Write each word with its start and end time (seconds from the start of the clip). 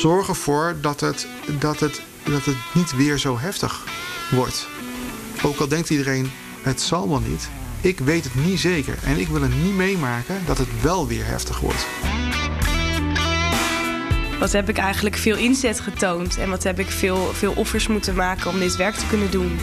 zorg 0.00 0.28
ervoor 0.28 0.76
dat 0.80 1.00
het, 1.00 1.26
dat, 1.58 1.80
het, 1.80 2.02
dat 2.24 2.44
het 2.44 2.56
niet 2.74 2.96
weer 2.96 3.18
zo 3.18 3.38
heftig 3.38 3.84
wordt. 4.30 4.68
Ook 5.42 5.58
al 5.58 5.68
denkt 5.68 5.90
iedereen, 5.90 6.30
het 6.62 6.80
zal 6.80 7.08
wel 7.08 7.20
niet. 7.20 7.48
Ik 7.80 7.98
weet 7.98 8.24
het 8.24 8.34
niet 8.34 8.60
zeker. 8.60 8.98
En 9.04 9.16
ik 9.16 9.28
wil 9.28 9.42
het 9.42 9.62
niet 9.62 9.74
meemaken 9.74 10.42
dat 10.46 10.58
het 10.58 10.82
wel 10.82 11.06
weer 11.06 11.26
heftig 11.26 11.60
wordt. 11.60 11.86
Wat 14.38 14.52
heb 14.52 14.68
ik 14.68 14.78
eigenlijk 14.78 15.16
veel 15.16 15.36
inzet 15.36 15.80
getoond 15.80 16.38
en 16.38 16.50
wat 16.50 16.62
heb 16.62 16.78
ik 16.78 16.90
veel, 16.90 17.32
veel 17.32 17.52
offers 17.52 17.86
moeten 17.86 18.14
maken 18.14 18.50
om 18.50 18.58
dit 18.58 18.76
werk 18.76 18.94
te 18.94 19.06
kunnen 19.06 19.30
doen. 19.30 19.58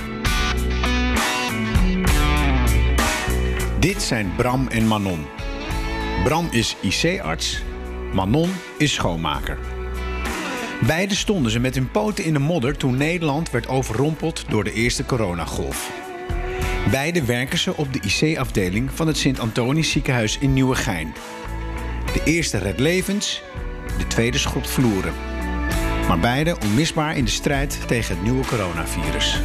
Dit 3.80 4.02
zijn 4.02 4.34
Bram 4.36 4.68
en 4.68 4.88
Manon. 4.88 5.26
Bram 6.24 6.48
is 6.52 6.76
IC-arts, 6.82 7.62
Manon 8.14 8.54
is 8.78 8.94
schoonmaker. 8.94 9.77
Beide 10.86 11.16
stonden 11.16 11.52
ze 11.52 11.60
met 11.60 11.76
hun 11.76 11.92
poten 11.92 12.24
in 12.24 12.34
de 12.34 12.40
modder 12.40 12.78
toen 12.78 12.98
Nederland 12.98 13.52
werd 13.52 13.68
overrompeld 13.68 14.46
door 14.50 14.64
de 14.64 14.74
eerste 14.74 15.06
coronagolf. 15.06 15.92
Beide 16.92 17.26
werken 17.26 17.58
ze 17.58 17.78
op 17.78 17.94
de 17.94 18.00
IC-afdeling 18.02 18.90
van 18.94 19.08
het 19.08 19.18
Sint-Antonisch 19.18 19.92
ziekenhuis 19.92 20.38
in 20.38 20.54
Nieuwegein. 20.54 21.14
De 22.14 22.22
eerste 22.24 22.58
redt 22.58 22.80
levens, 22.80 23.42
de 23.98 24.08
tweede 24.08 24.38
schopt 24.38 24.70
vloeren. 24.70 25.14
Maar 26.08 26.20
beide 26.20 26.58
onmisbaar 26.64 27.18
in 27.18 27.26
de 27.26 27.32
strijd 27.32 27.80
tegen 27.88 28.16
het 28.16 28.24
nieuwe 28.24 28.46
coronavirus. 28.46 29.42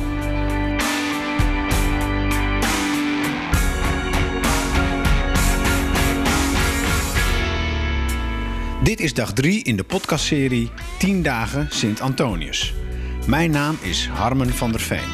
Dit 8.93 9.01
is 9.01 9.15
dag 9.15 9.33
3 9.33 9.65
in 9.65 9.77
de 9.77 9.85
podcastserie 9.85 10.71
10 10.99 11.23
dagen 11.23 11.67
Sint 11.71 12.01
Antonius. 12.01 12.75
Mijn 13.27 13.51
naam 13.51 13.79
is 13.81 14.07
Harmen 14.07 14.51
van 14.51 14.73
der 14.73 14.81
Veen. 14.81 15.09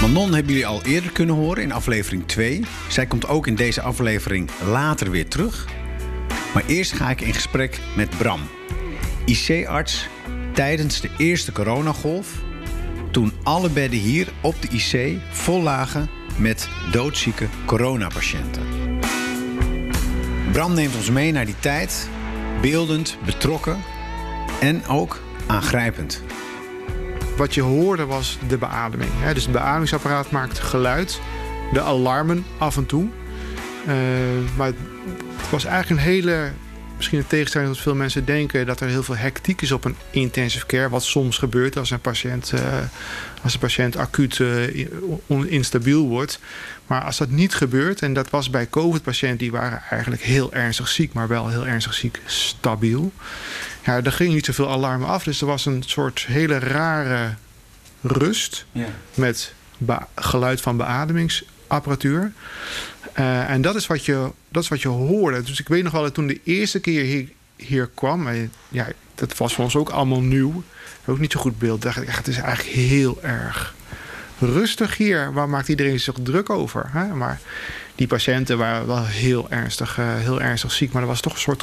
Manon 0.00 0.34
hebben 0.34 0.52
jullie 0.52 0.66
al 0.66 0.84
eerder 0.84 1.12
kunnen 1.12 1.34
horen 1.34 1.62
in 1.62 1.72
aflevering 1.72 2.26
2. 2.26 2.64
Zij 2.88 3.06
komt 3.06 3.28
ook 3.28 3.46
in 3.46 3.54
deze 3.54 3.80
aflevering 3.80 4.50
later 4.64 5.10
weer 5.10 5.28
terug. 5.28 5.66
Maar 6.54 6.64
eerst 6.66 6.92
ga 6.92 7.10
ik 7.10 7.20
in 7.20 7.34
gesprek 7.34 7.80
met 7.96 8.18
Bram, 8.18 8.40
IC-arts 9.24 10.08
tijdens 10.52 11.00
de 11.00 11.10
eerste 11.16 11.52
coronagolf. 11.52 12.42
Toen 13.10 13.32
alle 13.42 13.70
bedden 13.70 13.98
hier 13.98 14.28
op 14.40 14.54
de 14.62 14.68
IC 14.68 15.20
vol 15.30 15.62
lagen 15.62 16.10
met 16.36 16.68
doodzieke 16.92 17.46
coronapatiënten. 17.66 18.87
Bram 20.52 20.74
neemt 20.74 20.96
ons 20.96 21.10
mee 21.10 21.32
naar 21.32 21.44
die 21.44 21.58
tijd, 21.60 22.08
beeldend, 22.60 23.18
betrokken 23.24 23.76
en 24.60 24.86
ook 24.86 25.20
aangrijpend. 25.46 26.22
Wat 27.36 27.54
je 27.54 27.60
hoorde 27.60 28.06
was 28.06 28.38
de 28.48 28.58
beademing. 28.58 29.10
Hè? 29.14 29.34
Dus 29.34 29.42
het 29.42 29.52
beademingsapparaat 29.52 30.30
maakt 30.30 30.58
geluid, 30.58 31.20
de 31.72 31.80
alarmen 31.80 32.44
af 32.58 32.76
en 32.76 32.86
toe. 32.86 33.08
Uh, 33.88 33.94
maar 34.56 34.66
het 34.66 35.50
was 35.50 35.64
eigenlijk 35.64 36.00
een 36.00 36.08
hele 36.08 36.50
misschien 36.98 37.18
een 37.18 37.26
tegenstelling 37.26 37.70
dat 37.70 37.80
veel 37.82 37.94
mensen 37.94 38.24
denken 38.24 38.66
dat 38.66 38.80
er 38.80 38.88
heel 38.88 39.02
veel 39.02 39.16
hectiek 39.16 39.62
is 39.62 39.72
op 39.72 39.84
een 39.84 39.96
intensive 40.10 40.66
care. 40.66 40.88
Wat 40.88 41.02
soms 41.02 41.38
gebeurt 41.38 41.76
als 41.76 41.90
een 41.90 42.00
patiënt, 42.00 42.52
uh, 42.54 42.60
als 43.42 43.54
een 43.54 43.60
patiënt 43.60 43.96
acuut 43.96 44.38
uh, 44.38 44.86
instabiel 45.46 46.08
wordt. 46.08 46.40
Maar 46.86 47.02
als 47.02 47.16
dat 47.16 47.30
niet 47.30 47.54
gebeurt, 47.54 48.02
en 48.02 48.12
dat 48.12 48.30
was 48.30 48.50
bij 48.50 48.68
COVID-patiënten, 48.68 49.38
die 49.38 49.50
waren 49.50 49.82
eigenlijk 49.90 50.22
heel 50.22 50.52
ernstig 50.52 50.88
ziek, 50.88 51.12
maar 51.12 51.28
wel 51.28 51.48
heel 51.48 51.66
ernstig 51.66 51.94
ziek, 51.94 52.20
stabiel. 52.24 53.12
Ja, 53.84 54.02
er 54.02 54.12
ging 54.12 54.34
niet 54.34 54.44
zoveel 54.44 54.70
alarmen 54.70 55.08
af. 55.08 55.24
Dus 55.24 55.40
er 55.40 55.46
was 55.46 55.66
een 55.66 55.82
soort 55.86 56.24
hele 56.26 56.58
rare 56.58 57.34
rust 58.02 58.64
ja. 58.72 58.86
met 59.14 59.52
geluid 60.14 60.60
van 60.60 60.76
beademingsapparatuur. 60.76 62.32
Uh, 63.18 63.50
en 63.50 63.62
dat 63.62 63.74
is, 63.74 63.86
wat 63.86 64.04
je, 64.04 64.30
dat 64.48 64.62
is 64.62 64.68
wat 64.68 64.82
je 64.82 64.88
hoorde. 64.88 65.42
Dus 65.42 65.60
ik 65.60 65.68
weet 65.68 65.82
nog 65.82 65.92
wel 65.92 66.02
dat 66.02 66.14
toen 66.14 66.26
de 66.26 66.40
eerste 66.44 66.80
keer 66.80 67.02
hier, 67.02 67.28
hier 67.56 67.90
kwam... 67.94 68.26
En 68.26 68.52
ja, 68.68 68.86
dat 69.14 69.36
was 69.36 69.54
voor 69.54 69.64
ons 69.64 69.76
ook 69.76 69.90
allemaal 69.90 70.20
nieuw. 70.20 70.62
Ook 71.06 71.18
niet 71.18 71.32
zo 71.32 71.40
goed 71.40 71.58
beeld. 71.58 71.82
dacht 71.82 71.96
ik, 71.96 72.08
ja, 72.08 72.16
het 72.16 72.28
is 72.28 72.38
eigenlijk 72.38 72.76
heel 72.76 73.22
erg 73.22 73.74
rustig 74.38 74.96
hier. 74.96 75.32
Waar 75.32 75.48
maakt 75.48 75.68
iedereen 75.68 76.00
zich 76.00 76.14
druk 76.22 76.50
over? 76.50 76.88
Hè? 76.92 77.06
Maar 77.06 77.40
die 77.94 78.06
patiënten 78.06 78.58
waren 78.58 78.86
wel 78.86 79.04
heel 79.04 79.50
ernstig, 79.50 79.98
uh, 79.98 80.16
heel 80.16 80.40
ernstig 80.40 80.72
ziek. 80.72 80.92
Maar 80.92 81.02
er 81.02 81.08
was 81.08 81.20
toch 81.20 81.32
een 81.32 81.38
soort 81.38 81.62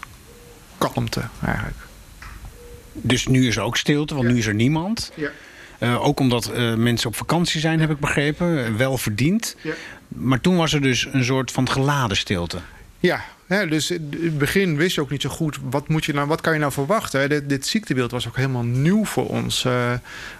kalmte 0.78 1.22
eigenlijk. 1.46 1.78
Dus 2.92 3.28
nu 3.28 3.48
is 3.48 3.56
er 3.56 3.64
ook 3.64 3.78
stilte, 3.78 4.14
want 4.14 4.28
ja. 4.28 4.34
nu 4.34 4.40
is 4.40 4.48
er 4.48 4.54
niemand. 4.54 5.12
Ja. 5.16 5.30
Uh, 5.80 6.06
ook 6.06 6.20
omdat 6.20 6.52
uh, 6.54 6.74
mensen 6.74 7.08
op 7.08 7.16
vakantie 7.16 7.60
zijn, 7.60 7.80
heb 7.80 7.90
ik 7.90 8.00
begrepen. 8.00 8.78
Wel 8.78 8.98
verdiend. 8.98 9.56
Ja. 9.62 9.74
Maar 10.16 10.42
toen 10.42 10.56
was 10.56 10.74
er 10.74 10.81
dus 10.81 11.08
een 11.12 11.24
soort 11.24 11.52
van 11.52 11.70
geladen 11.70 12.18
stilte. 12.18 12.59
Ja, 13.00 13.24
ja, 13.48 13.66
dus 13.66 13.92
in 13.92 14.18
het 14.22 14.38
begin 14.38 14.78
wist 14.78 14.96
je 14.96 15.02
ook 15.02 15.09
niet 15.09 15.22
zo 15.22 15.30
goed 15.30 15.58
wat, 15.70 15.88
moet 15.88 16.06
je 16.06 16.14
nou, 16.14 16.28
wat 16.28 16.42
kan 16.42 16.53
je 16.53 16.59
nou 16.59 16.72
verwachten. 16.72 17.48
Dit, 17.48 17.68
ziektebeeld 17.68 18.12
was 18.12 18.28
ook 18.28 18.36
helemaal 18.36 18.64
nieuw 18.64 19.06
voor 19.06 19.28
ons. 19.28 19.64
Uh, 19.64 19.92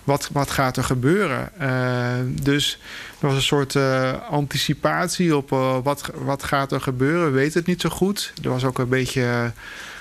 wat, 0.04 0.30
wat 0.32 0.52
gaat 0.52 0.78
er 0.78 0.84
gebeuren? 0.84 1.52
Uh, 1.62 2.42
dus 2.42 2.80
er 3.20 3.28
was 3.28 3.36
een 3.36 3.42
soort 3.42 3.76
uh, 3.76 4.14
anticipatie 4.30 5.36
op 5.36 5.50
wat, 5.84 6.12
wat 6.16 6.44
gaat 6.44 6.72
er 6.72 6.82
gebeuren. 6.82 7.26
We 7.26 7.38
weten 7.38 7.60
het 7.60 7.68
niet 7.68 7.82
zo 7.82 7.90
goed. 7.90 8.34
Er 8.44 8.50
was 8.50 8.64
ook 8.64 8.80
een 8.80 8.90
beetje 8.90 9.52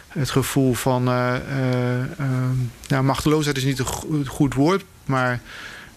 het 0.09 0.31
gevoel 0.31 0.75
van... 0.75 1.05
nou, 2.89 3.03
machteloosheid 3.03 3.57
is 3.57 3.65
niet 3.65 3.79
een 3.79 4.27
goed 4.27 4.55
woord, 4.55 4.85
maar 5.05 5.41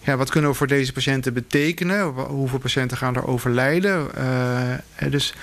ja, 0.08 0.16
wat 0.16 0.30
kunnen 0.30 0.50
we 0.50 0.56
voor 0.56 0.66
deze 0.66 0.92
patiënten 0.92 1.32
betekenen? 1.32 2.02
Hoeveel 2.12 2.58
patiënten 2.58 2.96
gaan 2.96 3.16
er 3.16 3.26
overlijden? 3.26 4.08
Uh, 4.18 5.10
dus 5.10 5.34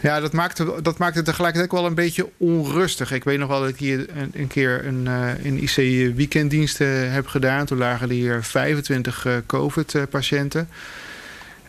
ja, 0.00 0.20
dat 0.20 0.32
maakte, 0.32 0.82
dat 0.82 0.98
maakte 0.98 1.22
tegelijkertijd 1.22 1.72
wel 1.72 1.86
een 1.86 1.94
beetje 1.94 2.28
onrustig. 2.36 3.12
Ik 3.12 3.24
weet 3.24 3.38
nog 3.38 3.48
wel 3.48 3.60
dat 3.60 3.68
ik 3.68 3.78
hier 3.78 4.06
een, 4.16 4.30
een 4.34 4.46
keer 4.46 4.86
een, 4.86 5.04
uh, 5.06 5.44
een 5.44 5.62
IC 5.62 6.78
heb 7.12 7.26
gedaan. 7.26 7.66
Toen 7.66 7.78
lagen 7.78 8.08
er 8.08 8.14
hier 8.14 8.44
25 8.44 9.26
uh, 9.26 9.34
COVID-patiënten. 9.46 10.68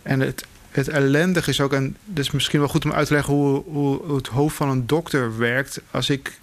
En 0.04 0.20
het, 0.20 0.46
het 0.72 0.88
ellendig 0.88 1.48
is 1.48 1.62
ook, 1.62 1.74
en 1.74 1.98
het 2.10 2.20
is 2.20 2.32
misschien 2.32 2.60
wel 2.60 2.70
goed 2.70 2.86
om 2.86 2.94
uit 2.94 3.08
te 3.08 3.14
leggen 3.14 3.34
hoe, 3.34 3.64
hoe 3.66 4.16
het 4.16 4.28
hoofd 4.28 4.56
van 4.56 4.70
een 4.70 4.88
dokter 4.88 5.38
werkt. 5.38 5.82
Als 5.92 6.10
ik 6.10 6.40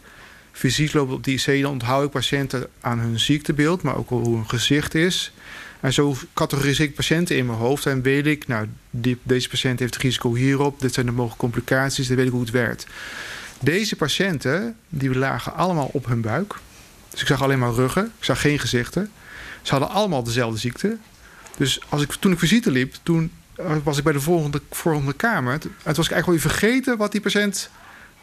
fysiek 0.58 0.92
loop 0.92 1.10
op 1.10 1.24
die 1.24 1.38
IC, 1.38 1.62
dan 1.62 1.70
onthoud 1.70 2.04
ik 2.04 2.10
patiënten 2.10 2.66
aan 2.80 2.98
hun 2.98 3.20
ziektebeeld, 3.20 3.82
maar 3.82 3.96
ook 3.96 4.08
hoe 4.08 4.34
hun 4.34 4.48
gezicht 4.48 4.94
is. 4.94 5.32
En 5.80 5.92
zo 5.92 6.16
categoriseer 6.34 6.86
ik 6.86 6.94
patiënten 6.94 7.36
in 7.36 7.46
mijn 7.46 7.58
hoofd 7.58 7.86
en 7.86 8.02
weet 8.02 8.26
ik, 8.26 8.46
nou, 8.46 8.66
die, 8.90 9.18
deze 9.22 9.48
patiënt 9.48 9.78
heeft 9.78 9.94
het 9.94 10.02
risico 10.02 10.34
hierop, 10.34 10.80
dit 10.80 10.94
zijn 10.94 11.06
de 11.06 11.12
mogelijke 11.12 11.40
complicaties, 11.40 12.06
dan 12.06 12.16
weet 12.16 12.26
ik 12.26 12.32
hoe 12.32 12.40
het 12.40 12.50
werkt. 12.50 12.86
Deze 13.60 13.96
patiënten, 13.96 14.76
die 14.88 15.14
lagen 15.14 15.54
allemaal 15.54 15.90
op 15.92 16.06
hun 16.06 16.20
buik. 16.20 16.54
Dus 17.10 17.20
ik 17.20 17.26
zag 17.26 17.42
alleen 17.42 17.58
maar 17.58 17.72
ruggen, 17.72 18.04
ik 18.18 18.24
zag 18.24 18.40
geen 18.40 18.58
gezichten. 18.58 19.10
Ze 19.62 19.70
hadden 19.70 19.90
allemaal 19.90 20.22
dezelfde 20.22 20.58
ziekte. 20.58 20.96
Dus 21.56 21.80
als 21.88 22.02
ik, 22.02 22.12
toen 22.12 22.32
ik 22.32 22.38
visite 22.38 22.70
liep, 22.70 22.94
toen 23.02 23.30
eh, 23.56 23.76
was 23.82 23.98
ik 23.98 24.04
bij 24.04 24.12
de 24.12 24.20
volgende, 24.20 24.60
volgende 24.70 25.12
kamer. 25.12 25.58
Toen 25.58 25.72
was 25.82 26.06
ik 26.06 26.12
eigenlijk 26.12 26.42
wel 26.42 26.52
vergeten 26.52 26.96
wat 26.96 27.12
die 27.12 27.20
patiënt 27.20 27.70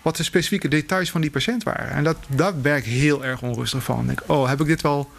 wat 0.06 0.18
de 0.18 0.24
specifieke 0.24 0.68
details 0.68 1.10
van 1.10 1.22
die 1.22 1.30
patiënt 1.30 1.64
waren. 1.64 1.90
En 1.90 2.04
dat, 2.04 2.18
daar 2.28 2.56
ben 2.56 2.76
ik 2.76 2.84
heel 2.84 3.26
erg 3.26 3.42
onrustig 3.42 3.84
van. 3.84 4.10
Ik 4.10 4.22
oh, 4.26 4.48
heb 4.48 4.62
ik 4.62 4.68
dit 4.68 4.82
wel 4.82 5.12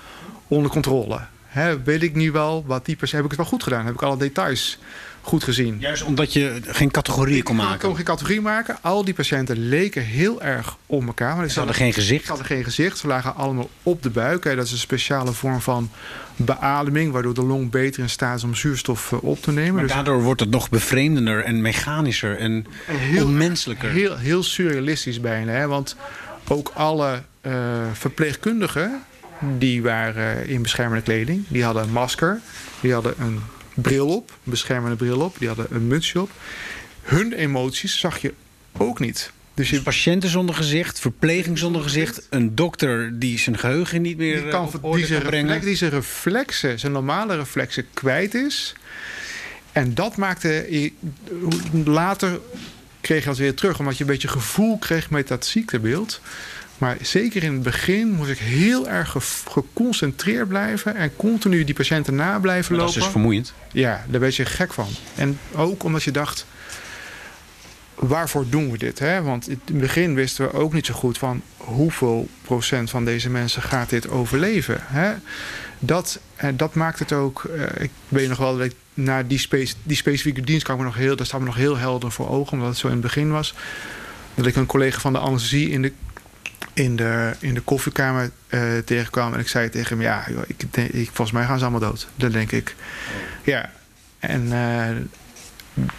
onder 0.49 0.71
controle? 0.71 1.21
He, 1.47 1.83
weet 1.83 2.03
ik 2.03 2.15
nu 2.15 2.33
wel 2.33 2.65
wat 2.67 2.87
die 2.87 2.97
patiënt... 2.97 3.23
Heb 3.23 3.25
ik 3.25 3.31
het 3.31 3.41
wel 3.41 3.51
goed 3.51 3.63
gedaan? 3.63 3.85
Heb 3.85 3.95
ik 3.95 4.03
alle 4.03 4.17
details 4.17 4.79
goed 5.27 5.45
gezien? 5.45 5.77
Juist 5.81 6.03
omdat 6.03 6.33
je 6.33 6.61
geen 6.67 6.91
categorie 6.91 7.43
kon 7.43 7.57
maken. 7.57 7.75
Ik 7.75 7.81
kon 7.81 7.97
geen 7.97 8.05
categorie 8.05 8.41
maken. 8.41 8.77
Al 8.81 9.05
die 9.05 9.15
patiënten 9.15 9.69
leken 9.69 10.03
heel 10.03 10.43
erg 10.43 10.77
om 10.87 11.07
elkaar. 11.07 11.37
Maar 11.37 11.49
ze 11.49 11.59
hadden 11.59 11.77
geen 11.77 11.93
gezicht. 11.93 12.23
Ze 12.23 12.29
hadden 12.29 12.47
geen 12.47 12.65
gezicht. 12.65 12.99
Ze 12.99 13.07
lagen 13.07 13.35
allemaal 13.35 13.71
op 13.83 14.03
de 14.03 14.11
buik. 14.11 14.43
Dat 14.43 14.65
is 14.65 14.73
een 14.73 14.79
speciale 14.79 15.33
vorm 15.33 15.61
van 15.61 15.91
beademing... 16.37 17.13
waardoor 17.13 17.35
de 17.35 17.43
long 17.43 17.71
beter 17.71 18.03
in 18.03 18.11
staat 18.11 18.37
is 18.37 18.45
om 18.45 18.55
zuurstof 18.55 19.13
eh, 19.13 19.25
op 19.25 19.43
te 19.43 19.53
nemen. 19.53 19.75
Maar 19.75 19.83
dus 19.83 19.93
daardoor 19.93 20.23
wordt 20.23 20.41
het 20.41 20.51
nog 20.51 20.69
bevreemdender 20.69 21.45
en 21.45 21.61
mechanischer 21.61 22.39
en, 22.39 22.67
heel, 22.87 23.25
onmenselijker. 23.25 23.91
Heel, 23.91 24.17
heel 24.17 24.43
surrealistisch 24.43 25.21
bijna. 25.21 25.53
Hè? 25.53 25.67
Want 25.67 25.97
ook 26.49 26.73
alle 26.75 27.23
uh, 27.43 27.53
verpleegkundigen 27.93 29.03
die 29.41 29.83
waren 29.83 30.47
in 30.47 30.63
beschermende 30.63 31.03
kleding. 31.03 31.45
Die 31.49 31.65
hadden 31.65 31.83
een 31.83 31.93
masker. 31.93 32.41
Die 32.81 32.93
hadden 32.93 33.15
een 33.19 33.41
bril 33.75 34.09
op, 34.09 34.31
een 34.31 34.51
beschermende 34.51 34.97
bril 34.97 35.21
op. 35.21 35.39
Die 35.39 35.49
hadden 35.49 35.67
een 35.71 35.87
mutsje 35.87 36.21
op. 36.21 36.31
Hun 37.03 37.33
emoties 37.33 37.99
zag 37.99 38.19
je 38.19 38.35
ook 38.77 38.99
niet. 38.99 39.33
Dus 39.55 39.71
je... 39.71 39.83
patiënten 39.83 40.29
zonder 40.29 40.55
gezicht, 40.55 41.01
verpleging 41.01 41.59
zonder 41.59 41.83
gezicht, 41.83 42.27
een 42.31 42.55
dokter 42.55 43.19
die 43.19 43.39
zijn 43.39 43.59
geheugen 43.59 44.03
niet 44.03 44.17
meer 44.17 44.41
die 44.43 44.51
kan, 44.51 44.71
op 44.81 44.95
die 44.95 45.07
zijn. 45.07 45.23
Reflex, 45.23 45.65
die 45.65 45.77
zijn 45.77 45.91
reflexen, 45.91 46.79
zijn 46.79 46.93
normale 46.93 47.37
reflexen 47.37 47.87
kwijt 47.95 48.35
is. 48.35 48.75
En 49.73 49.95
dat 49.95 50.17
maakte 50.17 50.93
later 51.85 52.41
kreeg 53.01 53.23
je 53.23 53.29
dat 53.29 53.39
weer 53.39 53.55
terug, 53.55 53.79
omdat 53.79 53.97
je 53.97 54.05
een 54.05 54.11
beetje 54.11 54.29
gevoel 54.29 54.79
kreeg 54.79 55.11
met 55.11 55.29
dat 55.29 55.47
ziektebeeld. 55.47 56.21
Maar 56.79 56.97
zeker 57.01 57.43
in 57.43 57.53
het 57.53 57.63
begin 57.63 58.11
moest 58.11 58.31
ik 58.31 58.39
heel 58.39 58.89
erg 58.89 59.17
geconcentreerd 59.49 60.49
blijven 60.49 60.95
en 60.95 61.17
continu 61.17 61.65
die 61.65 61.75
patiënten 61.75 62.15
na 62.15 62.39
blijven 62.39 62.73
lopen. 62.73 62.87
Dat 62.87 62.97
is 62.97 63.03
dus 63.03 63.13
vermoeiend. 63.13 63.53
Ja, 63.73 64.05
daar 64.09 64.21
ben 64.21 64.33
je 64.33 64.45
gek 64.45 64.73
van. 64.73 64.89
En 65.15 65.39
ook 65.55 65.83
omdat 65.83 66.03
je 66.03 66.11
dacht, 66.11 66.47
waarvoor 67.95 68.49
doen 68.49 68.71
we 68.71 68.79
dit? 68.79 68.99
Hè? 68.99 69.23
Want 69.23 69.49
in 69.49 69.61
het 69.65 69.79
begin 69.81 70.15
wisten 70.15 70.47
we 70.47 70.53
ook 70.53 70.73
niet 70.73 70.87
zo 70.87 70.95
goed 70.95 71.19
van 71.19 71.43
hoeveel 71.57 72.29
procent 72.43 72.91
van 72.91 73.05
deze 73.05 73.31
mensen 73.31 73.63
gaat 73.63 73.91
dit 73.91 74.09
overleven. 74.09 74.79
Hè? 74.83 75.13
Dat, 75.79 76.21
eh, 76.37 76.51
dat 76.55 76.75
maakt 76.75 76.99
het 76.99 77.13
ook. 77.13 77.49
Uh, 77.57 77.63
ik 77.79 77.91
weet 78.09 78.29
nog 78.29 78.39
wel 78.39 78.57
dat 78.57 78.67
ik 78.67 78.75
naar 78.95 79.27
die, 79.27 79.39
spe 79.39 79.69
die 79.83 79.97
specifieke 79.97 80.41
dienst 80.41 80.65
kwam 80.65 80.77
me 80.77 80.85
nog 80.85 80.95
heel, 80.95 81.17
daar 81.17 81.27
staat 81.27 81.41
me 81.41 81.47
nog 81.47 81.57
heel 81.57 81.77
helder 81.77 82.13
voor 82.13 82.29
ogen, 82.29 82.53
omdat 82.53 82.69
het 82.69 82.79
zo 82.79 82.87
in 82.87 82.93
het 82.93 83.03
begin 83.03 83.31
was. 83.31 83.55
Dat 84.35 84.47
ik 84.47 84.57
een 84.57 84.67
collega 84.67 85.01
van 85.01 85.13
de 85.13 85.19
anesthesie 85.19 85.71
in 85.71 85.83
de, 85.83 85.93
in 86.73 86.97
de, 86.97 87.33
in 87.39 87.55
de 87.55 87.61
koffiekamer 87.61 88.31
uh, 88.49 88.79
tegenkwam. 88.79 89.35
En 89.35 89.41
ik 89.41 89.49
zei 89.49 89.69
tegen 89.69 89.89
hem: 89.89 90.01
Ja, 90.07 90.25
joh, 90.29 90.43
ik, 90.47 90.63
ik, 90.93 91.07
volgens 91.13 91.33
mij 91.33 91.45
gaan 91.45 91.59
ze 91.59 91.65
allemaal 91.65 91.91
dood. 91.91 92.09
Dat 92.17 92.33
denk 92.33 92.53
ik. 92.53 92.75
Ja. 93.45 93.71
En 94.19 94.53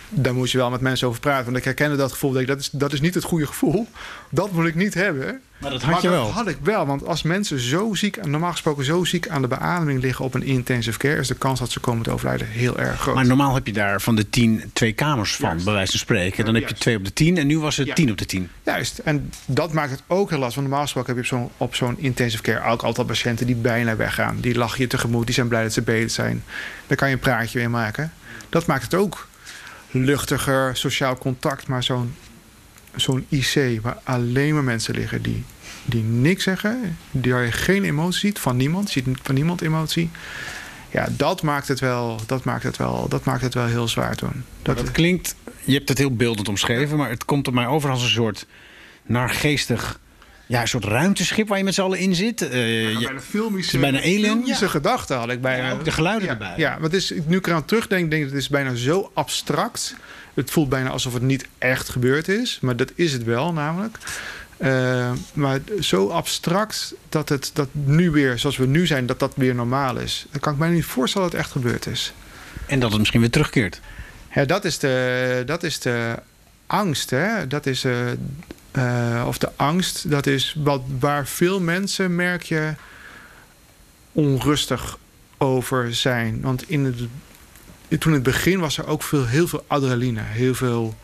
daar 0.10 0.34
moet 0.34 0.52
je 0.52 0.58
wel 0.58 0.70
met 0.70 0.82
mensen 0.82 1.08
over 1.08 1.20
praten. 1.20 1.46
Want 1.46 1.58
ik 1.58 1.64
herkende 1.64 1.96
dat 1.96 2.12
gevoel. 2.12 2.32
Dat, 2.32 2.48
dat, 2.48 2.60
is, 2.60 2.70
dat 2.70 2.94
is 2.94 3.02
niet 3.02 3.14
het 3.14 3.24
goede 3.24 3.48
gevoel. 3.48 3.88
Dat 4.30 4.52
moet 4.52 4.66
ik 4.66 4.76
niet 4.76 4.94
hebben. 4.94 5.42
Maar 5.58 5.72
dat 5.72 5.82
had 5.82 6.02
je 6.02 6.10
wel. 6.10 6.32
Had 6.32 6.48
ik 6.48 6.58
wel. 6.64 6.86
Want 6.86 7.06
als 7.06 7.24
mensen 7.24 7.60
zo 7.60 7.94
ziek, 7.94 8.26
normaal 8.26 8.52
gesproken 8.52 8.86
zo 8.86 9.04
ziek 9.04 9.28
aan 9.28 9.42
de 9.42 9.48
beademing 9.48 10.02
liggen 10.02 10.26
op 10.26 10.34
een 10.34 10.44
intensive 10.44 10.98
care, 10.98 11.20
is 11.20 11.28
de 11.28 11.36
kans 11.36 11.60
dat 11.60 11.72
ze 11.72 11.80
komen 11.80 12.04
te 12.04 12.12
overlijden 12.12 12.48
heel 12.48 12.80
erg 12.80 13.00
groot. 13.00 13.16
Maar 13.16 13.26
normaal 13.26 13.54
heb 13.54 13.68
je 13.68 13.74
daar 13.74 14.02
van 14.02 14.16
de 14.16 14.30
tien 14.30 14.64
twee 14.74 14.94
kamers 14.94 15.36
van, 15.36 15.50
Juist. 15.50 15.66
bij 15.66 15.74
wijze 15.74 15.92
van 15.92 16.00
spreken. 16.00 16.46
Dan 16.46 16.56
heb 16.56 16.68
je 16.68 16.76
twee 16.76 16.98
op 16.98 17.06
de 17.06 17.14
tien 17.14 17.38
en 17.38 17.48
nu 17.48 17.60
was 17.60 17.78
het 17.78 17.96
tien 17.96 18.12
op 18.12 18.18
de 18.18 18.26
tien. 18.26 18.50
Juist. 18.64 18.98
En 18.98 19.32
dat 19.46 19.74
maakt 19.74 19.92
het 19.92 20.02
ook 20.08 20.30
heel 20.30 20.40
lastig. 20.40 20.56
Want 20.56 20.68
normaal 20.68 20.86
gesproken 20.86 21.16
heb 21.16 21.26
je 21.26 21.36
op 21.36 21.40
zo'n 21.40 21.52
op 21.58 21.76
zo'n 21.76 22.00
intensive 22.00 22.44
care 22.44 22.72
ook 22.72 22.82
altijd 22.82 23.08
patiënten 23.08 23.46
die 23.46 23.56
bijna 23.56 23.96
weggaan. 23.96 24.38
Die 24.40 24.56
lachen 24.56 24.82
je 24.82 24.88
tegemoet, 24.88 25.26
die 25.26 25.36
zijn 25.36 25.48
blij 25.48 25.64
dat 25.64 25.74
ze 25.74 25.82
beter 25.82 26.10
zijn. 26.10 26.44
Daar 26.88 26.98
kan 26.98 27.08
je 27.08 27.14
een 27.14 27.20
praatje 27.20 27.60
mee 27.60 27.70
maken. 27.70 28.14
Dat 28.50 28.66
maakt 28.66 28.84
het 28.84 28.94
ook 28.94 29.28
luchtiger 29.92 30.78
sociaal 30.78 31.18
contact. 31.18 31.68
Maar 31.68 31.84
zo'n 31.84 32.14
zo'n 32.96 33.26
IC 33.30 33.80
waar 33.82 33.98
alleen 34.04 34.54
maar 34.54 34.64
mensen 34.64 34.96
liggen 34.96 35.22
die, 35.22 35.44
die 35.86 36.04
niks 36.04 36.44
zeggen, 36.44 36.98
die 37.12 37.34
je 37.36 37.52
geen 37.52 37.84
emotie 37.84 38.20
ziet 38.20 38.40
van 38.40 38.58
niemand, 38.58 38.90
ziet 38.90 39.08
van 39.22 39.36
niemand 39.36 39.62
emotie. 39.62 40.10
Ja, 40.92 41.08
dat 41.12 41.42
maakt 41.42 41.68
het 41.68 41.80
wel, 41.80 42.20
dat 42.26 42.44
maakt 42.44 42.64
het 42.64 42.78
wel, 42.78 43.08
dat 43.10 43.24
maakt 43.24 43.42
het 43.42 43.54
wel 43.54 43.66
heel 43.66 43.88
zwaar 43.88 44.16
toen. 44.16 44.44
Dat, 44.62 44.78
dat 44.78 44.92
klinkt, 44.92 45.36
je 45.64 45.74
hebt 45.74 45.90
het 45.90 45.98
heel 45.98 46.16
beeldend 46.16 46.48
omschreven, 46.48 46.98
maar 46.98 47.10
het 47.10 47.26
komt 47.26 47.48
op 47.48 47.54
mij 47.54 47.68
over 47.68 47.90
als 47.90 48.04
een 48.04 48.10
soort 48.10 48.46
naargeestig 49.06 50.00
ja, 50.48 50.62
een 50.62 50.68
soort 50.68 50.86
ruimteschip 50.86 51.48
waar 51.48 51.58
je 51.58 51.64
met 51.64 51.74
z'n 51.74 51.82
allen 51.82 52.00
in 52.00 52.16
zit. 52.16 52.42
Uh, 52.42 52.92
ja, 52.92 53.00
bijna 53.00 53.20
filmische, 53.20 53.78
bijna 53.78 54.00
ja. 54.46 54.56
gedachten 54.56 55.18
had 55.18 55.30
ik 55.30 55.42
bijna. 55.42 55.68
Ja, 55.68 55.74
ook 55.74 55.86
de 55.86 55.92
geluiden 55.92 56.30
erbij. 56.30 56.54
Ja, 56.58 56.78
maar 56.80 56.94
is, 56.94 57.14
nu 57.26 57.38
ik 57.38 57.48
eraan 57.48 57.66
terugdenk, 57.66 58.10
denk 58.10 58.24
ik 58.24 58.30
het 58.30 58.38
is 58.38 58.50
bijna 58.50 58.76
zo 58.76 59.12
abstract. 59.14 59.96
Het 60.34 60.52
voelt 60.52 60.70
bijna 60.70 60.90
alsof 60.90 61.14
het 61.14 61.22
niet 61.22 61.48
echt 61.58 61.90
gebeurd 61.90 62.28
is. 62.28 62.58
Maar 62.62 62.76
dat 62.76 62.92
is 62.96 63.14
het 63.14 63.24
wel 63.24 63.54
namelijk. 63.54 63.98
Uh, 64.58 65.12
maar 65.34 65.60
zo 65.80 66.08
abstract 66.08 66.94
dat 67.10 67.30
het 67.30 67.52
dat 67.54 67.68
nu 67.72 68.12
weer, 68.12 68.40
zoals 68.40 68.58
we 68.58 68.66
nu 68.66 68.86
zijn, 68.86 69.06
dat 69.06 69.20
dat 69.20 69.34
weer 69.36 69.56
normaal 69.56 69.98
is. 69.98 70.26
Dan 70.32 70.40
kan 70.40 70.54
ik 70.54 70.60
mij 70.60 70.70
niet 70.70 70.86
voorstellen 70.86 71.30
dat 71.30 71.38
het 71.38 71.46
echt 71.46 71.56
gebeurd 71.56 71.86
is. 71.86 72.14
En 72.66 72.80
dat 72.80 72.90
het 72.90 73.00
misschien 73.00 73.22
weer 73.22 73.30
terugkeert. 73.30 73.80
Ja, 74.34 74.46
dat 74.46 74.66
is 74.66 74.78
de, 74.78 75.44
dat 75.46 75.64
is 75.64 75.80
de 75.80 76.16
angst. 76.68 77.10
Hè? 77.10 77.48
Dat 77.48 77.66
is 77.66 77.86
uh, 77.86 77.96
uh, 78.78 79.24
of 79.28 79.38
de 79.38 79.50
angst, 79.56 80.10
dat 80.10 80.28
is 80.28 80.56
wat, 80.58 80.82
waar 81.00 81.28
veel 81.28 81.60
mensen, 81.60 82.16
merk 82.16 82.44
je, 82.44 82.74
onrustig 84.12 84.98
over 85.38 85.96
zijn. 85.96 86.42
Want 86.42 86.70
in 86.70 86.86
het, 86.86 88.02
toen 88.02 88.14
het 88.14 88.24
begin 88.24 88.60
was 88.60 88.78
er 88.78 88.88
ook 88.88 89.04
veel, 89.04 89.26
heel 89.26 89.48
veel 89.48 89.64
adrenaline, 89.68 90.22
heel 90.22 90.54
veel 90.54 90.96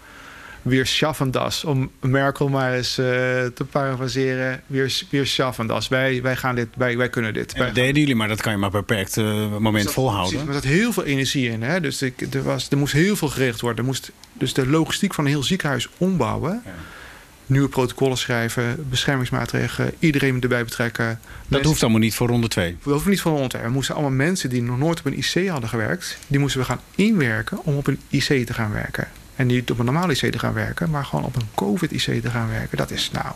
weer 0.62 0.86
schaffendas. 0.86 1.64
Om 1.64 1.92
Merkel 2.00 2.48
maar 2.48 2.74
eens 2.74 3.00
uh, 3.00 3.06
te 3.46 3.66
parafraseren. 3.72 4.62
Weer, 4.68 5.02
weer 5.10 5.28
schaffendas. 5.28 5.88
Wij, 5.88 6.22
wij, 6.22 6.36
gaan 6.36 6.56
dit, 6.56 6.68
wij, 6.76 6.98
wij 6.98 7.10
kunnen 7.10 7.34
dit. 7.34 7.58
dat 7.58 7.76
deden 7.76 8.00
jullie, 8.00 8.16
maar 8.16 8.28
dat 8.28 8.42
kan 8.42 8.52
je 8.52 8.58
maar 8.58 8.70
beperkt 8.70 9.18
uh, 9.18 9.58
moment 9.58 9.84
dus 9.84 9.94
volhouden. 9.94 10.30
Precies, 10.30 10.48
maar 10.48 10.56
er 10.56 10.62
zat 10.62 10.72
heel 10.72 10.94
veel 10.94 11.04
energie 11.04 11.50
in. 11.50 11.64
Hè? 11.64 11.80
Dus 11.80 12.02
ik, 12.02 12.22
er, 12.34 12.44
was, 12.44 12.70
er 12.70 12.78
moest 12.78 12.94
heel 12.94 13.16
veel 13.16 13.30
gericht 13.30 13.62
worden. 13.62 13.80
Er 13.80 13.86
moest 13.86 14.12
dus 14.34 14.54
de 14.54 14.68
logistiek 14.68 15.14
van 15.14 15.24
een 15.24 15.32
heel 15.32 15.44
ziekenhuis 15.44 15.90
ombouwen. 15.98 16.62
Ja 16.66 16.72
nieuwe 17.54 17.70
protocollen 17.70 18.18
schrijven, 18.18 18.86
beschermingsmaatregelen, 18.90 19.94
iedereen 20.00 20.42
erbij 20.42 20.64
betrekken. 20.64 21.20
Dat 21.48 21.64
hoeft 21.64 21.82
allemaal 21.82 22.00
niet 22.00 22.16
voor 22.16 22.28
ronde 22.28 22.48
2. 22.48 22.78
Dat 22.84 22.94
hoeft 22.94 23.06
niet 23.06 23.22
voor 23.22 23.32
ronde 23.32 23.48
2. 23.48 23.62
We 23.62 23.70
moesten 23.70 23.96
allemaal 23.96 24.14
mensen 24.14 24.50
die 24.50 24.62
nog 24.62 24.78
nooit 24.78 25.00
op 25.00 25.06
een 25.06 25.18
IC 25.18 25.48
hadden 25.48 25.70
gewerkt, 25.70 26.18
die 26.28 26.40
moesten 26.40 26.60
we 26.60 26.66
gaan 26.66 26.80
inwerken 26.96 27.64
om 27.64 27.78
op 27.78 27.88
een 27.88 28.00
IC 28.10 28.46
te 28.46 28.54
gaan 28.54 28.72
werken. 28.72 29.08
En 29.36 29.48
niet 29.48 29.72
op 29.72 29.80
een 29.80 29.86
normale 29.86 30.14
IC 30.14 30.32
te 30.32 30.40
gaan 30.40 30.54
werken, 30.54 30.90
maar 30.90 31.06
gewoon 31.06 31.26
op 31.26 31.36
een 31.36 31.48
COVID-IC 31.56 32.22
te 32.22 32.30
gaan 32.30 32.50
werken. 32.50 32.78
Dat 32.78 32.92
is 32.92 33.10
nou, 33.12 33.34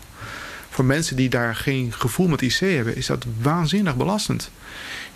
voor 0.69 0.85
mensen 0.85 1.15
die 1.15 1.29
daar 1.29 1.55
geen 1.55 1.93
gevoel 1.93 2.27
met 2.27 2.41
IC 2.41 2.59
hebben, 2.59 2.95
is 2.95 3.05
dat 3.05 3.25
waanzinnig 3.41 3.95
belastend. 3.95 4.51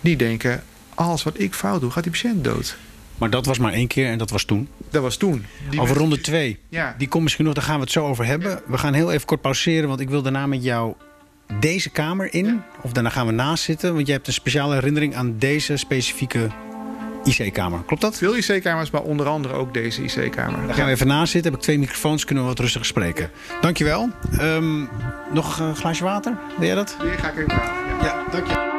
Die 0.00 0.16
denken, 0.16 0.62
alles 0.94 1.22
wat 1.22 1.38
ik 1.38 1.54
fout 1.54 1.80
doe, 1.80 1.90
gaat 1.90 2.02
die 2.02 2.12
patiënt 2.12 2.44
dood. 2.44 2.76
Maar 3.18 3.30
dat 3.30 3.46
was 3.46 3.58
maar 3.58 3.72
één 3.72 3.86
keer 3.86 4.06
en 4.08 4.18
dat 4.18 4.30
was 4.30 4.44
toen. 4.44 4.68
Dat 4.90 5.02
was 5.02 5.16
toen. 5.16 5.44
Die 5.70 5.80
over 5.80 5.96
ronde 5.96 6.20
twee. 6.20 6.58
Ja. 6.68 6.94
Die 6.98 7.08
komt 7.08 7.22
misschien 7.22 7.44
nog, 7.44 7.54
daar 7.54 7.64
gaan 7.64 7.74
we 7.74 7.80
het 7.80 7.92
zo 7.92 8.06
over 8.06 8.24
hebben. 8.24 8.60
We 8.66 8.78
gaan 8.78 8.94
heel 8.94 9.12
even 9.12 9.26
kort 9.26 9.40
pauzeren, 9.40 9.88
want 9.88 10.00
ik 10.00 10.10
wil 10.10 10.22
daarna 10.22 10.46
met 10.46 10.64
jou 10.64 10.94
deze 11.60 11.90
kamer 11.90 12.34
in. 12.34 12.62
Of 12.82 12.92
daarna 12.92 13.10
gaan 13.10 13.26
we 13.26 13.32
naast 13.32 13.64
zitten, 13.64 13.94
want 13.94 14.06
jij 14.06 14.14
hebt 14.14 14.26
een 14.26 14.32
speciale 14.32 14.74
herinnering 14.74 15.14
aan 15.14 15.38
deze 15.38 15.76
specifieke 15.76 16.48
IC-kamer. 17.24 17.82
Klopt 17.86 18.02
dat? 18.02 18.16
Veel 18.16 18.36
IC-kamers, 18.36 18.90
maar 18.90 19.02
onder 19.02 19.26
andere 19.26 19.54
ook 19.54 19.74
deze 19.74 20.02
IC-kamer. 20.02 20.66
Daar 20.66 20.74
gaan 20.74 20.86
we 20.86 20.90
even 20.90 21.06
naast 21.06 21.32
zitten. 21.32 21.50
Heb 21.50 21.60
ik 21.60 21.66
twee 21.66 21.78
microfoons, 21.78 22.24
kunnen 22.24 22.44
we 22.44 22.50
wat 22.50 22.58
rustig 22.58 22.86
spreken. 22.86 23.30
Dankjewel. 23.60 24.08
Um, 24.40 24.88
nog 25.32 25.58
een 25.58 25.76
glaasje 25.76 26.04
water? 26.04 26.36
Wil 26.58 26.66
jij 26.66 26.74
dat? 26.74 26.96
Die 27.00 27.10
ga 27.10 27.28
ik 27.28 27.38
even 27.38 27.50
halen. 27.50 28.04
Ja, 28.04 28.24
ja 28.46 28.71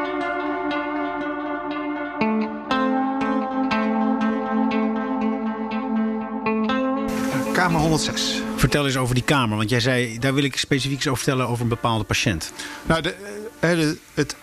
Kamer 7.64 7.82
106. 7.82 8.42
Vertel 8.56 8.86
eens 8.86 8.98
over 8.98 9.16
die 9.16 9.24
kamer, 9.24 9.58
want 9.58 9.70
jij 9.70 9.80
zei, 9.80 10.20
daar 10.20 10.34
wil 10.34 10.44
ik 10.44 10.58
specifiek 10.58 10.98
iets 10.98 11.08
over 11.08 11.24
vertellen 11.24 11.48
over 11.48 11.64
een 11.64 11.70
bepaalde 11.70 12.04
patiënt. 12.04 12.52
Nou, 12.86 13.02
de, 13.02 13.16
eh, 13.60 13.70
de, 13.70 13.98
het, 14.14 14.36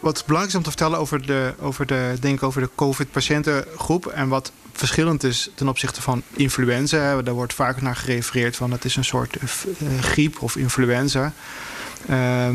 wat 0.00 0.22
belangrijk 0.26 0.48
is 0.48 0.54
om 0.54 0.62
te 0.62 0.68
vertellen 0.68 0.98
over 0.98 1.26
de, 1.26 1.54
over 1.60 1.86
de, 1.86 2.16
denk 2.20 2.42
over 2.42 2.60
de 2.60 2.70
COVID-patiëntengroep 2.74 4.06
en 4.06 4.28
wat 4.28 4.52
verschillend 4.72 5.24
is 5.24 5.50
ten 5.54 5.68
opzichte 5.68 6.02
van 6.02 6.22
influenza. 6.32 7.22
Daar 7.22 7.34
wordt 7.34 7.54
vaak 7.54 7.80
naar 7.80 7.96
gerefereerd 7.96 8.56
van 8.56 8.70
het 8.70 8.84
is 8.84 8.96
een 8.96 9.04
soort 9.04 9.36
uh, 9.36 9.98
griep 10.00 10.42
of 10.42 10.56
influenza. 10.56 11.32
Uh, 12.10 12.48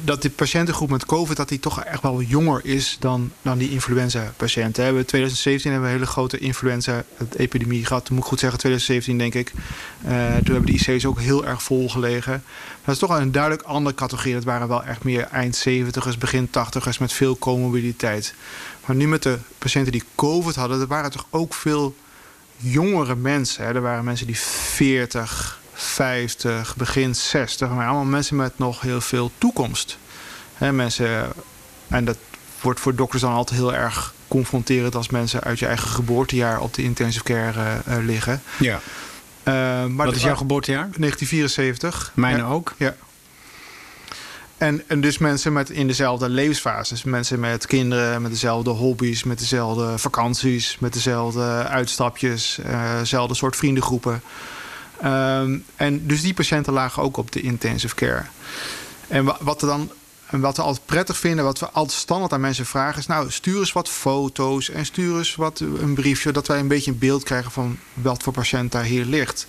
dat 0.00 0.22
die 0.22 0.30
patiëntengroep 0.30 0.90
met 0.90 1.06
COVID 1.06 1.36
dat 1.36 1.48
die 1.48 1.60
toch 1.60 1.84
echt 1.84 2.02
wel 2.02 2.22
jonger 2.22 2.60
is 2.64 2.96
dan, 3.00 3.32
dan 3.42 3.58
die 3.58 3.70
influenza-patiënten. 3.70 4.84
In 4.84 5.04
2017 5.04 5.70
hebben 5.70 5.88
we 5.88 5.94
een 5.94 6.00
hele 6.00 6.12
grote 6.12 6.38
influenza-epidemie 6.38 7.86
gehad. 7.86 8.04
Toen 8.04 8.14
moet 8.14 8.24
ik 8.24 8.30
goed 8.30 8.40
zeggen, 8.40 8.58
2017 8.58 9.18
denk 9.18 9.34
ik. 9.34 9.52
Uh, 10.04 10.36
toen 10.36 10.54
hebben 10.54 10.66
de 10.66 10.92
IC's 10.92 11.04
ook 11.04 11.20
heel 11.20 11.46
erg 11.46 11.62
vol 11.62 11.88
gelegen. 11.88 12.42
Dat 12.84 12.94
is 12.94 13.00
toch 13.00 13.18
een 13.18 13.32
duidelijk 13.32 13.62
andere 13.62 13.94
categorie. 13.94 14.34
Dat 14.34 14.44
waren 14.44 14.68
wel 14.68 14.84
echt 14.84 15.04
meer 15.04 15.22
eind 15.22 15.68
70ers, 15.68 16.18
begin 16.18 16.48
80ers 16.48 16.98
met 16.98 17.12
veel 17.12 17.38
comorbiditeit. 17.38 18.34
Maar 18.86 18.96
nu 18.96 19.08
met 19.08 19.22
de 19.22 19.38
patiënten 19.58 19.92
die 19.92 20.04
COVID 20.14 20.54
hadden, 20.54 20.80
er 20.80 20.86
waren 20.86 21.10
toch 21.10 21.26
ook 21.30 21.54
veel 21.54 21.94
jongere 22.56 23.16
mensen. 23.16 23.64
Hè. 23.64 23.74
Er 23.74 23.80
waren 23.80 24.04
mensen 24.04 24.26
die 24.26 24.38
40, 24.38 25.59
50, 25.80 26.76
begin 26.76 27.14
60. 27.14 27.68
Maar 27.68 27.86
allemaal 27.86 28.04
mensen 28.04 28.36
met 28.36 28.58
nog 28.58 28.80
heel 28.80 29.00
veel 29.00 29.30
toekomst. 29.38 29.98
He, 30.54 30.72
mensen, 30.72 31.32
en 31.88 32.04
dat 32.04 32.16
wordt 32.60 32.80
voor 32.80 32.94
dokters 32.94 33.22
dan 33.22 33.32
altijd 33.32 33.60
heel 33.60 33.74
erg 33.74 34.14
confronterend 34.28 34.94
als 34.94 35.08
mensen 35.08 35.42
uit 35.42 35.58
je 35.58 35.66
eigen 35.66 35.88
geboortejaar 35.88 36.60
op 36.60 36.74
de 36.74 36.82
intensive 36.82 37.24
care 37.24 37.80
uh, 37.88 37.96
uh, 37.96 38.04
liggen. 38.04 38.42
Ja. 38.58 38.80
Uh, 39.44 39.54
maar 39.86 40.06
Wat 40.06 40.16
is 40.16 40.22
jouw 40.22 40.36
geboortejaar? 40.36 40.88
1974. 40.96 42.12
Mijne 42.14 42.38
ja, 42.38 42.44
ook. 42.44 42.74
Ja. 42.76 42.96
En, 44.56 44.82
en 44.86 45.00
dus 45.00 45.18
mensen 45.18 45.52
met 45.52 45.70
in 45.70 45.86
dezelfde 45.86 46.28
levensfases. 46.28 47.04
Mensen 47.04 47.40
met 47.40 47.66
kinderen, 47.66 48.22
met 48.22 48.30
dezelfde 48.30 48.70
hobby's, 48.70 49.24
met 49.24 49.38
dezelfde 49.38 49.98
vakanties, 49.98 50.76
met 50.78 50.92
dezelfde 50.92 51.66
uitstapjes, 51.68 52.58
dezelfde 52.98 53.34
soort 53.34 53.56
vriendengroepen. 53.56 54.22
Um, 55.04 55.64
en 55.76 56.06
dus 56.06 56.22
die 56.22 56.34
patiënten 56.34 56.72
lagen 56.72 57.02
ook 57.02 57.16
op 57.16 57.32
de 57.32 57.40
intensive 57.40 57.94
care. 57.94 58.24
En 59.08 59.24
wat, 59.40 59.62
er 59.62 59.68
dan, 59.68 59.90
wat 60.30 60.56
we 60.56 60.62
altijd 60.62 60.86
prettig 60.86 61.16
vinden, 61.16 61.44
wat 61.44 61.58
we 61.58 61.70
altijd 61.70 61.98
standaard 61.98 62.32
aan 62.32 62.40
mensen 62.40 62.66
vragen, 62.66 62.98
is: 62.98 63.06
Nou, 63.06 63.30
stuur 63.30 63.58
eens 63.58 63.72
wat 63.72 63.88
foto's 63.88 64.70
en 64.70 64.86
stuur 64.86 65.18
eens 65.18 65.34
wat 65.34 65.60
een 65.60 65.94
briefje, 65.94 66.32
dat 66.32 66.46
wij 66.46 66.58
een 66.58 66.68
beetje 66.68 66.90
een 66.90 66.98
beeld 66.98 67.22
krijgen 67.22 67.50
van 67.50 67.78
wat 67.94 68.22
voor 68.22 68.32
patiënt 68.32 68.72
daar 68.72 68.84
hier 68.84 69.04
ligt. 69.04 69.46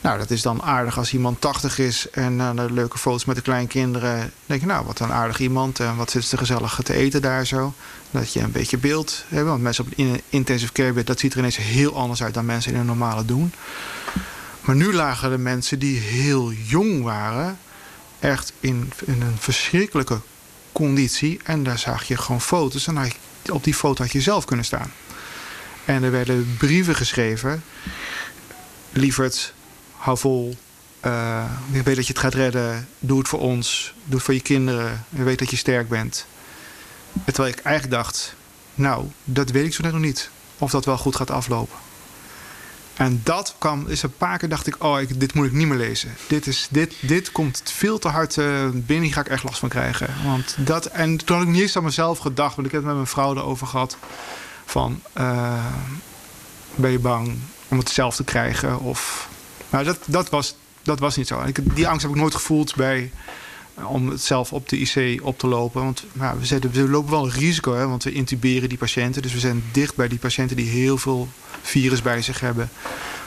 Nou, 0.00 0.18
dat 0.18 0.30
is 0.30 0.42
dan 0.42 0.62
aardig 0.62 0.98
als 0.98 1.12
iemand 1.12 1.40
80 1.40 1.78
is 1.78 2.10
en 2.10 2.38
uh, 2.38 2.50
leuke 2.68 2.98
foto's 2.98 3.24
met 3.24 3.36
de 3.36 3.42
kleinkinderen. 3.42 4.18
Dan 4.18 4.30
denk 4.46 4.60
je, 4.60 4.66
nou, 4.66 4.86
wat 4.86 5.00
een 5.00 5.12
aardig 5.12 5.40
iemand 5.40 5.80
en 5.80 5.96
wat 5.96 6.10
zit 6.10 6.24
ze 6.24 6.36
gezellig 6.36 6.80
te 6.84 6.94
eten 6.94 7.22
daar 7.22 7.46
zo. 7.46 7.74
Dat 8.10 8.32
je 8.32 8.40
een 8.40 8.52
beetje 8.52 8.78
beeld 8.78 9.24
hebt. 9.28 9.46
Want 9.46 9.62
mensen 9.62 9.84
op 9.84 9.92
in 9.96 10.20
intensive 10.28 10.72
care 10.72 10.92
bed, 10.92 11.06
dat 11.06 11.18
ziet 11.18 11.32
er 11.32 11.38
ineens 11.38 11.56
heel 11.56 11.96
anders 11.96 12.22
uit 12.22 12.34
dan 12.34 12.44
mensen 12.44 12.72
in 12.72 12.78
een 12.78 12.86
normale 12.86 13.24
doen. 13.24 13.52
Maar 14.68 14.76
nu 14.76 14.92
lagen 14.92 15.30
de 15.30 15.38
mensen 15.38 15.78
die 15.78 15.98
heel 15.98 16.52
jong 16.52 17.02
waren, 17.02 17.58
echt 18.18 18.52
in, 18.60 18.92
een 19.06 19.36
verschrikkelijke 19.38 20.20
conditie. 20.72 21.40
En 21.44 21.62
daar 21.62 21.78
zag 21.78 22.04
je 22.04 22.16
gewoon 22.16 22.40
foto's. 22.40 22.86
En 22.86 23.12
op 23.52 23.64
die 23.64 23.74
foto 23.74 24.02
had 24.02 24.12
je 24.12 24.20
zelf 24.20 24.44
kunnen 24.44 24.64
staan. 24.64 24.92
En 25.84 26.02
er 26.02 26.10
werden 26.10 26.54
brieven 26.58 26.94
geschreven. 26.94 27.64
Lieverd, 28.90 29.54
hou 29.96 30.18
vol. 30.18 30.56
Uh, 31.04 31.44
ik 31.70 31.82
weet 31.82 31.96
dat 31.96 32.06
je 32.06 32.12
het 32.12 32.22
gaat 32.22 32.34
redden. 32.34 32.88
Doe 32.98 33.18
het 33.18 33.28
voor 33.28 33.40
ons. 33.40 33.94
Doe 34.04 34.14
het 34.14 34.24
voor 34.24 34.34
je 34.34 34.40
kinderen. 34.40 35.04
Ik 35.10 35.22
weet 35.22 35.38
dat 35.38 35.50
je 35.50 35.56
sterk 35.56 35.88
bent. 35.88 36.26
Terwijl 37.24 37.54
ik 37.54 37.60
eigenlijk 37.60 37.96
dacht... 37.96 38.34
Nou, 38.74 39.06
dat 39.24 39.50
weet 39.50 39.66
ik 39.66 39.74
zo 39.74 39.82
net 39.82 39.92
nog 39.92 40.00
niet. 40.00 40.30
Of 40.58 40.70
dat 40.70 40.84
wel 40.84 40.98
goed 40.98 41.16
gaat 41.16 41.30
aflopen. 41.30 41.87
En 42.98 43.20
dat 43.24 43.54
kwam, 43.58 43.86
is 43.86 44.02
een 44.02 44.16
paar 44.16 44.38
keer 44.38 44.48
dacht 44.48 44.66
ik, 44.66 44.84
oh, 44.84 45.00
ik, 45.00 45.20
dit 45.20 45.34
moet 45.34 45.46
ik 45.46 45.52
niet 45.52 45.66
meer 45.66 45.78
lezen. 45.78 46.14
Dit, 46.26 46.46
is, 46.46 46.66
dit, 46.70 46.94
dit 47.00 47.32
komt 47.32 47.62
veel 47.64 47.98
te 47.98 48.08
hard 48.08 48.36
uh, 48.36 48.68
binnen, 48.72 49.12
ga 49.12 49.20
ik 49.20 49.28
echt 49.28 49.42
last 49.42 49.58
van 49.58 49.68
krijgen. 49.68 50.14
Want 50.24 50.56
dat, 50.58 50.86
en 50.86 51.16
toen 51.16 51.36
had 51.36 51.46
ik 51.46 51.52
niet 51.52 51.62
eens 51.62 51.76
aan 51.76 51.84
mezelf 51.84 52.18
gedacht, 52.18 52.54
want 52.54 52.66
ik 52.66 52.72
heb 52.72 52.82
het 52.82 52.90
met 52.90 53.00
mijn 53.00 53.06
vrouw 53.06 53.36
erover 53.36 53.66
gehad. 53.66 53.96
Van, 54.64 55.00
uh, 55.18 55.64
ben 56.74 56.90
je 56.90 56.98
bang 56.98 57.38
om 57.68 57.78
het 57.78 57.90
zelf 57.90 58.16
te 58.16 58.24
krijgen? 58.24 58.80
Of, 58.80 59.28
nou, 59.70 59.84
dat, 59.84 59.98
dat, 60.04 60.28
was, 60.28 60.54
dat 60.82 60.98
was 60.98 61.16
niet 61.16 61.26
zo. 61.26 61.42
Ik, 61.42 61.74
die 61.76 61.88
angst 61.88 62.02
heb 62.02 62.10
ik 62.10 62.20
nooit 62.20 62.34
gevoeld 62.34 62.74
bij, 62.74 63.12
om 63.84 64.08
het 64.08 64.22
zelf 64.22 64.52
op 64.52 64.68
de 64.68 64.78
IC 64.78 65.20
op 65.22 65.38
te 65.38 65.46
lopen. 65.46 65.82
Want 65.82 66.04
nou, 66.12 66.38
we, 66.40 66.70
we 66.70 66.88
lopen 66.88 67.10
wel 67.10 67.24
een 67.24 67.30
risico, 67.30 67.74
hè, 67.74 67.86
want 67.86 68.04
we 68.04 68.12
intuberen 68.12 68.68
die 68.68 68.78
patiënten. 68.78 69.22
Dus 69.22 69.32
we 69.32 69.38
zijn 69.38 69.64
dicht 69.72 69.96
bij 69.96 70.08
die 70.08 70.18
patiënten 70.18 70.56
die 70.56 70.68
heel 70.68 70.98
veel 70.98 71.28
virus 71.62 72.02
bij 72.02 72.22
zich 72.22 72.40
hebben. 72.40 72.70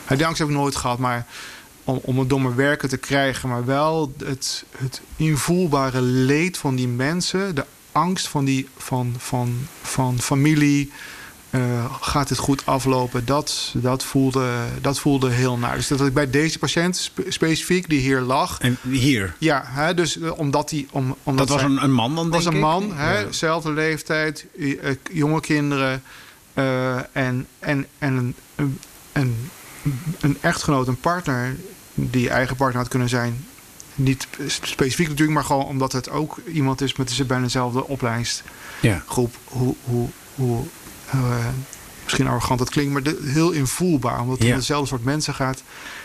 Die 0.07 0.25
angst 0.25 0.39
heb 0.39 0.49
ik 0.49 0.53
nooit 0.53 0.75
gehad, 0.75 0.99
maar 0.99 1.27
om, 1.83 1.99
om 2.03 2.19
het 2.19 2.29
domme 2.29 2.53
werken 2.53 2.89
te 2.89 2.97
krijgen, 2.97 3.49
maar 3.49 3.65
wel 3.65 4.13
het, 4.25 4.65
het 4.77 5.01
invoelbare 5.15 6.01
leed 6.01 6.57
van 6.57 6.75
die 6.75 6.87
mensen, 6.87 7.55
de 7.55 7.65
angst 7.91 8.27
van, 8.27 8.45
die, 8.45 8.67
van, 8.77 9.15
van, 9.17 9.67
van 9.81 10.19
familie. 10.19 10.91
Uh, 11.51 11.95
gaat 12.01 12.29
het 12.29 12.37
goed 12.37 12.65
aflopen? 12.65 13.25
Dat, 13.25 13.73
dat, 13.73 14.03
voelde, 14.03 14.65
dat 14.81 14.99
voelde 14.99 15.29
heel 15.29 15.57
naar. 15.57 15.75
Dus 15.75 15.87
dat 15.87 16.01
ik 16.01 16.13
bij 16.13 16.29
deze 16.29 16.59
patiënt 16.59 16.97
spe 16.97 17.25
specifiek, 17.27 17.89
die 17.89 17.99
hier 17.99 18.19
lag. 18.19 18.59
En 18.59 18.77
hier? 18.89 19.35
Ja, 19.37 19.63
hè, 19.65 19.93
dus 19.93 20.17
omdat 20.17 20.69
die. 20.69 20.87
Om, 20.91 21.15
omdat 21.23 21.47
dat 21.47 21.61
was 21.61 21.71
een, 21.71 21.83
een 21.83 21.91
man 21.91 22.15
dan? 22.15 22.29
was 22.29 22.43
denk 22.43 22.55
een 22.55 22.61
man, 22.61 22.93
Ja. 22.95 23.31
zelfde 23.31 23.71
leeftijd, 23.71 24.45
jonge 25.11 25.39
kinderen. 25.39 26.03
Uh, 26.53 26.95
en 27.15 27.47
en, 27.59 27.85
en 27.97 28.15
een, 28.15 28.35
een, 29.11 29.49
een 30.19 30.37
echtgenoot, 30.41 30.87
een 30.87 30.99
partner, 30.99 31.55
die 31.93 32.29
eigen 32.29 32.55
partner 32.55 32.81
had 32.81 32.89
kunnen 32.89 33.09
zijn. 33.09 33.45
Niet 33.95 34.27
specifiek 34.47 35.07
natuurlijk, 35.07 35.37
maar 35.37 35.45
gewoon 35.45 35.65
omdat 35.65 35.91
het 35.91 36.09
ook 36.09 36.37
iemand 36.53 36.81
is 36.81 36.95
met 36.95 37.23
bijna 37.27 37.43
dezelfde 37.43 37.87
opleidingsgroep. 37.87 38.49
Ja. 38.81 39.03
Hoe, 39.05 39.29
hoe, 39.83 40.09
hoe 40.35 40.63
uh, 41.15 41.21
misschien 42.03 42.27
arrogant 42.27 42.59
dat 42.59 42.69
klinkt, 42.69 42.91
maar 42.93 43.03
de, 43.03 43.19
heel 43.23 43.51
invoelbaar. 43.51 44.19
Omdat 44.21 44.37
het 44.37 44.47
Ja. 44.47 44.53
om 44.53 44.59
dezelfde 44.59 44.87
soort 44.87 45.03
mensen 45.03 45.33
gaat. 45.33 45.63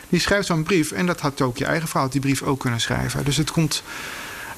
Die 0.08 0.20
schrijft 0.20 0.46
zo'n 0.46 0.62
brief. 0.62 0.92
En 0.92 1.06
dat 1.06 1.20
had 1.20 1.40
ook 1.40 1.56
je 1.58 1.64
eigen 1.64 1.88
vrouw 1.88 2.08
die 2.08 2.20
brief 2.20 2.42
ook 2.42 2.60
kunnen 2.60 2.80
schrijven. 2.80 3.25
Dus 3.25 3.36
het 3.36 3.50
komt. 3.50 3.82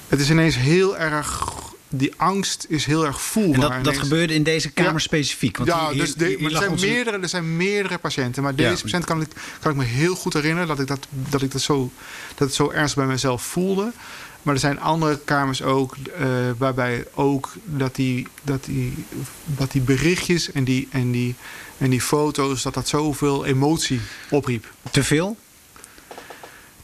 Het 0.08 0.20
is 0.20 0.30
ineens 0.30 0.56
heel 0.56 0.98
erg. 0.98 1.52
Die 1.90 2.12
angst 2.16 2.66
is 2.68 2.84
heel 2.84 3.06
erg 3.06 3.20
voelbaar. 3.22 3.54
En 3.54 3.60
dat, 3.60 3.70
dat 3.70 3.80
ineens. 3.92 3.98
gebeurde 3.98 4.34
in 4.34 4.42
deze 4.42 4.70
kamer 4.70 4.92
Ja. 4.92 4.98
specifiek? 4.98 5.56
Want 5.56 5.68
ja, 5.68 5.90
hier- 5.90 6.00
dus 6.00 6.14
de, 6.14 6.24
hier- 6.26 6.38
hier 6.38 6.42
maar 6.52 6.62
er, 6.62 6.78
zijn 6.78 6.90
meerdere, 6.92 7.18
er 7.18 7.28
zijn 7.28 7.56
meerdere 7.56 7.98
patiënten. 7.98 8.42
Maar 8.42 8.54
deze 8.54 8.70
Ja. 8.70 8.82
patiënt 8.82 9.04
kan 9.04 9.20
ik, 9.20 9.28
kan 9.60 9.70
ik 9.70 9.76
me 9.76 9.84
heel 9.84 10.14
goed 10.14 10.32
herinneren 10.32 10.68
dat 10.68 10.80
ik 10.80 10.86
dat, 10.86 11.06
dat, 11.10 11.42
ik 11.42 11.52
dat, 11.52 11.60
zo, 11.60 11.90
dat 12.34 12.46
het 12.48 12.54
zo 12.56 12.70
ernstig 12.70 12.98
bij 13.04 13.12
mezelf 13.12 13.42
voelde. 13.42 13.92
Maar 14.42 14.54
er 14.54 14.61
zijn 14.61 14.80
andere 14.80 15.21
kamers 15.25 15.62
ook 15.62 15.97
eh, 15.97 16.26
waarbij 16.59 17.07
ook 17.14 17.52
dat 17.64 17.95
die, 17.95 18.26
dat, 18.42 18.64
die, 18.64 19.04
dat 19.45 19.73
die 19.73 19.80
berichtjes 19.80 20.52
en 20.52 20.64
die, 20.64 20.88
en, 20.90 21.11
die, 21.11 21.35
en 21.78 21.90
die 21.90 22.00
foto's, 22.00 22.62
dat 22.62 22.75
dat 22.75 22.88
zoveel 22.88 23.45
emotie 23.45 24.00
opriep. 24.30 24.73
Te 24.90 25.04
veel? 25.04 25.37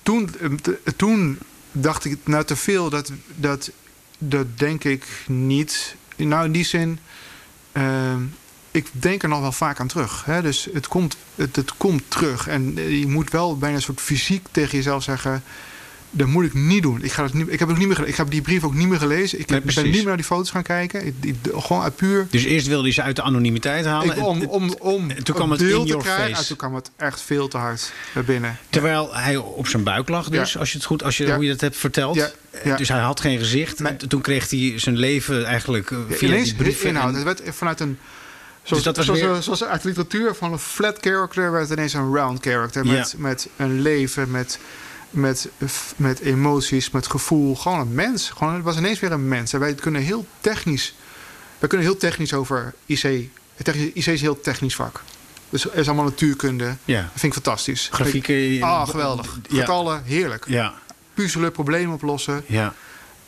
Toen, 0.02 0.30
eh, 0.40 0.50
toen 0.96 1.38
dacht 1.72 2.04
ik, 2.04 2.18
nou 2.24 2.44
te 2.44 2.56
veel, 2.56 2.90
dat, 2.90 3.12
dat, 3.34 3.70
dat 4.18 4.58
denk 4.58 4.84
ik 4.84 5.06
niet. 5.26 5.96
Nou, 6.16 6.44
in 6.44 6.52
die 6.52 6.64
zin, 6.64 6.98
eh, 7.72 8.16
ik 8.70 8.86
denk 8.92 9.22
er 9.22 9.28
nog 9.28 9.40
wel 9.40 9.52
vaak 9.52 9.80
aan 9.80 9.86
terug. 9.86 10.24
Hè? 10.24 10.42
Dus 10.42 10.68
het 10.72 10.88
komt, 10.88 11.16
het, 11.34 11.56
het 11.56 11.76
komt 11.76 12.02
terug. 12.08 12.48
En 12.48 12.74
je 12.98 13.06
moet 13.06 13.30
wel 13.30 13.58
bijna 13.58 13.76
een 13.76 13.82
soort 13.82 14.00
fysiek 14.00 14.46
tegen 14.50 14.76
jezelf 14.76 15.02
zeggen. 15.02 15.42
Dat 16.16 16.26
moet 16.26 16.44
ik 16.44 16.54
niet 16.54 16.82
doen. 16.82 17.02
Ik, 17.02 17.12
ga 17.12 17.22
het 17.22 17.32
niet, 17.34 17.48
ik, 17.48 17.58
heb 17.58 17.68
het 17.68 17.70
ook 17.70 17.84
niet 17.86 17.98
meer, 17.98 18.06
ik 18.08 18.16
heb 18.16 18.30
die 18.30 18.40
brief 18.42 18.64
ook 18.64 18.74
niet 18.74 18.88
meer 18.88 18.98
gelezen. 18.98 19.38
Ik 19.40 19.50
Nee, 19.50 19.60
ben 19.60 19.84
niet 19.84 19.94
meer 19.94 20.04
naar 20.04 20.16
die 20.16 20.24
foto's 20.24 20.50
gaan 20.50 20.62
kijken. 20.62 21.06
Ik, 21.06 21.14
ik- 21.20 21.36
gewoon 21.56 21.82
uit 21.82 21.96
puur. 21.96 22.26
Dus 22.30 22.44
eerst 22.44 22.66
wilde 22.66 22.86
je 22.86 22.92
ze 22.92 23.02
uit 23.02 23.16
de 23.16 23.22
anonimiteit 23.22 23.84
halen. 23.84 24.16
Ik, 24.16 24.22
om, 24.24 24.42
om, 24.44 24.74
om 24.78 25.10
en 25.10 25.24
toen 25.24 25.34
kwam 25.34 25.50
het 25.50 25.60
in 25.60 25.68
your 25.68 25.96
krijgen. 26.02 26.24
face. 26.26 26.40
En 26.40 26.46
toen 26.46 26.56
kwam 26.56 26.74
het 26.74 26.90
echt 26.96 27.20
veel 27.20 27.48
te 27.48 27.56
hard 27.56 27.92
naar 28.14 28.24
binnen. 28.24 28.56
Terwijl 28.70 29.14
hij 29.14 29.36
op 29.36 29.66
zijn 29.68 29.82
buik 29.82 30.08
lag, 30.08 30.28
dus 30.28 30.52
Ja. 30.52 30.58
als 30.58 30.70
je 30.72 30.76
het 30.76 30.86
goed, 30.86 31.02
als 31.02 31.16
je, 31.16 31.26
Ja. 31.26 31.34
hoe 31.34 31.44
je 31.44 31.50
dat 31.50 31.60
hebt 31.60 31.76
verteld. 31.76 32.14
Ja. 32.14 32.30
Ja. 32.64 32.76
Dus 32.76 32.88
hij 32.88 33.00
had 33.00 33.20
geen 33.20 33.38
gezicht. 33.38 33.80
Toen 34.08 34.20
kreeg 34.20 34.50
hij 34.50 34.72
zijn 34.76 34.96
leven 34.96 35.44
eigenlijk 35.44 35.90
eh, 35.90 35.98
via 36.10 36.28
ineens 36.28 36.44
die 36.48 36.54
brieven. 36.54 36.88
inhoud. 36.88 37.14
Het 37.14 37.22
werd 37.24 37.42
vanuit 37.50 37.80
een. 37.80 37.98
Zoals, 38.62 38.82
dat 38.82 38.96
was 38.96 39.04
zoals, 39.06 39.20
weer- 39.20 39.42
zoals 39.42 39.64
uit 39.64 39.82
de 39.82 39.88
literatuur 39.88 40.34
van 40.34 40.52
een 40.52 40.58
flat 40.58 40.98
character 41.00 41.52
werd 41.52 41.70
ineens 41.70 41.92
een 41.92 42.14
round 42.14 42.38
character. 42.46 42.86
Met, 42.86 43.14
met 43.18 43.48
een 43.56 43.80
leven, 43.82 44.30
met, 44.30 44.58
met, 45.14 45.48
met 45.96 46.20
emoties, 46.20 46.90
met 46.90 47.06
gevoel. 47.06 47.56
Gewoon 47.56 47.80
een 47.80 47.94
mens. 47.94 48.30
Gewoon, 48.30 48.54
het 48.54 48.64
was 48.64 48.76
ineens 48.76 49.00
weer 49.00 49.12
een 49.12 49.28
mens. 49.28 49.52
En 49.52 49.60
wij 49.60 49.74
kunnen 49.74 50.02
heel 50.02 50.26
technisch. 50.40 50.94
Wij 51.58 51.68
kunnen 51.68 51.86
heel 51.86 51.96
technisch 51.96 52.32
over 52.34 52.74
IC. 52.86 53.02
IC 53.04 53.94
is 53.94 54.06
een 54.06 54.16
heel 54.16 54.40
technisch 54.40 54.74
vak. 54.74 55.02
Dus 55.50 55.62
het 55.62 55.74
is 55.74 55.86
allemaal 55.86 56.04
natuurkunde. 56.04 56.76
ja. 56.84 57.00
Dat 57.00 57.10
vind 57.20 57.36
ik 57.36 57.42
fantastisch. 57.42 57.88
Grafieken. 57.92 58.62
Ah, 58.62 58.88
geweldig. 58.88 59.38
Ja. 59.48 59.60
Getallen, 59.60 60.02
heerlijk. 60.04 60.44
Ja, 60.48 60.74
Puzzelen, 61.14 61.52
problemen 61.52 61.94
oplossen. 61.94 62.44
ja. 62.46 62.74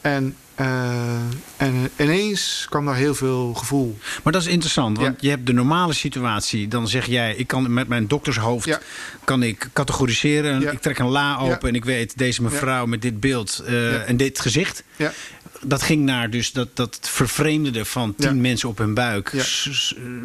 En, 0.06 0.36
eh, 0.54 1.16
en 1.56 1.90
ineens 1.96 2.66
kwam 2.68 2.84
daar 2.86 2.96
heel 2.96 3.14
veel 3.14 3.54
gevoel. 3.54 3.98
Maar 4.22 4.32
dat 4.32 4.42
is 4.42 4.48
interessant, 4.48 4.98
want 4.98 5.08
Ja. 5.14 5.16
je 5.20 5.28
hebt 5.28 5.46
de 5.46 5.52
normale 5.52 5.92
situatie. 5.92 6.68
Dan 6.68 6.88
zeg 6.88 7.06
jij, 7.06 7.34
ik 7.34 7.46
kan 7.46 7.72
met 7.72 7.88
mijn 7.88 8.06
doktershoofd 8.06 8.66
Ja. 8.66 8.80
kan 9.24 9.42
ik 9.42 9.68
categoriseren. 9.72 10.60
Ja. 10.60 10.70
Ik 10.70 10.80
trek 10.80 10.98
een 10.98 11.08
la 11.08 11.38
open 11.38 11.68
en 11.68 11.74
ik 11.74 11.84
weet, 11.84 12.18
deze 12.18 12.42
mevrouw 12.42 12.86
met 12.86 13.02
dit 13.02 13.20
beeld 13.20 13.62
eh, 13.66 14.08
en 14.08 14.16
dit 14.16 14.40
gezicht. 14.40 14.82
Ja. 14.96 15.12
Dat 15.60 15.82
ging 15.82 16.04
naar 16.04 16.30
dus 16.30 16.52
dat, 16.52 16.76
dat 16.76 16.98
vervreemdende 17.02 17.84
van 17.84 18.14
tien 18.14 18.40
mensen 18.40 18.68
op 18.68 18.78
hun 18.78 18.94
buik 18.94 19.32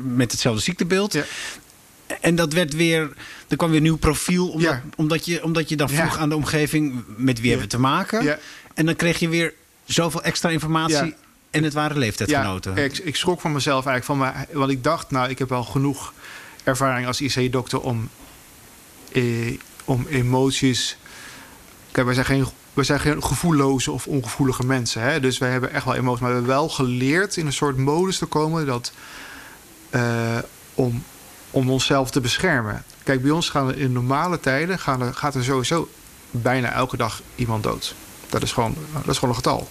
met 0.03 0.31
hetzelfde 0.31 0.61
ziektebeeld. 0.61 1.13
Ja. 1.13 1.23
En 2.21 2.35
dat 2.35 2.53
werd 2.53 2.73
weer, 2.75 3.09
er 3.47 3.57
kwam 3.57 3.69
weer 3.69 3.77
een 3.77 3.83
nieuw 3.83 3.97
profiel, 3.97 4.47
omdat, 4.47 4.71
Ja. 4.71 4.83
omdat, 4.95 5.25
je, 5.25 5.43
omdat 5.43 5.69
je 5.69 5.75
dan 5.75 5.89
vroeg 5.89 6.17
aan 6.17 6.29
de 6.29 6.35
omgeving 6.35 7.03
met 7.17 7.39
wie 7.39 7.49
hebben 7.49 7.67
we 7.67 7.73
te 7.75 7.79
maken. 7.81 8.23
Ja. 8.23 8.39
En 8.73 8.85
dan 8.85 8.95
kreeg 8.95 9.19
je 9.19 9.29
weer 9.29 9.53
zoveel 9.93 10.23
extra 10.23 10.49
informatie. 10.49 10.95
Ja. 10.95 11.11
En 11.49 11.63
het 11.63 11.73
waren 11.73 11.97
leeftijdsgenoten. 11.97 12.75
Ja, 12.75 12.81
ik, 12.81 12.97
ik 12.97 13.15
schrok 13.15 13.41
van 13.41 13.51
mezelf 13.51 13.85
eigenlijk. 13.85 14.21
Van 14.21 14.57
want 14.59 14.71
ik 14.71 14.83
dacht, 14.83 15.11
nou, 15.11 15.29
ik 15.29 15.39
heb 15.39 15.49
wel 15.49 15.63
genoeg 15.63 16.13
ervaring 16.63 17.07
als 17.07 17.21
IC-dokter 17.21 17.79
om, 17.81 18.09
eh, 19.11 19.57
om 19.85 20.05
emoties. 20.09 20.97
Kijk, 21.91 22.05
wij 22.05 22.15
zijn 22.15 22.25
geen, 22.25 22.45
wij 22.73 22.83
zijn 22.83 22.99
geen 22.99 23.23
gevoelloze 23.23 23.91
of 23.91 24.07
ongevoelige 24.07 24.65
mensen. 24.65 25.01
Hè? 25.01 25.19
Dus 25.19 25.37
wij 25.37 25.49
hebben 25.51 25.71
echt 25.71 25.85
wel 25.85 25.95
emoties. 25.95 26.19
Maar 26.21 26.29
we 26.29 26.35
hebben 26.35 26.53
wel 26.55 26.69
geleerd 26.69 27.37
in 27.37 27.45
een 27.45 27.53
soort 27.53 27.77
modus 27.77 28.17
te 28.17 28.25
komen 28.25 28.65
dat. 28.65 28.91
eh, 29.89 30.37
om, 30.73 31.03
om 31.51 31.69
onszelf 31.69 32.11
te 32.11 32.21
beschermen. 32.21 32.83
Kijk, 33.03 33.21
bij 33.21 33.31
ons 33.31 33.49
gaan 33.49 33.67
er 33.67 33.77
in 33.77 33.91
normale 33.91 34.39
tijden 34.39 34.79
gaan 34.79 35.01
er, 35.01 35.13
gaat 35.13 35.35
er 35.35 35.43
sowieso 35.43 35.89
bijna 36.31 36.71
elke 36.71 36.97
dag 36.97 37.21
iemand 37.35 37.63
dood. 37.63 37.95
Dat 38.29 38.41
is 38.43 38.51
gewoon, 38.51 38.75
dat 38.93 39.07
is 39.07 39.15
gewoon 39.17 39.29
een 39.29 39.41
getal. 39.41 39.69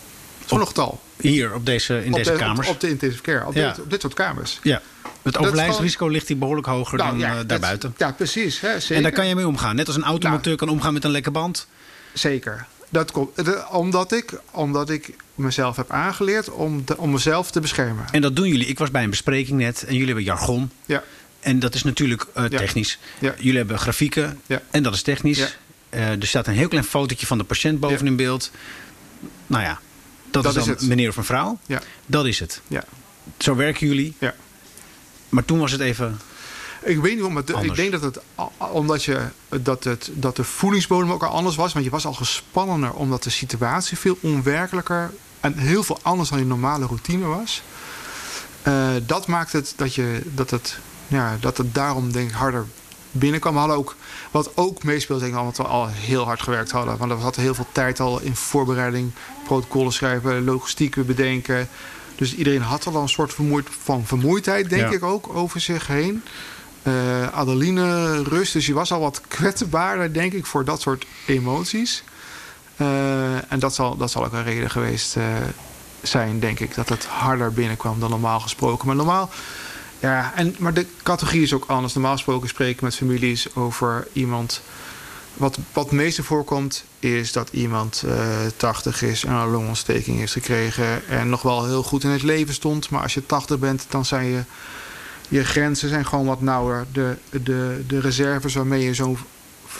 Getal. 0.59 1.01
Hier 1.21 1.55
op 1.55 1.67
deze, 1.67 2.05
in 2.05 2.13
op 2.13 2.19
deze 2.19 2.33
de, 2.33 2.39
kamers. 2.39 2.69
Op, 2.69 2.75
op 2.75 2.81
de 2.81 2.89
intensive 2.89 3.23
care. 3.23 3.47
Op, 3.47 3.55
Ja. 3.55 3.69
dit, 3.69 3.81
op 3.81 3.91
dit 3.91 4.01
soort 4.01 4.15
kamers. 4.15 4.59
ja. 4.63 4.83
Het 5.23 5.35
is 5.35 5.41
overlijdensrisico 5.41 6.07
ligt 6.09 6.29
hier 6.29 6.39
behoorlijk 6.39 6.67
hoger 6.67 6.99
Nou, 6.99 7.11
dan 7.11 7.19
ja, 7.19 7.39
eh, 7.39 7.41
daarbuiten. 7.47 7.95
Ja, 7.97 8.13
precies. 8.13 8.61
Hè, 8.61 8.81
zeker. 8.81 8.97
En 8.97 9.03
daar 9.03 9.13
kan 9.13 9.27
je 9.27 9.35
mee 9.35 9.47
omgaan. 9.47 9.77
Net 9.77 9.87
als 9.87 9.97
een 9.97 10.05
automonteur 10.05 10.47
Nou. 10.53 10.57
kan 10.57 10.69
omgaan 10.69 10.93
met 10.93 11.05
een 11.05 11.11
lekke 11.11 11.31
band. 11.31 11.67
Zeker. 12.13 12.67
Dat 12.89 13.11
komt, 13.11 13.45
de- 13.45 13.65
omdat, 13.71 14.13
ik, 14.13 14.33
omdat 14.51 14.91
ik 14.91 15.15
mezelf 15.35 15.77
heb 15.77 15.91
aangeleerd 15.91 16.51
om, 16.51 16.83
de, 16.85 16.97
om 16.99 17.11
mezelf 17.11 17.51
te 17.51 17.61
beschermen. 17.61 18.05
En 18.11 18.21
dat 18.21 18.37
doen 18.37 18.49
jullie. 18.49 18.67
Ik 18.67 18.79
was 18.79 18.91
bij 18.91 19.03
een 19.03 19.11
bespreking 19.11 19.59
net 19.59 19.83
en 19.83 19.93
jullie 19.93 20.07
hebben 20.07 20.25
jargon. 20.25 20.71
Ja, 20.87 21.03
En 21.41 21.59
dat 21.59 21.75
is 21.75 21.83
natuurlijk 21.83 22.27
eh, 22.35 22.45
technisch. 22.45 22.99
Ja. 23.19 23.35
Jullie 23.39 23.59
hebben 23.59 23.79
grafieken 23.79 24.41
Ja. 24.47 24.63
en 24.71 24.83
dat 24.83 24.95
is 24.95 25.03
technisch. 25.03 25.57
Eh, 25.89 26.09
er 26.11 26.27
staat 26.27 26.47
een 26.47 26.55
heel 26.55 26.69
klein 26.69 26.85
fotootje 26.85 27.27
van 27.27 27.39
de 27.39 27.45
patiënt 27.45 27.81
boven 27.81 28.07
in 28.07 28.17
beeld. 28.17 28.51
Nou 29.47 29.63
ja, 29.65 29.81
dat, 30.31 30.43
Dat 30.43 30.57
is 30.57 30.65
dan 30.65 30.75
het. 30.75 30.83
meneer 30.83 31.09
of 31.09 31.17
mevrouw. 31.17 31.59
Ja. 31.67 31.83
Dat 32.07 32.27
is 32.27 32.39
het. 32.41 32.61
Ja. 32.69 32.85
Zo 33.39 33.55
werken 33.55 33.87
jullie. 33.87 34.15
Ja. 34.19 34.35
Maar 35.29 35.45
toen 35.45 35.59
was 35.59 35.73
het 35.73 35.81
even... 35.81 36.21
Ik 36.83 36.97
weet 36.99 37.13
niet 37.13 37.21
waarom, 37.21 37.33
maar 37.33 37.65
ik 37.65 37.75
denk 37.75 37.93
dat 37.93 38.03
het 38.03 38.21
omdat 38.59 39.05
je 39.05 39.21
dat, 39.61 39.85
het, 39.85 40.11
dat 40.13 40.37
de 40.37 40.45
voedingsbodem 40.45 41.13
ook 41.13 41.23
al 41.23 41.31
anders 41.31 41.57
was. 41.57 41.73
Want 41.73 41.85
je 41.85 41.91
was 41.91 42.07
al 42.07 42.13
gespannener 42.13 42.93
omdat 42.93 43.23
de 43.23 43.31
situatie 43.31 43.99
veel 43.99 44.19
onwerkelijker 44.21 45.13
en 45.41 45.59
heel 45.59 45.83
veel 45.83 45.99
anders 46.03 46.29
dan 46.29 46.39
je 46.39 46.45
normale 46.45 46.87
routine 46.87 47.27
was. 47.27 47.63
Eh, 48.63 48.89
dat 49.07 49.27
maakt 49.27 49.53
het 49.53 49.73
dat, 49.77 49.95
je, 49.95 50.23
dat, 50.35 50.51
het, 50.51 50.79
ja, 51.07 51.37
dat 51.41 51.57
het 51.57 51.75
daarom 51.75 52.13
denk 52.13 52.29
ik 52.29 52.35
harder 52.35 52.67
binnenkwam. 53.11 53.53
We 53.53 53.59
hadden 53.59 53.77
ook, 53.77 53.97
wat 54.31 54.57
ook 54.57 54.83
meespeelde, 54.83 55.23
denk 55.23 55.35
ik, 55.35 55.41
omdat 55.41 55.57
we 55.57 55.63
al 55.63 55.89
heel 55.89 56.25
hard 56.25 56.43
gewerkt 56.43 56.71
hadden. 56.71 56.97
Want 56.99 57.13
we 57.13 57.19
hadden 57.19 57.43
heel 57.43 57.55
veel 57.55 57.67
tijd 57.73 58.01
al 58.01 58.21
in 58.21 58.37
voorbereiding, 58.37 59.11
protocollen 59.45 59.93
schrijven, 59.93 60.45
logistiek 60.45 61.07
bedenken. 61.07 61.69
Dus 62.17 62.35
iedereen 62.35 62.63
had 62.63 62.87
al 62.87 63.03
een 63.03 63.09
soort 63.09 63.35
vermoeid, 63.35 63.67
van 63.83 64.07
vermoeidheid, 64.07 64.71
denk 64.71 64.83
Ja. 64.83 64.91
ik 64.97 65.03
ook, 65.03 65.29
over 65.35 65.61
zich 65.61 65.87
heen. 65.87 66.23
Eh, 66.83 67.27
Adeline 67.29 68.23
rust, 68.23 68.53
dus 68.53 68.67
je 68.67 68.75
was 68.75 68.93
al 68.93 69.01
wat 69.01 69.21
kwetsbaarder, 69.29 70.13
denk 70.13 70.33
ik, 70.33 70.47
voor 70.47 70.65
dat 70.65 70.81
soort 70.81 71.07
emoties. 71.27 72.03
Eh, 72.77 73.53
en 73.53 73.59
dat 73.59 73.75
zal, 73.75 73.97
dat 73.97 74.11
zal 74.11 74.25
ook 74.25 74.33
een 74.33 74.45
reden 74.45 74.71
geweest 74.71 75.17
eh, 75.17 75.25
zijn, 76.03 76.41
denk 76.41 76.61
ik, 76.61 76.75
dat 76.75 76.89
het 76.89 77.05
harder 77.07 77.53
binnenkwam 77.53 78.01
dan 78.01 78.11
normaal 78.11 78.41
gesproken. 78.41 78.87
Maar 78.87 78.97
normaal, 78.97 79.31
ja, 80.01 80.33
en, 80.35 80.55
maar 80.59 80.75
de 80.75 80.87
categorie 81.03 81.43
is 81.43 81.53
ook 81.53 81.65
anders. 81.67 81.95
Normaal 81.95 82.13
gesproken 82.13 82.49
spreken 82.49 82.85
met 82.85 82.95
families 82.95 83.55
over 83.55 84.09
iemand. 84.13 84.63
Wat, 85.35 85.59
wat 85.73 85.85
het 85.85 85.93
meeste 85.93 86.23
voorkomt, 86.23 86.85
is 86.99 87.33
dat 87.33 87.49
iemand 87.53 88.03
eh 88.07 88.47
80 88.57 89.03
is 89.03 89.25
en 89.25 89.33
een 89.33 89.51
longontsteking 89.51 90.19
heeft 90.19 90.33
gekregen. 90.33 91.09
En 91.09 91.29
nog 91.29 91.43
wel 91.43 91.67
heel 91.67 91.83
goed 91.83 92.05
in 92.05 92.11
het 92.11 92.23
leven 92.23 92.55
stond. 92.55 92.91
Maar 92.91 93.03
als 93.03 93.15
je 93.15 93.27
80 93.27 93.59
bent, 93.59 93.87
dan 93.89 94.05
zijn 94.05 94.27
je, 94.27 94.43
je 95.29 95.45
grenzen 95.45 95.89
zijn 95.89 96.07
gewoon 96.07 96.27
wat 96.27 96.41
nauwer. 96.41 96.87
De, 96.93 97.17
de, 97.31 97.85
de 97.87 98.01
reserves 98.01 98.55
waarmee 98.55 98.85
je 98.85 98.95
zo'n 98.95 99.19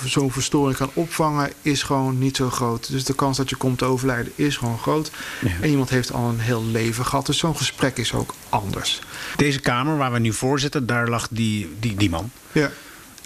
zo'n 0.05 0.33
verstoring 0.33 0.77
kan 0.77 0.91
opvangen, 0.95 1.53
is 1.63 1.83
gewoon 1.83 2.19
niet 2.19 2.37
zo 2.37 2.51
groot. 2.51 2.91
Dus 2.91 3.05
de 3.05 3.15
kans 3.15 3.37
dat 3.37 3.51
je 3.51 3.57
komt 3.57 3.79
te 3.79 3.85
overlijden 3.85 4.33
is 4.35 4.57
gewoon 4.57 4.79
groot. 4.79 5.11
Ja. 5.41 5.51
En 5.61 5.71
iemand 5.71 5.91
heeft 5.91 6.13
al 6.13 6.29
een 6.29 6.41
heel 6.41 6.65
leven 6.65 7.07
gehad. 7.07 7.27
Dus 7.27 7.39
zo'n 7.39 7.57
gesprek 7.57 7.97
is 7.97 8.13
ook 8.13 8.35
anders. 8.49 9.01
Deze 9.37 9.61
kamer 9.61 9.97
waar 9.97 10.13
we 10.13 10.19
nu 10.19 10.33
voor 10.33 10.61
zitten, 10.61 10.87
daar 10.87 11.09
lag 11.09 11.29
die, 11.31 11.77
die, 11.81 11.95
die 11.95 12.11
man. 12.11 12.31
Ja. 12.53 12.71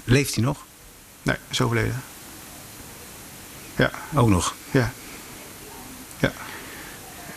Leeft 0.04 0.34
hij 0.34 0.44
nog? 0.44 0.64
Nee, 1.22 1.36
is 1.50 1.60
overleden. 1.60 2.02
Ja, 3.76 3.90
Ook 4.14 4.28
nog. 4.28 4.54
ja. 4.70 4.92
Ja. 6.18 6.32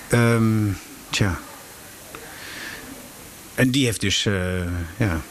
Ehm, 0.08 0.68
tja. 1.10 1.40
En 3.56 3.72
die 3.72 3.86
heeft 3.86 4.02
dus, 4.02 4.26
eh, 4.26 4.34
ja. 4.98 5.22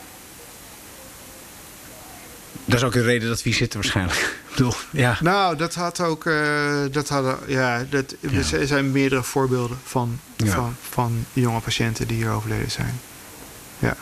Dat 2.65 2.79
is 2.79 2.83
ook 2.85 2.93
de 2.93 3.03
reden 3.03 3.29
dat 3.29 3.37
we 3.43 3.49
hier 3.49 3.59
zitten 3.59 3.81
waarschijnlijk. 3.81 4.39
Bedoel, 4.57 4.73
ja. 4.91 5.19
Nou, 5.21 5.57
dat 5.57 5.75
had 5.75 6.01
ook. 6.01 6.27
eh, 6.27 6.75
dat 6.91 7.09
hadden, 7.09 7.39
ja, 7.47 7.85
dat, 7.91 8.15
Ja. 8.21 8.39
Er 8.59 8.67
zijn 8.67 8.91
meerdere 8.93 9.23
voorbeelden 9.23 9.79
van, 9.85 10.21
Ja. 10.37 10.53
van, 10.55 10.77
van 10.91 11.27
jonge 11.33 11.61
patiënten 11.61 12.07
die 12.09 12.17
hier 12.17 12.31
overleden 12.31 12.71
zijn. 12.71 13.01
Ja. 13.79 13.97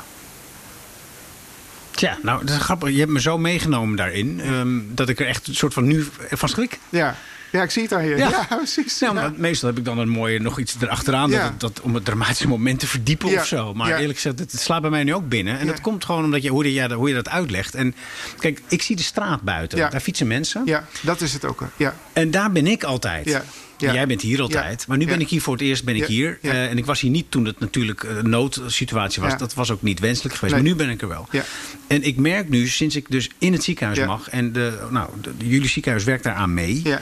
Tja, 1.91 2.19
nou, 2.23 2.45
dat 2.45 2.57
is 2.57 2.63
grappig. 2.63 2.91
Je 2.91 2.99
hebt 2.99 3.11
me 3.11 3.21
zo 3.21 3.39
meegenomen 3.39 3.97
daarin. 3.97 4.41
ehm, 4.41 4.81
dat 4.89 5.09
ik 5.09 5.21
er 5.21 5.27
echt 5.27 5.47
een 5.47 5.55
soort 5.55 5.73
van 5.75 5.85
nu 5.87 6.07
van 6.31 6.49
schrik. 6.49 6.79
Ja. 6.89 7.17
ja, 7.53 7.63
ik 7.63 7.71
zie 7.71 7.83
het 7.83 7.93
aan 7.93 8.05
je. 8.05 8.17
Ja. 8.17 8.29
Ja, 8.29 8.57
precies. 8.57 8.99
Ja. 8.99 9.13
maar 9.13 9.33
meestal 9.37 9.69
heb 9.69 9.79
ik 9.79 9.85
dan 9.85 9.99
een 9.99 10.09
mooie 10.09 10.41
nog 10.41 10.59
iets 10.59 10.77
erachteraan. 10.81 11.31
Dat, 11.31 11.61
dat, 11.61 11.81
om 11.81 11.95
het 11.95 12.05
dramatische 12.05 12.49
moment 12.49 12.81
te 12.81 12.87
verdiepen 12.87 13.29
of 13.39 13.47
zo. 13.47 13.75
Maar 13.75 13.99
eerlijk 13.99 14.15
gezegd, 14.19 14.39
het, 14.39 14.61
slaat 14.61 14.81
bij 14.81 14.91
mij 14.91 15.05
nu 15.05 15.15
ook 15.15 15.29
binnen. 15.29 15.59
En 15.59 15.67
dat 15.67 15.81
komt 15.81 16.05
gewoon 16.05 16.25
omdat 16.25 16.43
je, 16.43 16.51
hoe, 16.51 16.73
je, 16.73 16.95
hoe 16.95 17.09
je 17.09 17.15
dat 17.15 17.29
uitlegt. 17.29 17.75
En 17.75 17.95
kijk, 18.39 18.61
ik 18.69 18.83
zie 18.83 18.97
de 18.97 19.03
straat 19.03 19.43
buiten. 19.43 19.79
Daar 19.79 20.01
fietsen 20.01 20.27
mensen. 20.27 20.63
Ja, 20.65 20.85
dat 21.01 21.21
is 21.21 21.33
het 21.33 21.45
ook. 21.45 21.63
Ja. 21.77 21.95
En 22.13 22.31
daar 22.31 22.53
ben 22.53 22.67
ik 22.67 22.85
altijd. 22.85 23.25
Ja. 23.27 23.43
Ja. 23.79 23.93
Jij 23.93 24.07
bent 24.07 24.21
hier 24.21 24.41
altijd. 24.41 24.81
Ja. 24.81 24.85
Maar 24.89 24.99
nu 24.99 25.07
ben 25.07 25.21
ik 25.21 25.29
hier 25.29 25.41
voor 25.41 25.53
het 25.53 25.63
eerst 25.63 25.85
ben 25.85 25.97
ik 25.97 26.05
hier. 26.05 26.39
Eh, 26.43 26.71
en 26.71 26.79
ik 26.79 26.85
was 26.85 27.01
hier 27.01 27.11
niet 27.11 27.31
toen 27.31 27.45
het 27.45 27.61
natuurlijk 27.61 28.03
een 28.03 28.31
noodsituatie 28.31 29.23
was. 29.23 29.39
Dat 29.39 29.55
was 29.55 29.71
ook 29.71 29.83
niet 29.83 30.01
wenselijk 30.01 30.35
geweest. 30.35 30.55
Nee. 30.55 30.63
Maar 30.63 30.73
nu 30.73 30.79
ben 30.79 30.91
ik 30.91 31.03
er 31.03 31.09
wel. 31.09 31.29
Ja. 31.31 31.45
En 31.87 32.03
ik 32.03 32.17
merk 32.17 32.49
nu, 32.49 32.69
sinds 32.69 32.97
ik 32.97 33.07
dus 33.11 33.31
in 33.39 33.53
het 33.53 33.65
ziekenhuis 33.65 33.99
mag... 33.99 34.29
en 34.31 34.53
de, 34.53 34.87
nou, 34.91 35.11
de- 35.21 35.49
jullie 35.49 35.69
ziekenhuis 35.69 36.05
werkt 36.05 36.25
daaraan 36.25 36.55
mee... 36.55 36.81
Ja. 36.85 37.01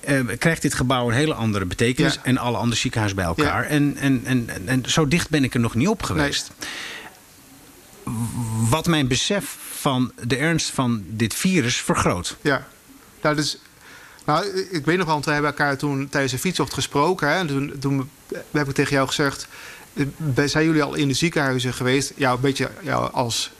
eh, 0.00 0.20
krijgt 0.38 0.62
dit 0.62 0.74
gebouw 0.74 1.08
een 1.08 1.14
hele 1.14 1.34
andere 1.34 1.64
betekenis... 1.64 2.18
En 2.22 2.38
alle 2.38 2.56
andere 2.56 2.80
ziekenhuizen 2.80 3.18
bij 3.18 3.28
elkaar. 3.28 3.64
En, 3.64 3.96
en, 3.96 4.20
en, 4.24 4.48
en, 4.48 4.68
en 4.68 4.82
zo 4.90 5.08
dicht 5.08 5.30
ben 5.30 5.44
ik 5.44 5.54
er 5.54 5.60
nog 5.60 5.74
niet 5.74 5.88
op 5.88 6.02
geweest. 6.02 6.50
Wat 8.68 8.86
mijn 8.86 9.08
besef 9.08 9.56
van 9.72 10.12
de 10.22 10.36
ernst 10.36 10.70
van 10.70 11.04
dit 11.08 11.34
virus 11.34 11.76
vergroot. 11.76 12.36
Ja, 12.40 12.66
nou, 13.22 13.36
dus, 13.36 13.58
nou, 14.24 14.46
ik 14.70 14.84
weet 14.84 14.96
nog 14.96 15.04
wel, 15.06 15.14
want 15.14 15.24
we 15.24 15.32
hebben 15.32 15.50
elkaar 15.50 15.76
toen 15.76 16.08
tijdens 16.08 16.32
een 16.32 16.38
fietsocht 16.38 16.74
gesproken. 16.74 17.28
Hè, 17.28 17.34
en 17.34 17.46
toen, 17.46 17.72
toen 17.80 18.10
heb 18.50 18.68
ik 18.68 18.74
tegen 18.74 18.92
jou 18.92 19.06
gezegd, 19.08 19.48
eh, 19.94 20.44
zijn 20.44 20.64
jullie 20.64 20.82
al 20.82 20.94
in 20.94 21.08
de 21.08 21.14
ziekenhuizen 21.14 21.74
geweest? 21.74 22.12
Ja, 22.16 22.32
een 22.32 22.40
beetje 22.40 22.70
ja, 22.82 22.94
als, 22.96 23.50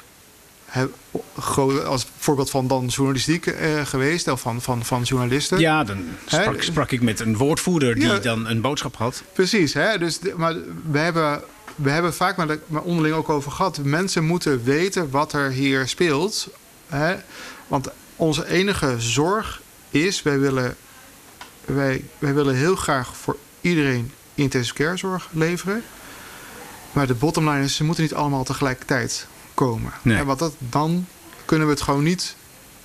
als 1.84 2.06
voorbeeld 2.18 2.50
van 2.50 2.66
dan 2.66 2.86
journalistiek 2.86 3.46
eh, 3.46 3.86
geweest, 3.86 4.28
of 4.28 4.40
van, 4.40 4.62
van, 4.62 4.84
van 4.84 5.02
journalisten. 5.02 5.58
Ja, 5.58 5.84
dan 5.84 6.04
sprak, 6.26 6.62
sprak 6.62 6.90
ik 6.90 7.02
met 7.02 7.20
een 7.20 7.36
woordvoerder 7.36 7.94
die 7.94 8.04
Ja. 8.06 8.18
dan 8.18 8.48
een 8.48 8.60
boodschap 8.60 8.96
had. 8.96 9.22
Precies, 9.32 9.74
hè? 9.74 9.98
Dus, 9.98 10.18
maar 10.36 10.54
we 10.90 10.98
hebben, 10.98 11.42
we 11.74 11.90
hebben 11.90 12.14
vaak 12.14 12.36
met 12.36 12.58
onderling 12.68 13.14
ook 13.14 13.28
over 13.28 13.52
gehad. 13.52 13.78
Mensen 13.82 14.24
moeten 14.24 14.64
weten 14.64 15.10
wat 15.10 15.32
er 15.32 15.50
hier 15.50 15.88
speelt. 15.88 16.48
Hè? 16.86 17.14
Want 17.66 17.88
onze 18.16 18.48
enige 18.48 18.94
zorg 18.98 19.62
is, 19.94 20.22
wij 20.22 20.38
willen, 20.38 20.76
wij, 21.64 22.04
wij 22.18 22.34
willen 22.34 22.54
heel 22.54 22.76
graag 22.76 23.16
voor 23.16 23.36
iedereen 23.60 24.12
intensive 24.34 24.74
care 24.74 24.96
zorg 24.96 25.28
leveren. 25.32 25.82
Maar 26.92 27.06
de 27.06 27.14
bottom 27.14 27.48
line 27.50 27.64
is, 27.64 27.76
ze 27.76 27.84
moeten 27.84 28.02
niet 28.02 28.14
allemaal 28.14 28.44
tegelijkertijd 28.44 29.26
komen. 29.54 29.92
Nee. 30.02 30.16
En 30.16 30.26
wat 30.26 30.38
dat, 30.38 30.54
dan 30.58 31.06
kunnen 31.44 31.66
we 31.66 31.72
het 31.72 31.82
gewoon 31.82 32.02
niet 32.04 32.36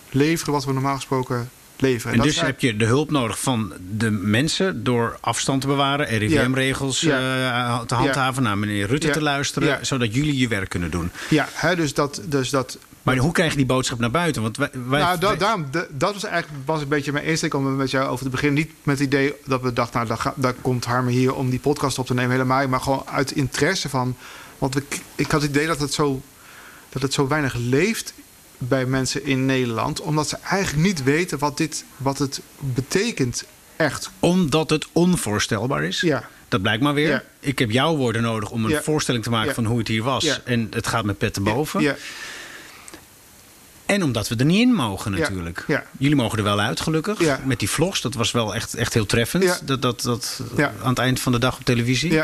leveren 0.10 0.54
wat 0.54 0.66
we 0.66 0.74
normaal 0.74 0.96
gesproken 0.96 1.50
leveren. 1.78 2.12
En 2.12 2.18
Dat 2.18 2.28
dus 2.28 2.42
heb 2.42 2.60
je 2.60 2.76
de 2.76 2.86
hulp 2.86 3.12
nodig 3.12 3.40
van 3.40 3.74
de 3.98 4.12
mensen 4.12 4.84
door 4.84 5.18
afstand 5.22 5.62
te 5.62 5.68
bewaren, 5.68 6.18
RIVM-regels 6.18 7.02
Ja. 7.02 7.80
eh, 7.80 7.86
te 7.86 7.96
handhaven, 7.96 8.44
naar 8.44 8.58
meneer 8.58 8.88
Rutte 8.88 9.10
te 9.10 9.22
luisteren, 9.22 9.86
zodat 9.86 10.14
jullie 10.14 10.38
je 10.38 10.48
werk 10.48 10.70
kunnen 10.70 10.92
doen. 10.92 11.12
Ja, 11.30 11.48
hè, 11.52 11.76
dus 11.76 11.94
dat, 11.94 12.22
dus 12.26 12.50
dat 12.50 12.78
Maar 13.04 13.18
hoe 13.18 13.32
krijg 13.32 13.52
je 13.52 13.58
die 13.58 13.66
boodschap 13.66 14.00
naar 14.00 14.12
buiten? 14.12 14.42
Want 14.42 14.58
wij, 14.58 14.70
wij, 14.88 15.00
nou, 15.02 15.20
da- 15.20 15.36
daarom, 15.36 15.66
dat 15.90 16.14
was 16.14 16.24
eigenlijk 16.24 16.66
was 16.66 16.82
een 16.82 16.88
beetje 16.88 17.12
mijn 17.12 17.26
insteek 17.26 17.54
om 17.54 17.76
met 17.76 17.92
jou 17.92 18.08
over 18.10 18.24
te 18.26 18.32
beginnen. 18.32 18.58
Niet 18.58 18.72
met 18.84 18.98
het 19.00 19.08
idee 19.08 19.34
dat 19.46 19.62
we 19.62 19.74
dachten, 19.74 20.08
nou, 20.08 20.20
dan 20.36 20.54
komt 20.62 20.86
Harme 20.86 21.12
hier 21.12 21.36
om 21.36 21.50
die 21.50 21.60
podcast 21.60 22.00
op 22.00 22.06
te 22.06 22.14
nemen, 22.14 22.32
helemaal. 22.32 22.68
Maar 22.68 22.82
gewoon 22.82 23.04
uit 23.06 23.32
interesse 23.32 23.90
van. 23.90 24.16
Want 24.58 24.74
we, 24.74 24.84
ik 25.16 25.32
had 25.32 25.42
het 25.42 25.50
idee 25.50 25.68
dat 25.68 25.80
het, 25.80 25.94
zo, 25.94 26.22
dat 26.90 27.02
het 27.02 27.14
zo 27.14 27.28
weinig 27.28 27.54
leeft 27.56 28.14
bij 28.58 28.86
mensen 28.86 29.26
in 29.26 29.46
Nederland, 29.46 30.02
omdat 30.02 30.30
ze 30.30 30.38
eigenlijk 30.44 30.84
niet 30.88 31.04
weten 31.04 31.40
wat, 31.40 31.58
dit, 31.58 31.84
wat 31.98 32.18
het 32.18 32.42
betekent. 32.60 33.44
Echt. 33.76 34.10
omdat 34.20 34.70
het 34.70 34.88
onvoorstelbaar 34.92 35.84
is. 35.84 36.02
Ja. 36.02 36.24
Dat 36.48 36.62
blijkt 36.62 36.84
maar 36.84 36.94
weer. 36.94 37.10
Ja. 37.10 37.24
Ik 37.40 37.60
heb 37.60 37.72
jouw 37.72 37.96
woorden 37.96 38.22
nodig 38.22 38.50
om 38.50 38.64
een 38.66 38.70
Ja. 38.72 38.82
voorstelling 38.82 39.24
te 39.24 39.30
maken 39.30 39.48
Ja. 39.48 39.54
van 39.54 39.66
hoe 39.66 39.78
het 39.78 39.88
hier 39.88 40.04
was. 40.04 40.24
Ja. 40.24 40.38
En 40.46 40.68
het 40.72 40.88
gaat 40.88 41.04
met 41.06 41.18
pet 41.18 41.34
te 41.34 41.42
boven. 41.42 41.82
En 43.90 44.04
omdat 44.04 44.28
we 44.28 44.36
er 44.36 44.46
niet 44.46 44.60
in 44.62 44.74
mogen 44.74 45.12
natuurlijk. 45.12 45.64
Ja. 45.68 45.84
Jullie 45.98 46.16
mogen 46.16 46.38
er 46.38 46.44
wel 46.44 46.60
uit 46.60 46.82
gelukkig. 46.82 47.20
Ja. 47.20 47.40
Met 47.46 47.60
die 47.60 47.70
vlogs, 47.70 48.02
dat 48.02 48.14
was 48.14 48.32
wel 48.32 48.56
echt, 48.56 48.74
echt 48.74 48.94
heel 48.94 49.06
treffend. 49.06 49.62
Dat, 49.66 49.82
dat, 49.82 50.02
dat 50.02 50.42
aan 50.84 50.90
het 50.90 51.00
eind 51.00 51.20
van 51.20 51.32
de 51.32 51.40
dag 51.40 51.58
op 51.58 51.64
televisie. 51.66 52.22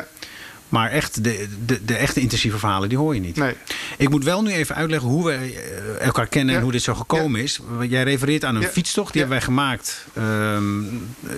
Maar 0.70 0.90
echt, 0.92 1.24
de, 1.24 1.48
de, 1.66 1.86
de 1.86 1.96
echte 1.96 2.20
intensieve 2.20 2.58
verhalen, 2.58 2.90
die 2.90 2.98
hoor 2.98 3.14
je 3.14 3.22
niet. 3.22 3.36
nee. 3.36 3.54
Ik 3.98 4.10
moet 4.10 4.24
wel 4.24 4.42
nu 4.42 4.52
even 4.52 4.76
uitleggen 4.76 5.10
hoe 5.10 5.26
we 5.26 5.32
eh, 5.34 6.06
elkaar 6.06 6.28
kennen 6.28 6.56
en 6.56 6.62
hoe 6.62 6.72
dit 6.72 6.82
zo 6.82 6.94
gekomen 6.94 7.42
is. 7.42 7.60
Jij 7.90 8.04
refereert 8.04 8.46
aan 8.46 8.56
een 8.56 8.64
fietstocht, 8.64 9.12
die 9.14 9.22
hebben 9.22 9.38
wij 9.40 9.48
gemaakt. 9.48 10.06
ehm, 10.14 10.84
eh, 11.28 11.34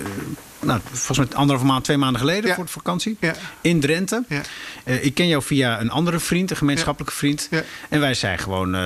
nou, 0.59 0.79
volgens 0.91 1.17
mij 1.17 1.37
anderhalve 1.37 1.65
maand, 1.65 1.83
twee 1.83 1.97
maanden 1.97 2.19
geleden 2.19 2.49
Ja. 2.49 2.55
voor 2.55 2.65
de 2.65 2.71
vakantie. 2.71 3.17
Ja. 3.19 3.33
In 3.61 3.79
Drenthe. 3.79 4.23
Ja. 4.29 4.41
Eh, 4.83 5.05
ik 5.05 5.13
ken 5.13 5.27
jou 5.27 5.43
via 5.43 5.79
een 5.79 5.89
andere 5.89 6.19
vriend, 6.19 6.51
een 6.51 6.57
gemeenschappelijke 6.57 7.15
vriend. 7.15 7.47
Ja. 7.51 7.63
En 7.89 7.99
wij 7.99 8.13
zijn 8.13 8.37
gewoon 8.37 8.75
eh, 8.75 8.81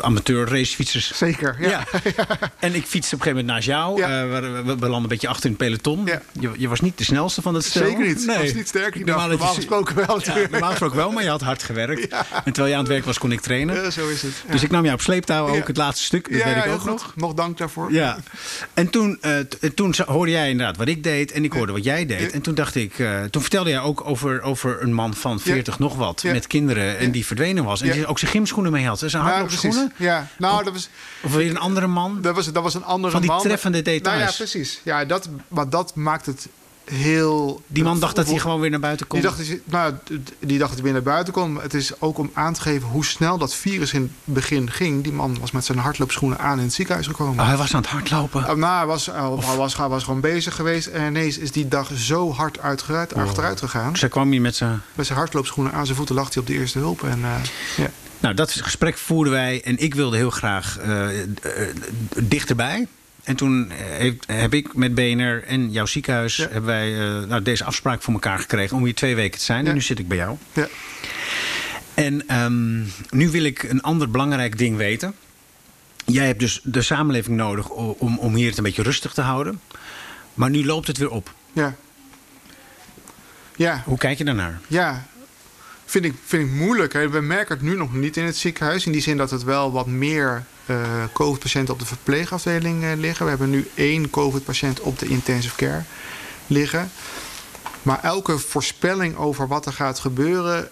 amateur 0.00 0.48
racefietsers. 0.48 1.16
Zeker, 1.16 1.56
ja. 1.60 1.68
Ja. 1.68 1.84
en 2.58 2.74
ik 2.74 2.86
fietste 2.86 3.14
op 3.14 3.20
een 3.20 3.26
gegeven 3.26 3.46
moment 3.46 3.46
naast 3.46 3.66
jou. 3.66 4.02
Eh, 4.02 4.08
we, 4.08 4.40
we, 4.40 4.62
we 4.62 4.88
landen 4.88 5.02
een 5.02 5.08
beetje 5.08 5.28
achter 5.28 5.44
in 5.44 5.50
het 5.50 5.60
peloton. 5.60 6.08
Je, 6.40 6.50
je 6.56 6.68
was 6.68 6.80
niet 6.80 6.98
de 6.98 7.04
snelste 7.04 7.42
van 7.42 7.54
het 7.54 7.64
stel. 7.64 7.86
Zeker 7.86 8.06
niet. 8.06 8.26
Nee. 8.26 8.36
Ik 8.36 8.42
was 8.42 8.52
niet 8.54 8.68
sterk 8.68 8.94
die. 8.94 9.04
Normaal, 9.04 9.28
Normaal 9.28 9.54
gesproken 9.54 9.96
wel 9.96 10.20
normaal 10.50 10.70
gesproken 10.70 10.96
wel, 10.96 11.10
maar 11.10 11.22
je 11.22 11.28
had 11.28 11.40
hard 11.40 11.62
gewerkt. 11.62 12.08
En 12.08 12.52
terwijl 12.52 12.66
je 12.66 12.72
aan 12.74 12.78
het 12.78 12.88
werk 12.88 13.04
was, 13.04 13.18
kon 13.18 13.32
ik 13.32 13.40
trainen. 13.40 13.92
Zo 13.92 14.08
is 14.08 14.22
het. 14.22 14.32
Dus 14.50 14.62
ik 14.62 14.70
nam 14.70 14.82
jou 14.82 14.94
op 14.94 15.00
sleeptouw 15.00 15.48
ook 15.48 15.66
het 15.66 15.76
laatste 15.76 16.04
stuk. 16.04 16.30
Dat 16.30 16.38
ja, 16.38 16.44
weet 16.54 16.64
ik 16.64 16.70
ook 16.70 16.84
nog. 16.84 17.02
goed. 17.02 17.16
Nog 17.16 17.34
dank 17.34 17.58
daarvoor. 17.58 17.92
Ja, 17.92 18.18
en 18.74 18.90
toen, 18.90 19.20
toen 19.74 19.94
hoorde 20.06 20.30
jij 20.30 20.50
inderdaad 20.50 20.76
wat 20.84 20.94
ik 20.94 21.02
deed 21.02 21.32
en 21.32 21.44
ik 21.44 21.52
hoorde 21.52 21.72
wat 21.72 21.84
jij 21.84 22.06
deed. 22.06 22.32
En 22.32 22.42
toen 22.42 22.54
dacht 22.54 22.74
ik, 22.74 22.98
eh, 22.98 23.22
toen 23.22 23.42
vertelde 23.42 23.70
jij 23.70 23.80
ook 23.80 24.06
over, 24.06 24.42
over 24.42 24.82
een 24.82 24.92
man 24.92 25.14
van 25.14 25.40
40 25.40 25.78
nog 25.78 25.96
wat 25.96 26.22
met 26.22 26.46
kinderen 26.46 26.98
en 26.98 27.10
die 27.10 27.26
verdwenen 27.26 27.64
was. 27.64 27.80
En 27.82 27.90
die 27.90 28.06
ook 28.06 28.18
zijn 28.18 28.30
gymschoenen 28.30 28.72
mee 28.72 28.86
had. 28.86 28.98
Zijn 28.98 29.22
hardloopschoenen. 29.22 29.92
Ja, 29.96 30.28
nou, 30.38 30.64
dat 30.64 30.72
was, 30.72 30.88
Of 31.22 31.34
weer 31.34 31.50
een 31.50 31.58
andere 31.58 31.86
man. 31.86 32.22
dat 32.22 32.34
was, 32.34 32.52
dat 32.52 32.62
was 32.62 32.74
een 32.74 32.84
andere 32.84 33.12
Van 33.12 33.20
die 33.20 33.30
man. 33.30 33.42
treffende 33.42 33.82
details. 33.82 34.18
Nou 34.18 34.30
ja, 34.30 34.36
precies. 34.36 34.80
Ja, 34.82 35.04
dat, 35.04 35.28
maar 35.48 35.68
dat 35.68 35.94
maakt 35.94 36.26
het 36.26 36.48
heel... 36.84 37.62
Die 37.66 37.82
man 37.84 38.00
dacht 38.00 38.16
dat 38.16 38.28
hij 38.28 38.38
gewoon 38.38 38.60
weer 38.60 38.70
naar 38.70 38.80
buiten 38.80 39.06
kon. 39.06 39.20
Die 39.20 39.28
dacht, 39.28 39.50
nou, 39.64 39.94
die 40.38 40.58
dacht 40.58 40.70
dat 40.70 40.74
hij 40.74 40.82
weer 40.82 40.92
naar 40.92 41.02
buiten 41.02 41.32
kon. 41.32 41.52
Maar 41.52 41.62
het 41.62 41.74
is 41.74 42.00
ook 42.00 42.18
om 42.18 42.30
aan 42.32 42.54
te 42.54 42.60
geven 42.60 42.88
hoe 42.88 43.04
snel 43.04 43.38
dat 43.38 43.54
virus 43.54 43.92
in 43.92 44.02
het 44.02 44.34
begin 44.34 44.70
ging. 44.70 45.02
Die 45.02 45.12
man 45.12 45.36
was 45.40 45.50
met 45.50 45.64
zijn 45.64 45.78
hardloopschoenen 45.78 46.38
aan 46.38 46.58
in 46.58 46.64
het 46.64 46.72
ziekenhuis 46.72 47.06
gekomen. 47.06 47.40
Oh, 47.40 47.46
hij 47.46 47.56
was 47.56 47.74
aan 47.74 47.80
het 47.80 47.90
hardlopen. 47.90 48.40
Uh, 48.40 48.52
nou, 48.52 48.76
hij 48.76 48.86
was, 48.86 49.06
hij 49.06 49.56
was, 49.56 49.76
hij 49.76 49.88
was 49.88 50.04
gewoon 50.04 50.20
bezig 50.20 50.54
geweest. 50.54 50.86
En 50.86 51.06
ineens 51.06 51.38
is 51.38 51.52
die 51.52 51.68
dag 51.68 51.90
zo 51.94 52.32
hard 52.32 52.60
uitgeruid, 52.60 53.14
achteruit 53.14 53.58
gegaan. 53.58 53.90
Dus 53.90 54.00
hij 54.00 54.10
kwam 54.10 54.30
hier 54.30 54.40
met 54.40 54.56
zijn... 54.56 54.80
Met 54.94 55.06
zijn 55.06 55.18
hardloopschoenen 55.18 55.72
aan 55.72 55.84
zijn 55.84 55.96
voeten 55.96 56.14
lag 56.14 56.32
hij 56.34 56.42
op 56.42 56.48
de 56.48 56.54
eerste 56.54 56.78
hulp. 56.78 57.02
En, 57.02 57.24
eh, 57.24 57.34
ja. 57.76 57.90
Nou, 58.24 58.34
dat 58.36 58.52
gesprek 58.52 58.98
voerden 58.98 59.32
wij 59.32 59.62
en 59.62 59.78
ik 59.78 59.94
wilde 59.94 60.16
heel 60.16 60.30
graag 60.30 60.78
eh, 60.78 61.22
eh, 61.22 61.28
dichterbij. 62.22 62.86
En 63.24 63.36
toen 63.36 63.70
heb, 63.80 64.14
heb 64.26 64.54
ik 64.54 64.74
met 64.74 64.94
BNR 64.94 65.42
en 65.44 65.70
jouw 65.70 65.86
ziekenhuis 65.86 66.36
Ja. 66.36 66.42
hebben 66.44 66.64
wij 66.64 66.92
eh, 67.00 67.28
nou, 67.28 67.42
deze 67.42 67.64
afspraak 67.64 68.02
voor 68.02 68.12
elkaar 68.14 68.38
gekregen 68.38 68.76
om 68.76 68.84
hier 68.84 68.94
twee 68.94 69.14
weken 69.14 69.38
te 69.38 69.44
zijn. 69.44 69.62
Ja. 69.62 69.68
En 69.68 69.74
nu 69.74 69.80
zit 69.82 69.98
ik 69.98 70.08
bij 70.08 70.16
jou. 70.16 70.36
Ja. 70.52 70.68
En 71.94 72.28
ehm, 72.28 72.78
nu 73.10 73.30
wil 73.30 73.44
ik 73.44 73.62
een 73.62 73.82
ander 73.82 74.10
belangrijk 74.10 74.58
ding 74.58 74.76
weten. 74.76 75.14
Jij 76.04 76.26
hebt 76.26 76.40
dus 76.40 76.60
de 76.62 76.82
samenleving 76.82 77.36
nodig 77.36 77.68
om, 77.70 78.18
om 78.18 78.34
hier 78.34 78.48
het 78.48 78.56
een 78.58 78.64
beetje 78.64 78.82
rustig 78.82 79.12
te 79.12 79.20
houden. 79.20 79.60
Maar 80.34 80.50
nu 80.50 80.64
loopt 80.64 80.86
het 80.86 80.98
weer 80.98 81.10
op. 81.10 81.34
Ja. 81.52 81.74
Ja, 83.56 83.82
Hoe 83.84 83.98
kijk 83.98 84.18
je 84.18 84.24
daarnaar? 84.24 84.60
ja. 84.66 85.06
Vind 85.84 86.04
ik, 86.04 86.14
vind 86.24 86.46
ik 86.46 86.54
moeilijk. 86.54 86.92
Hè. 86.92 87.08
We 87.08 87.20
merken 87.20 87.54
het 87.54 87.64
nu 87.64 87.76
nog 87.76 87.94
niet 87.94 88.16
in 88.16 88.24
het 88.24 88.36
ziekenhuis. 88.36 88.86
In 88.86 88.92
die 88.92 89.02
zin 89.02 89.16
dat 89.16 89.30
het 89.30 89.44
wel 89.44 89.72
wat 89.72 89.86
meer 89.86 90.44
eh, 90.66 90.76
COVID-patiënten 91.12 91.74
op 91.74 91.80
de 91.80 91.86
verpleegafdeling 91.86 92.84
eh, 92.84 92.90
liggen. 92.96 93.24
We 93.24 93.30
hebben 93.30 93.50
nu 93.50 93.68
één 93.74 94.10
COVID-patiënt 94.10 94.80
op 94.80 94.98
de 94.98 95.06
intensive 95.06 95.56
care 95.56 95.82
liggen. 96.46 96.90
Maar 97.82 98.02
elke 98.02 98.38
voorspelling 98.38 99.16
over 99.16 99.48
wat 99.48 99.66
er 99.66 99.72
gaat 99.72 99.98
gebeuren, 99.98 100.68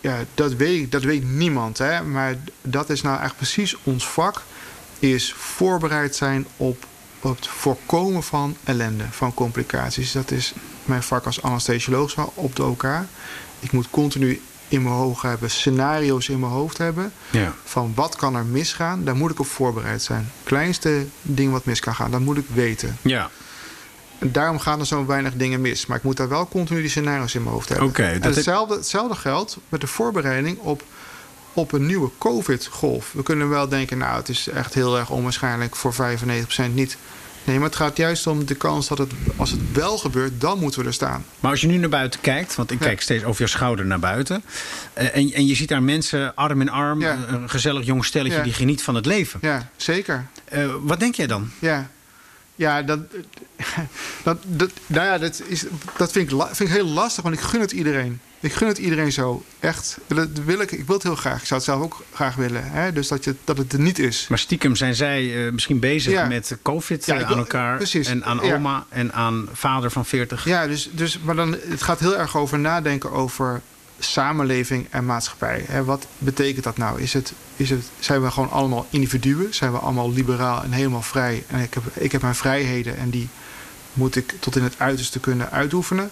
ja, 0.00 0.24
dat, 0.34 0.52
weet, 0.52 0.92
dat 0.92 1.02
weet 1.02 1.30
niemand. 1.30 1.78
Hè? 1.78 2.02
Maar 2.02 2.36
dat 2.62 2.90
is 2.90 3.02
nou 3.02 3.22
echt 3.22 3.36
precies 3.36 3.76
ons 3.82 4.08
vak. 4.08 4.42
Is 4.98 5.32
voorbereid 5.32 6.16
zijn 6.16 6.46
op, 6.56 6.86
het 7.20 7.46
voorkomen 7.46 8.22
van 8.22 8.56
ellende, 8.64 9.04
van 9.10 9.34
complicaties. 9.34 10.12
Dat 10.12 10.30
is 10.30 10.52
mijn 10.84 11.02
vak 11.02 11.26
als 11.26 11.42
anesthesioloog 11.42 12.26
op 12.34 12.56
de 12.56 12.64
OK. 12.64 12.86
Ik 13.60 13.72
moet 13.72 13.90
continu 13.90 14.40
in 14.68 14.82
mijn 14.82 14.94
hoofd 14.94 15.22
hebben, 15.22 15.50
scenario's 15.50 16.28
in 16.28 16.40
mijn 16.40 16.52
hoofd 16.52 16.78
hebben. 16.78 17.12
Ja. 17.30 17.54
Van 17.64 17.92
wat 17.94 18.16
kan 18.16 18.34
er 18.34 18.44
misgaan, 18.44 19.04
daar 19.04 19.16
moet 19.16 19.30
ik 19.30 19.40
op 19.40 19.46
voorbereid 19.46 20.02
zijn. 20.02 20.30
Kleinste 20.44 21.06
ding 21.22 21.52
wat 21.52 21.64
mis 21.64 21.80
kan 21.80 21.94
gaan, 21.94 22.10
dat 22.10 22.20
moet 22.20 22.36
ik 22.36 22.46
weten. 22.54 22.96
Ja. 23.02 23.30
En 24.18 24.32
daarom 24.32 24.58
gaan 24.58 24.80
er 24.80 24.86
zo 24.86 25.06
weinig 25.06 25.34
dingen 25.34 25.60
mis. 25.60 25.86
Maar 25.86 25.96
ik 25.96 26.02
moet 26.02 26.16
daar 26.16 26.28
wel 26.28 26.48
continu 26.48 26.80
die 26.80 26.90
scenario's 26.90 27.34
in 27.34 27.42
mijn 27.42 27.54
hoofd 27.54 27.68
hebben. 27.68 27.88
Oké, 27.88 28.02
hetzelfde, 28.02 28.74
hetzelfde 28.74 29.14
geldt 29.14 29.56
met 29.68 29.80
de 29.80 29.86
voorbereiding 29.86 30.58
op, 30.58 30.82
op 31.52 31.72
een 31.72 31.86
nieuwe 31.86 32.10
COVID-golf. 32.18 33.12
We 33.12 33.22
kunnen 33.22 33.48
wel 33.48 33.68
denken, 33.68 33.98
nou, 33.98 34.16
het 34.16 34.28
is 34.28 34.48
echt 34.48 34.74
heel 34.74 34.98
erg 34.98 35.10
onwaarschijnlijk 35.10 35.76
voor 35.76 35.94
95% 35.94 35.96
niet. 36.72 36.96
Nee, 37.46 37.56
maar 37.58 37.66
het 37.68 37.76
gaat 37.76 37.96
juist 37.96 38.26
om 38.26 38.44
de 38.44 38.54
kans 38.54 38.88
dat 38.88 38.98
het, 38.98 39.12
als 39.36 39.50
het 39.50 39.60
wel 39.72 39.98
gebeurt, 39.98 40.40
dan 40.40 40.58
moeten 40.58 40.80
we 40.80 40.86
er 40.86 40.94
staan. 40.94 41.24
Maar 41.40 41.50
als 41.50 41.60
je 41.60 41.66
nu 41.66 41.76
naar 41.76 41.88
buiten 41.88 42.20
kijkt, 42.20 42.54
want 42.54 42.70
ik 42.70 42.78
Ja. 42.80 42.86
kijk 42.86 43.00
steeds 43.00 43.24
over 43.24 43.42
je 43.42 43.48
schouder 43.48 43.86
naar 43.86 43.98
buiten. 43.98 44.42
eh, 44.92 45.16
en, 45.16 45.32
en 45.32 45.46
je 45.46 45.54
ziet 45.54 45.68
daar 45.68 45.82
mensen 45.82 46.34
arm 46.34 46.60
in 46.60 46.70
arm, 46.70 47.00
Ja. 47.00 47.18
een- 47.28 47.50
gezellig 47.50 47.84
jong 47.86 48.04
stelletje 48.04 48.38
Ja. 48.38 48.44
die 48.44 48.52
geniet 48.52 48.82
van 48.82 48.94
het 48.94 49.06
leven. 49.06 49.38
Ja, 49.42 49.70
zeker. 49.76 50.26
Eh, 50.44 50.68
wat 50.80 51.00
denk 51.00 51.14
jij 51.14 51.26
dan? 51.26 51.50
Ja, 51.58 51.90
ja 52.54 52.82
dat, 52.82 52.98
dat, 54.24 54.38
dat, 54.46 54.70
nou 54.86 55.06
ja, 55.06 55.18
dat, 55.18 55.42
is, 55.46 55.64
dat 55.96 56.12
vind, 56.12 56.32
ik, 56.32 56.38
vind 56.46 56.68
ik 56.68 56.74
heel 56.74 56.86
lastig, 56.88 57.22
want 57.22 57.34
ik 57.34 57.40
gun 57.40 57.60
het 57.60 57.72
iedereen. 57.72 58.20
Ik 58.40 58.52
gun 58.52 58.68
het 58.68 58.78
iedereen 58.78 59.12
zo. 59.12 59.42
Echt. 59.60 59.98
Dat 60.06 60.28
wil 60.44 60.60
ik, 60.60 60.70
ik 60.72 60.86
wil 60.86 60.94
het 60.94 61.02
heel 61.02 61.16
graag. 61.16 61.40
Ik 61.40 61.46
zou 61.46 61.60
het 61.60 61.68
zelf 61.68 61.82
ook 61.82 62.04
graag 62.14 62.34
willen. 62.34 62.70
Hè? 62.70 62.92
Dus 62.92 63.08
dat, 63.08 63.24
je, 63.24 63.34
dat 63.44 63.58
het 63.58 63.72
er 63.72 63.80
niet 63.80 63.98
is. 63.98 64.26
Maar 64.28 64.38
stiekem 64.38 64.76
zijn 64.76 64.94
zij 64.94 65.46
eh, 65.46 65.52
misschien 65.52 65.78
bezig 65.80 66.12
Ja. 66.12 66.26
met 66.26 66.56
COVID 66.62 67.06
Ja, 67.06 67.18
eh, 67.18 67.30
aan 67.30 67.38
elkaar. 67.38 67.76
precies. 67.76 68.08
En 68.08 68.24
aan 68.24 68.40
Ja. 68.42 68.54
oma 68.54 68.84
en 68.88 69.12
aan 69.12 69.48
vader 69.52 69.90
van 69.90 70.04
40. 70.06 70.44
Ja, 70.44 70.66
dus, 70.66 70.90
dus, 70.92 71.18
maar 71.18 71.34
dan, 71.36 71.56
het 71.68 71.82
gaat 71.82 72.00
heel 72.00 72.16
erg 72.18 72.36
over 72.36 72.58
nadenken 72.58 73.10
over 73.12 73.60
samenleving 73.98 74.86
en 74.90 75.04
maatschappij. 75.06 75.64
Hè? 75.68 75.84
Wat 75.84 76.06
betekent 76.18 76.64
dat 76.64 76.76
nou? 76.76 77.00
Is 77.00 77.12
het, 77.12 77.32
is 77.56 77.70
het, 77.70 77.84
zijn 77.98 78.22
we 78.22 78.30
gewoon 78.30 78.50
allemaal 78.50 78.86
individuen? 78.90 79.54
Zijn 79.54 79.72
we 79.72 79.78
allemaal 79.78 80.12
liberaal 80.12 80.62
en 80.62 80.72
helemaal 80.72 81.02
vrij? 81.02 81.44
En 81.48 81.60
ik 81.60 81.74
heb, 81.74 81.82
ik 81.94 82.12
heb 82.12 82.22
mijn 82.22 82.34
vrijheden 82.34 82.96
en 82.96 83.10
die 83.10 83.28
moet 83.92 84.16
ik 84.16 84.34
tot 84.40 84.56
in 84.56 84.62
het 84.62 84.74
uiterste 84.78 85.20
kunnen 85.20 85.50
uitoefenen? 85.50 86.10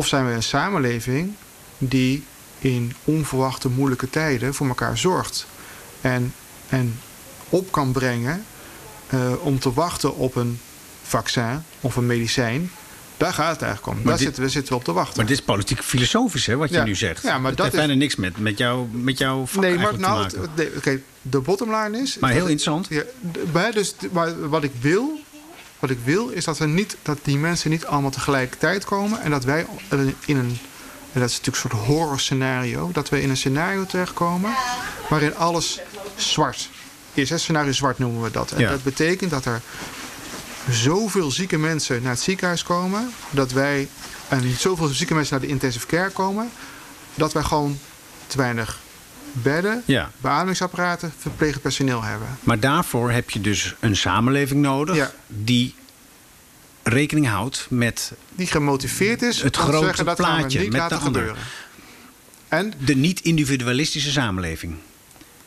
Of 0.00 0.06
zijn 0.06 0.26
we 0.26 0.32
een 0.32 0.42
samenleving 0.42 1.32
die 1.78 2.24
in 2.58 2.92
onverwachte 3.04 3.68
moeilijke 3.68 4.10
tijden 4.10 4.54
voor 4.54 4.66
elkaar 4.68 4.98
zorgt 4.98 5.46
en, 6.00 6.34
en 6.68 6.98
op 7.48 7.72
kan 7.72 7.92
brengen 7.92 8.44
eh, 9.06 9.32
om 9.40 9.58
te 9.58 9.72
wachten 9.72 10.16
op 10.16 10.36
een 10.36 10.60
vaccin 11.02 11.62
of 11.80 11.96
een 11.96 12.06
medicijn? 12.06 12.70
Daar 13.16 13.32
gaat 13.32 13.52
het 13.52 13.62
eigenlijk 13.62 13.98
om. 13.98 14.04
Daar 14.04 14.12
dit- 14.16 14.22
zitten, 14.22 14.42
we, 14.42 14.48
zitten 14.48 14.74
op 14.76 14.84
te 14.84 14.92
wachten. 14.92 15.16
Maar 15.16 15.26
dit 15.26 15.38
is 15.38 15.44
politiek 15.44 15.82
filosofisch, 15.82 16.46
hè, 16.46 16.56
wat 16.56 16.68
je 16.68 16.74
Ja. 16.74 16.84
nu 16.84 16.94
zegt. 16.94 17.22
Ja, 17.22 17.38
maar 17.38 17.50
dat 17.54 17.60
heeft 17.60 17.72
is- 17.72 17.78
bijna 17.78 17.94
niks 17.94 18.16
met, 18.16 18.38
met, 18.38 18.58
jou, 18.58 18.86
met 18.92 19.18
jouw 19.18 19.46
vak 19.46 19.62
nee, 19.62 19.74
maar 19.78 19.98
nou, 19.98 20.28
te 20.28 20.36
maken. 20.38 20.50
nee, 20.56 20.76
oké, 20.76 21.00
de 21.22 21.40
bottom 21.40 21.74
line 21.74 21.98
is. 22.02 22.18
Maar 22.18 22.30
heel 22.30 22.40
dat- 22.40 22.48
interessant. 22.50 22.86
Ja, 22.88 23.02
maar 23.52 23.72
dus, 23.72 23.94
maar 24.12 24.48
wat 24.48 24.62
ik 24.64 24.72
wil, 24.80 25.19
wat 25.80 25.90
ik 25.90 25.98
wil, 26.04 26.28
is 26.28 26.44
dat, 26.44 26.58
er 26.58 26.68
niet, 26.68 26.96
dat 27.02 27.18
die 27.22 27.36
mensen 27.36 27.70
niet 27.70 27.86
allemaal 27.86 28.10
tegelijkertijd 28.10 28.84
komen 28.84 29.20
en 29.22 29.30
dat 29.30 29.44
wij 29.44 29.66
in 30.24 30.36
een, 30.36 30.58
en 31.12 31.20
dat 31.20 31.28
is 31.30 31.36
natuurlijk 31.38 31.64
een 31.64 31.70
soort 31.70 31.86
horror 31.86 32.20
scenario, 32.20 32.90
dat 32.92 33.08
we 33.08 33.22
in 33.22 33.30
een 33.30 33.36
scenario 33.36 33.86
terechtkomen 33.86 34.54
waarin 35.08 35.36
alles 35.36 35.80
zwart 36.16 36.70
is. 37.14 37.30
Hè? 37.30 37.38
Scenario 37.38 37.72
zwart 37.72 37.98
noemen 37.98 38.22
we 38.22 38.30
dat. 38.30 38.52
En 38.52 38.60
Ja. 38.60 38.70
dat 38.70 38.82
betekent 38.82 39.30
dat 39.30 39.44
er 39.44 39.60
zoveel 40.70 41.30
zieke 41.30 41.58
mensen 41.58 42.02
naar 42.02 42.12
het 42.12 42.20
ziekenhuis 42.20 42.62
komen, 42.62 43.12
dat 43.30 43.52
wij 43.52 43.88
en 44.28 44.54
zoveel 44.58 44.88
zieke 44.88 45.14
mensen 45.14 45.32
naar 45.38 45.46
de 45.46 45.52
intensive 45.52 45.86
care 45.86 46.10
komen, 46.10 46.50
dat 47.14 47.32
wij 47.32 47.42
gewoon 47.42 47.78
te 48.26 48.36
weinig 48.36 48.78
bedden, 49.32 49.82
Ja. 49.84 50.10
beademingsapparaten, 50.20 51.12
verpleegend 51.18 51.62
personeel 51.62 52.02
hebben. 52.02 52.28
Maar 52.40 52.60
daarvoor 52.60 53.10
heb 53.10 53.30
je 53.30 53.40
dus 53.40 53.74
een 53.80 53.96
samenleving 53.96 54.60
nodig 54.60 54.96
Ja. 54.96 55.12
die 55.26 55.74
rekening 56.82 57.26
houdt 57.28 57.66
met 57.70 58.12
Die 58.34 58.46
gemotiveerd 58.46 59.22
is 59.22 59.42
Het 59.42 59.56
grote 59.56 59.84
zeggen 59.86 60.04
dat 60.04 60.16
plaatje 60.16 60.58
niet 60.60 60.70
met 60.72 60.80
laten 60.80 60.98
de 60.98 61.04
gebeuren. 61.04 61.36
En 62.48 62.72
de 62.84 62.94
niet-individualistische 62.96 64.10
samenleving. 64.10 64.74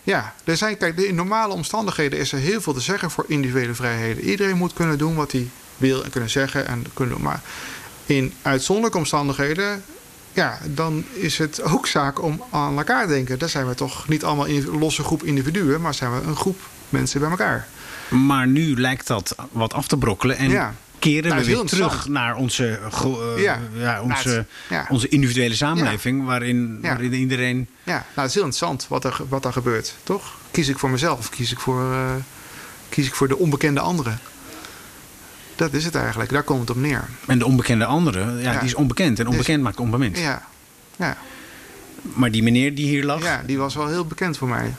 ja, 0.03 0.33
er 0.43 0.57
zijn, 0.57 0.77
kijk, 0.77 0.97
in 0.99 1.15
normale 1.15 1.53
omstandigheden 1.53 2.19
is 2.19 2.31
er 2.31 2.39
heel 2.39 2.61
veel 2.61 2.73
te 2.73 2.79
zeggen 2.79 3.11
voor 3.11 3.25
individuele 3.27 3.73
vrijheden. 3.73 4.23
Iedereen 4.23 4.57
moet 4.57 4.73
kunnen 4.73 4.97
doen 4.97 5.15
wat 5.15 5.31
hij 5.31 5.49
wil 5.77 6.03
en 6.03 6.09
kunnen 6.09 6.29
zeggen 6.29 6.67
en 6.67 6.85
kunnen 6.93 7.13
doen. 7.13 7.23
Maar 7.23 7.41
in 8.05 8.33
uitzonderlijke 8.41 8.97
omstandigheden, 8.97 9.83
ja, 10.33 10.57
dan 10.65 11.03
is 11.13 11.37
het 11.37 11.61
ook 11.61 11.87
zaak 11.87 12.21
om 12.21 12.43
aan 12.51 12.77
elkaar 12.77 13.03
te 13.07 13.13
denken. 13.13 13.39
Dan 13.39 13.49
zijn 13.49 13.67
we 13.67 13.75
toch 13.75 14.07
niet 14.07 14.23
allemaal 14.23 14.45
in 14.45 14.55
een 14.55 14.77
losse 14.79 15.03
groep 15.03 15.23
individuen, 15.23 15.81
maar 15.81 15.93
zijn 15.93 16.15
we 16.19 16.21
een 16.27 16.35
groep 16.35 16.59
mensen 16.89 17.19
bij 17.19 17.29
elkaar. 17.29 17.67
Maar 18.09 18.47
nu 18.47 18.79
lijkt 18.79 19.07
dat 19.07 19.35
wat 19.51 19.73
af 19.73 19.87
te 19.87 19.97
brokkelen 19.97 20.37
en 20.37 20.49
Ja. 20.49 20.73
keren 20.99 21.29
Nou, 21.29 21.41
we 21.41 21.47
weer 21.47 21.63
terug 21.65 22.07
naar 22.07 22.35
onze, 22.35 22.79
eh, 22.91 23.43
Ja. 23.43 23.59
ja, 23.73 24.01
onze, 24.01 24.29
Nou, 24.29 24.45
ja. 24.69 24.85
onze 24.89 25.07
individuele 25.07 25.55
samenleving, 25.55 26.25
waarin, 26.25 26.79
waarin 26.81 27.13
iedereen. 27.13 27.67
Ja, 27.83 27.91
nou, 27.93 28.03
het 28.13 28.27
is 28.27 28.33
heel 28.33 28.43
interessant 28.43 28.85
wat 28.89 29.05
er, 29.05 29.19
wat 29.29 29.45
er 29.45 29.53
gebeurt, 29.53 29.95
toch? 30.03 30.33
Kies 30.51 30.67
ik 30.67 30.79
voor 30.79 30.89
mezelf 30.89 31.19
of 31.19 31.29
kies 31.29 31.51
ik 31.51 31.59
voor, 31.59 31.91
eh, 31.91 32.11
kies 32.89 33.07
ik 33.07 33.15
voor 33.15 33.27
de 33.27 33.37
onbekende 33.37 33.79
anderen? 33.79 34.19
Dat 35.55 35.73
is 35.73 35.85
het 35.85 35.95
eigenlijk. 35.95 36.31
Daar 36.31 36.43
komt 36.43 36.59
het 36.59 36.69
op 36.69 36.75
neer. 36.75 37.03
En 37.27 37.39
de 37.39 37.45
onbekende 37.45 37.85
andere, 37.85 38.19
ja, 38.41 38.51
Ja. 38.51 38.59
die 38.59 38.67
is 38.67 38.73
onbekend. 38.75 39.19
En 39.19 39.27
onbekend 39.27 39.57
Is- 39.57 39.63
maakt 39.63 39.79
onbemind. 39.79 40.17
Ja. 40.17 40.45
Ja. 40.95 41.17
Maar 42.01 42.31
die 42.31 42.43
meneer 42.43 42.75
die 42.75 42.85
hier 42.87 43.03
lag, 43.03 43.23
ja, 43.23 43.43
die 43.45 43.57
was 43.57 43.75
wel 43.75 43.87
heel 43.87 44.05
bekend 44.05 44.37
voor 44.37 44.47
mij. 44.47 44.73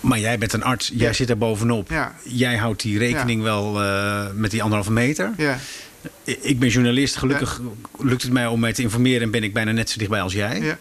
maar 0.00 0.18
jij 0.18 0.38
bent 0.38 0.52
een 0.52 0.62
arts, 0.64 0.90
jij 0.94 1.06
Ja. 1.06 1.12
zit 1.12 1.26
daar 1.28 1.38
bovenop. 1.38 1.90
Ja. 1.90 2.14
Jij 2.24 2.56
houdt 2.56 2.82
die 2.82 2.98
rekening 2.98 3.42
wel 3.42 3.82
eh, 3.82 4.26
met 4.34 4.50
die 4.50 4.60
anderhalve 4.62 4.92
meter. 4.92 5.32
Ja. 5.36 5.58
Ik 6.24 6.58
ben 6.58 6.68
journalist, 6.68 7.16
gelukkig 7.16 7.60
lukt 7.98 8.22
het 8.22 8.32
mij 8.32 8.46
om 8.46 8.60
mij 8.60 8.72
te 8.72 8.82
informeren 8.82 9.22
en 9.22 9.30
ben 9.30 9.42
ik 9.42 9.52
bijna 9.52 9.72
net 9.72 9.90
zo 9.90 9.98
dichtbij 9.98 10.20
als 10.20 10.32
jij. 10.32 10.60
Ja. 10.60 10.78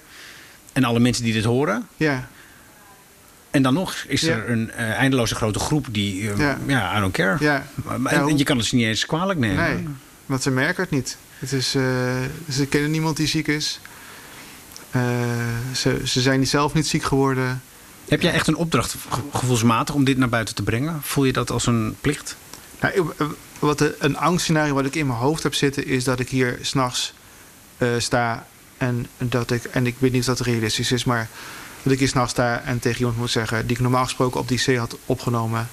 En 0.73 0.84
alle 0.84 0.99
mensen 0.99 1.23
die 1.23 1.34
dit 1.34 1.43
horen. 1.43 1.88
Ja. 1.97 2.30
En 3.55 3.61
dan 3.61 3.73
nog 3.73 3.95
is 4.07 4.21
Ja. 4.21 4.33
er 4.35 4.49
een 4.49 4.71
eh, 4.71 4.89
eindeloze 4.89 5.35
grote 5.35 5.59
groep 5.59 5.87
die, 5.91 6.29
eh, 6.31 6.37
Ja. 6.37 6.57
ja, 6.67 6.97
I 6.97 6.99
don't 6.99 7.13
care. 7.13 7.37
Ja. 7.39 7.65
Maar, 7.97 8.13
en 8.13 8.21
hoe- 8.21 8.37
je 8.37 8.43
kan 8.43 8.57
het 8.57 8.65
ze 8.65 8.75
niet 8.75 8.85
eens 8.85 9.05
kwalijk 9.05 9.39
nemen. 9.39 9.63
Nee, 9.63 9.87
want 10.25 10.43
ze 10.43 10.51
merken 10.51 10.81
het 10.83 10.91
niet. 10.91 11.17
Het 11.39 11.51
is, 11.51 11.75
eh, 11.75 11.81
ze 12.51 12.65
kennen 12.65 12.91
niemand 12.91 13.17
die 13.17 13.27
ziek 13.27 13.47
is. 13.47 13.79
Ze, 15.73 16.01
ze 16.03 16.21
zijn 16.21 16.47
zelf 16.47 16.73
niet 16.73 16.87
ziek 16.87 17.03
geworden. 17.03 17.61
Heb 18.07 18.21
jij 18.21 18.31
echt 18.33 18.47
een 18.47 18.55
opdracht 18.55 18.95
ge- 19.09 19.19
gevoelsmatig 19.33 19.95
om 19.95 20.03
dit 20.03 20.17
naar 20.17 20.29
buiten 20.29 20.55
te 20.55 20.63
brengen? 20.63 20.99
Voel 21.01 21.23
je 21.25 21.33
dat 21.33 21.51
als 21.51 21.65
een 21.65 21.95
plicht? 22.01 22.35
Nou, 22.81 23.11
wat 23.59 23.77
de, 23.77 23.95
een 23.99 24.17
angstscenario 24.17 24.73
wat 24.73 24.85
ik 24.85 24.95
in 24.95 25.07
mijn 25.07 25.19
hoofd 25.19 25.43
heb 25.43 25.53
zitten... 25.53 25.85
is 25.87 26.03
dat 26.03 26.19
ik 26.19 26.29
hier 26.29 26.57
s'nachts 26.61 27.13
eh 27.77 27.87
sta 27.97 28.47
en, 28.77 29.07
dat 29.17 29.51
ik... 29.51 29.63
en 29.63 29.85
ik 29.87 29.95
weet 29.97 30.11
niet 30.11 30.19
of 30.29 30.37
dat 30.37 30.45
realistisch 30.47 30.91
is... 30.91 31.03
maar 31.03 31.27
dat 31.86 31.93
ik 31.93 32.00
hier 32.00 32.08
s'nachts 32.08 32.32
sta 32.32 32.62
en 32.62 32.80
tegen 32.80 33.00
iemand 33.00 33.17
moet 33.17 33.30
zeggen... 33.32 33.67
die 33.67 33.76
ik 33.76 33.82
normaal 33.82 34.04
gesproken 34.04 34.39
op 34.39 34.48
die 34.48 34.63
C 34.63 34.76
had 34.78 34.98
opgenomen... 35.06 35.69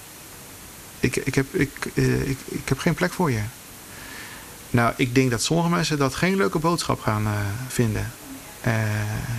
ik, 1.00 1.16
ik, 1.16 1.34
heb, 1.34 1.54
ik, 1.54 1.70
eh, 1.94 2.28
ik, 2.28 2.38
ik 2.48 2.68
heb 2.68 2.78
geen 2.78 2.94
plek 2.94 3.12
voor 3.12 3.30
je. 3.30 3.40
Nou, 4.70 4.92
ik 4.96 5.14
denk 5.14 5.30
dat 5.30 5.42
sommige 5.42 5.68
mensen 5.68 5.98
dat 5.98 6.14
geen 6.14 6.36
leuke 6.36 6.58
boodschap 6.58 7.00
gaan 7.00 7.24
eh, 7.26 7.32
vinden. 7.68 8.12
Eh, 8.60 8.72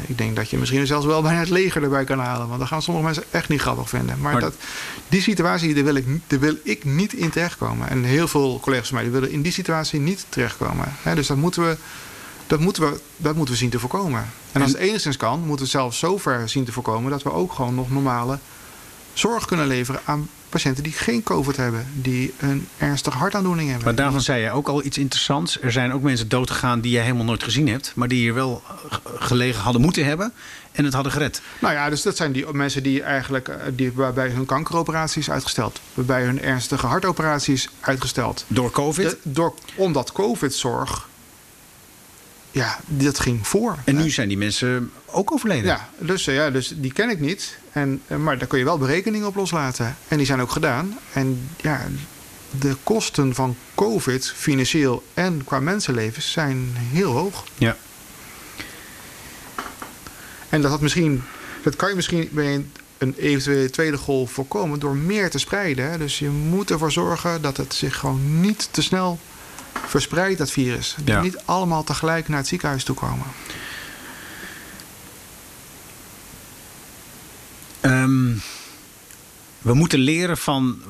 ik 0.08 0.18
denk 0.18 0.36
dat 0.36 0.50
je 0.50 0.58
misschien 0.58 0.88
zelfs 0.88 1.06
wel 1.06 1.22
bijna 1.28 1.40
het 1.40 1.50
leger 1.50 1.84
erbij 1.84 2.04
kan 2.04 2.20
halen. 2.20 2.48
Want 2.48 2.60
dat 2.60 2.68
gaan 2.68 2.82
sommige 2.82 3.06
mensen 3.06 3.24
echt 3.32 3.50
niet 3.50 3.62
grappig 3.62 3.90
vinden. 3.90 4.20
Maar, 4.20 4.32
Maar- 4.32 4.42
dat, 4.42 4.56
die 5.08 5.22
situatie, 5.22 5.74
daar 5.74 5.84
wil, 5.84 5.96
ik, 5.96 6.08
niet- 6.08 6.22
daar 6.28 6.40
wil 6.40 6.56
ik 6.64 6.84
niet 6.84 7.14
in 7.14 7.30
terechtkomen. 7.30 7.90
En 7.90 8.04
heel 8.04 8.28
veel 8.28 8.60
collega's 8.60 8.88
van 8.88 8.96
mij 8.96 9.04
die 9.04 9.14
willen 9.14 9.32
in 9.32 9.42
die 9.42 9.52
situatie 9.52 10.00
niet 10.00 10.26
terechtkomen. 10.30 10.86
Hè, 11.02 11.16
dus 11.16 11.28
dat 11.28 11.38
moeten, 11.38 11.64
we, 11.68 11.78
dat, 12.48 12.60
moeten 12.60 12.84
we, 12.84 13.00
dat 13.18 13.36
moeten 13.36 13.54
we 13.54 13.60
zien 13.60 13.70
te 13.70 13.80
voorkomen. 13.80 14.30
En 14.52 14.62
als 14.62 14.72
het 14.72 14.80
enigszins 14.80 15.18
kan, 15.18 15.38
moeten 15.38 15.56
we 15.56 15.62
het 15.62 15.72
zelfs 15.72 16.00
zover 16.00 16.50
zien 16.50 16.66
te 16.66 16.72
voorkomen... 16.72 17.12
dat 17.12 17.24
we 17.24 17.32
ook 17.32 17.54
gewoon 17.54 17.76
nog 17.76 17.92
normale 17.92 18.38
zorg 19.14 19.46
kunnen 19.46 19.68
leveren 19.68 20.02
aan 20.06 20.30
patiënten 20.50 20.84
die 20.84 20.92
geen 20.94 21.24
COVID 21.24 21.58
hebben. 21.58 21.88
Die 21.94 22.34
een 22.38 22.68
ernstige 22.78 23.18
hartaandoening 23.18 23.68
hebben. 23.68 23.86
Maar 23.86 23.96
daarvan 23.96 24.22
zei 24.22 24.42
jij 24.42 24.52
ook 24.52 24.68
al 24.68 24.84
iets 24.84 24.98
interessants. 24.98 25.62
Er 25.62 25.72
zijn 25.72 25.94
ook 25.94 26.02
mensen 26.02 26.30
doodgegaan 26.30 26.82
die 26.82 26.92
jij 26.92 27.04
helemaal 27.04 27.26
nooit 27.26 27.44
gezien 27.44 27.68
hebt. 27.68 27.92
Maar 27.96 28.08
die 28.08 28.20
hier 28.20 28.34
wel 28.34 28.62
gelegen 29.18 29.62
hadden 29.62 29.82
moeten 29.82 30.06
hebben. 30.06 30.34
En 30.72 30.86
het 30.86 30.94
hadden 30.94 31.12
gered. 31.12 31.42
Nou 31.60 31.74
ja, 31.74 31.90
dus 31.90 32.02
dat 32.02 32.16
zijn 32.18 32.32
die 32.32 32.54
mensen 32.54 32.84
die 32.84 33.02
eigenlijk 33.04 33.48
eh, 33.48 33.56
die, 33.74 33.92
waarbij 33.94 34.30
hun 34.30 34.46
kankeroperaties 34.46 35.30
uitgesteld, 35.30 35.80
waarbij 35.94 36.24
hun 36.24 36.42
ernstige 36.42 36.88
hartoperaties 36.88 37.70
uitgesteld. 37.80 38.46
Door 38.48 38.72
COVID. 38.72 39.10
De- 39.10 39.18
door, 39.24 39.54
omdat 39.76 40.12
COVID-zorg, 40.12 41.08
ja, 42.54 42.80
dat 42.86 43.20
ging 43.20 43.48
voor. 43.48 43.78
en 43.86 43.96
nu 43.96 44.10
zijn 44.10 44.28
die 44.28 44.38
mensen 44.38 44.92
ook 45.06 45.32
overleden. 45.32 45.66
Ja, 45.66 45.90
dus, 45.98 46.28
eh, 46.28 46.36
ja, 46.36 46.50
dus 46.50 46.74
die 46.76 46.94
ken 46.94 47.10
ik 47.10 47.20
niet. 47.20 47.58
En, 47.72 48.02
eh, 48.08 48.18
maar 48.18 48.38
daar 48.38 48.48
kun 48.48 48.60
je 48.60 48.66
wel 48.66 48.78
berekeningen 48.78 49.28
op 49.28 49.36
loslaten. 49.36 49.96
En 50.08 50.18
die 50.18 50.26
zijn 50.26 50.42
ook 50.42 50.52
gedaan. 50.52 50.98
En 51.14 51.50
ja, 51.62 51.82
de 52.60 52.76
kosten 52.84 53.36
van 53.36 53.56
COVID, 53.76 54.34
financieel 54.36 55.04
en 55.14 55.44
qua 55.44 55.60
mensenlevens, 55.60 56.32
zijn 56.32 56.70
heel 56.76 57.12
hoog. 57.12 57.44
Ja. 57.58 57.78
En 60.50 60.62
dat, 60.62 60.72
had 60.72 60.82
misschien, 60.82 61.24
dat 61.64 61.76
kan 61.76 61.90
je 61.90 61.96
misschien 61.96 62.30
bij 62.32 62.54
een, 62.54 62.72
een 62.98 63.16
eventuele 63.18 63.70
tweede 63.70 63.98
golf 63.98 64.32
voorkomen 64.32 64.80
door 64.80 64.96
meer 64.96 65.30
te 65.30 65.38
spreiden. 65.38 66.00
Dus 66.00 66.20
je 66.20 66.30
moet 66.30 66.72
ervoor 66.72 66.92
zorgen 66.92 67.42
dat 67.42 67.58
het 67.58 67.74
zich 67.74 67.98
gewoon 67.98 68.42
niet 68.42 68.68
te 68.72 68.82
snel 68.82 69.20
verspreidt, 69.88 70.38
dat 70.38 70.52
virus. 70.52 70.96
Ja. 71.06 71.22
niet 71.22 71.38
allemaal 71.46 71.84
tegelijk 71.84 72.28
naar 72.28 72.38
het 72.38 72.48
ziekenhuis 72.48 72.84
toe 72.84 72.96
komen. 72.96 73.26
Ehm, 77.82 78.32
we 79.62 79.74
moeten 79.74 80.00
leren 80.00 80.38
van 80.38 80.82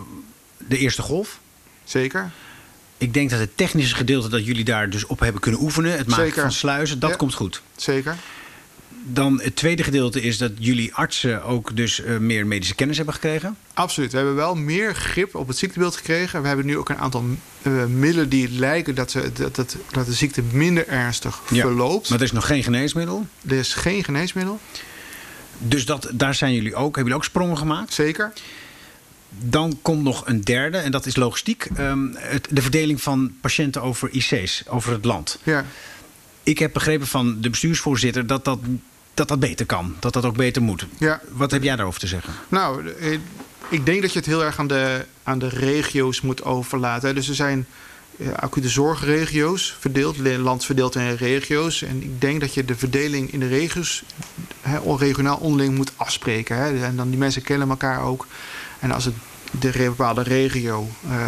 de 0.57 0.77
eerste 0.77 1.01
golf. 1.01 1.39
Zeker? 1.83 2.31
Ik 2.97 3.13
denk 3.13 3.29
dat 3.29 3.39
het 3.39 3.57
technische 3.57 3.95
gedeelte 3.95 4.29
dat 4.29 4.45
jullie 4.45 4.63
daar 4.63 4.89
dus 4.89 5.05
op 5.05 5.19
hebben 5.19 5.41
kunnen 5.41 5.61
oefenen. 5.61 5.97
Het 5.97 6.07
maken 6.07 6.25
Zeker. 6.25 6.41
van 6.41 6.51
sluizen, 6.51 6.99
dat 6.99 7.09
Ja. 7.09 7.15
komt 7.15 7.33
goed. 7.33 7.61
Zeker? 7.75 8.15
Dan 9.05 9.41
het 9.41 9.55
tweede 9.55 9.83
gedeelte 9.83 10.21
is 10.21 10.37
dat 10.37 10.51
jullie 10.59 10.93
artsen 10.93 11.43
ook 11.43 11.75
dus 11.75 12.01
eh, 12.03 12.17
meer 12.17 12.47
medische 12.47 12.75
kennis 12.75 12.95
hebben 12.97 13.13
gekregen. 13.15 13.57
Absoluut. 13.73 14.11
We 14.11 14.17
hebben 14.17 14.35
wel 14.35 14.55
meer 14.55 14.95
grip 14.95 15.35
op 15.35 15.47
het 15.47 15.57
ziektebeeld 15.57 15.95
gekregen. 15.95 16.41
We 16.41 16.47
hebben 16.47 16.65
nu 16.65 16.77
ook 16.77 16.89
een 16.89 16.97
aantal 16.97 17.23
eh, 17.61 17.85
middelen 17.85 18.29
die 18.29 18.49
lijken 18.51 18.95
dat, 18.95 19.11
ze, 19.11 19.31
dat, 19.33 19.55
dat, 19.55 19.77
dat 19.91 20.05
de 20.05 20.13
ziekte 20.13 20.41
minder 20.51 20.87
ernstig 20.87 21.41
Ja. 21.49 21.61
verloopt. 21.61 22.09
Maar 22.09 22.17
er 22.17 22.23
is 22.23 22.31
nog 22.31 22.45
geen 22.45 22.63
geneesmiddel. 22.63 23.27
Er 23.47 23.55
is 23.57 23.73
geen 23.73 24.03
geneesmiddel. 24.03 24.59
Dus 25.57 25.85
dat, 25.85 26.09
daar 26.13 26.35
zijn 26.35 26.53
jullie 26.53 26.75
ook, 26.75 26.83
hebben 26.83 27.03
jullie 27.03 27.15
ook 27.17 27.23
sprongen 27.23 27.57
gemaakt. 27.57 27.93
Zeker. 27.93 28.33
Dan 29.39 29.79
komt 29.81 30.03
nog 30.03 30.27
een 30.27 30.41
derde, 30.41 30.77
en 30.77 30.91
dat 30.91 31.05
is 31.05 31.15
logistiek. 31.15 31.67
Ehm, 31.75 32.07
het, 32.15 32.47
de 32.51 32.61
verdeling 32.61 33.01
van 33.01 33.33
patiënten 33.41 33.81
over 33.81 34.09
IC's, 34.11 34.63
over 34.67 34.91
het 34.91 35.05
land. 35.05 35.39
Ja. 35.43 35.65
Ik 36.43 36.59
heb 36.59 36.73
begrepen 36.73 37.07
van 37.07 37.41
de 37.41 37.49
bestuursvoorzitter 37.49 38.27
dat 38.27 38.45
dat, 38.45 38.59
dat, 39.13 39.27
dat 39.27 39.39
beter 39.39 39.65
kan. 39.65 39.95
Dat 39.99 40.13
dat 40.13 40.25
ook 40.25 40.35
beter 40.35 40.61
moet. 40.61 40.85
Ja. 40.97 41.21
Wat 41.31 41.51
heb 41.51 41.63
jij 41.63 41.75
daarover 41.75 41.99
te 41.99 42.07
zeggen? 42.07 42.33
Nou, 42.47 42.89
eh, 42.89 43.19
ik 43.69 43.85
denk 43.85 44.01
dat 44.01 44.11
je 44.13 44.19
het 44.19 44.27
heel 44.27 44.43
erg 44.43 44.59
aan 44.59 44.67
de, 44.67 45.05
aan 45.23 45.39
de 45.39 45.49
regio's 45.49 46.21
moet 46.21 46.43
overlaten. 46.43 47.15
Dus 47.15 47.29
er 47.29 47.35
zijn 47.35 47.65
eh, 48.17 48.33
acute 48.33 48.69
zorgregio's 48.69 49.75
verdeeld, 49.79 50.17
land 50.17 50.65
verdeeld 50.65 50.95
in 50.95 51.15
regio's. 51.15 51.81
En 51.81 52.03
ik 52.03 52.21
denk 52.21 52.39
dat 52.39 52.53
je 52.53 52.65
de 52.65 52.75
verdeling 52.75 53.31
in 53.33 53.39
de 53.39 53.47
regio's 53.47 54.03
on- 54.81 54.97
regionaal 54.97 55.37
onderling 55.37 55.75
moet 55.75 55.91
afspreken. 55.95 56.83
En 56.83 56.95
dan 56.95 57.09
die 57.09 57.19
mensen 57.19 57.41
kennen 57.41 57.69
elkaar 57.69 58.01
ook. 58.01 58.27
En 58.79 58.91
als 58.91 59.05
het 59.05 59.13
de 59.59 59.71
bepaalde 59.71 60.23
regio 60.23 60.87
eh, 61.09 61.27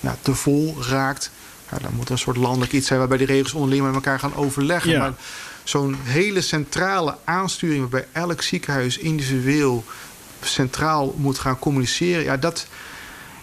ja, 0.00 0.16
te 0.22 0.34
vol 0.34 0.76
raakt, 0.88 1.30
ja, 1.70 1.78
dan 1.78 1.94
moet 1.94 2.06
er 2.06 2.12
een 2.12 2.18
soort 2.18 2.36
landelijk 2.36 2.72
iets 2.72 2.86
zijn 2.86 2.98
waarbij 2.98 3.18
die 3.18 3.26
regio's 3.26 3.52
onderling 3.52 3.84
met 3.84 3.94
elkaar 3.94 4.18
gaan 4.18 4.34
overleggen. 4.34 4.90
Ja. 4.90 4.98
Maar 4.98 5.12
zo'n 5.64 5.96
hele 6.02 6.40
centrale 6.40 7.16
aansturing 7.24 7.80
waarbij 7.80 8.06
elk 8.12 8.42
ziekenhuis 8.42 8.98
individueel 8.98 9.84
centraal 10.40 11.14
moet 11.16 11.38
gaan 11.38 11.58
communiceren. 11.58 12.24
Ja, 12.24 12.36
dat. 12.36 12.66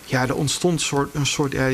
Ja, 0.06 0.28
er 0.28 0.36
ontstond 0.36 0.82
soort, 0.82 1.16
een 1.16 1.26
soort. 1.26 1.52
Ja, 1.52 1.70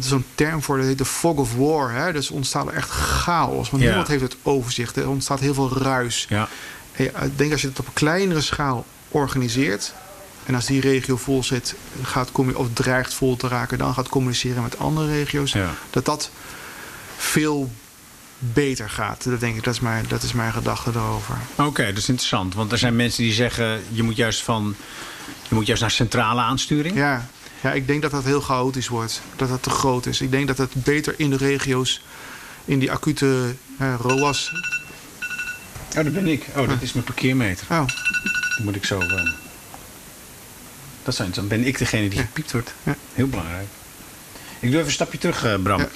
zo'n 0.00 0.24
term 0.34 0.62
voor, 0.62 0.76
dat 0.76 0.86
heet 0.86 0.98
de 0.98 1.04
fog 1.04 1.36
of 1.36 1.54
war. 1.54 1.92
Hè? 1.92 2.12
Dus 2.12 2.30
ontstaat 2.30 2.66
er 2.66 2.72
echt 2.74 2.90
chaos. 2.90 3.70
Want 3.70 3.82
Ja. 3.82 3.88
niemand 3.88 4.08
heeft 4.08 4.22
het 4.22 4.36
overzicht. 4.42 4.96
Er 4.96 5.08
ontstaat 5.08 5.40
heel 5.40 5.54
veel 5.54 5.78
ruis. 5.78 6.26
Ja. 6.28 6.48
Ik 6.96 7.12
denk 7.36 7.52
als 7.52 7.60
je 7.60 7.68
het 7.68 7.78
op 7.78 7.86
een 7.86 7.92
kleinere 7.92 8.40
schaal 8.40 8.86
organiseert. 9.08 9.94
En 10.46 10.54
als 10.54 10.66
die 10.66 10.80
regio 10.80 11.16
vol 11.16 11.44
zit, 11.44 11.74
gaat, 12.02 12.30
of 12.54 12.66
dreigt 12.72 13.14
vol 13.14 13.36
te 13.36 13.48
raken, 13.48 13.78
dan 13.78 13.94
gaat 13.94 14.08
communiceren 14.08 14.62
met 14.62 14.78
andere 14.78 15.06
regio's. 15.12 15.52
Ja. 15.52 15.74
Dat 15.90 16.04
dat 16.04 16.30
veel 17.16 17.70
beter 18.38 18.90
gaat. 18.90 19.24
Dat 19.24 19.40
denk 19.40 19.56
ik, 19.56 19.64
dat 19.64 19.74
is 19.74 19.80
mijn, 19.80 20.04
dat 20.08 20.22
is 20.22 20.32
mijn 20.32 20.52
gedachte 20.52 20.90
erover. 20.94 21.36
Oké, 21.54 21.86
dat 21.86 21.96
is 21.96 22.08
interessant. 22.08 22.54
Want 22.54 22.72
er 22.72 22.78
zijn 22.78 22.96
mensen 22.96 23.22
die 23.22 23.32
zeggen, 23.32 23.82
je 23.90 24.02
moet 24.02 24.16
juist 24.16 24.42
van... 24.42 24.74
Je 25.48 25.54
moet 25.54 25.66
juist 25.66 25.82
naar 25.82 25.90
centrale 25.90 26.40
aansturing. 26.40 26.96
Ja. 26.96 27.28
ja, 27.62 27.72
ik 27.72 27.86
denk 27.86 28.02
dat 28.02 28.10
dat 28.10 28.24
heel 28.24 28.40
chaotisch 28.40 28.88
wordt. 28.88 29.20
Dat 29.36 29.48
dat 29.48 29.62
te 29.62 29.70
groot 29.70 30.06
is. 30.06 30.20
Ik 30.20 30.30
denk 30.30 30.46
dat 30.46 30.58
het 30.58 30.72
beter 30.84 31.14
in 31.16 31.30
de 31.30 31.36
regio's, 31.36 32.02
in 32.64 32.78
die 32.78 32.92
acute 32.92 33.54
eh, 33.78 33.94
ROAS. 34.00 34.52
Oh, 35.96 36.04
dat 36.04 36.12
ben 36.12 36.26
ik. 36.26 36.46
Oh, 36.56 36.68
dat 36.68 36.76
is 36.82 36.92
mijn 36.92 37.04
parkeermeter. 37.04 37.66
Oh, 37.70 37.86
Die 38.56 38.64
moet 38.64 38.76
ik 38.76 38.84
zo... 38.84 39.00
eh, 39.00 39.30
Dat 41.02 41.14
zijn, 41.14 41.30
dan 41.34 41.48
ben 41.48 41.66
ik 41.66 41.78
degene 41.78 42.08
die 42.08 42.18
gepiept 42.18 42.52
wordt. 42.52 42.74
Ja. 42.82 42.96
Heel 43.14 43.28
belangrijk. 43.28 43.66
Ik 44.60 44.68
doe 44.68 44.74
even 44.74 44.86
een 44.86 44.92
stapje 44.92 45.18
terug, 45.18 45.44
eh, 45.44 45.54
Bram. 45.62 45.78
Ja. 45.80 45.88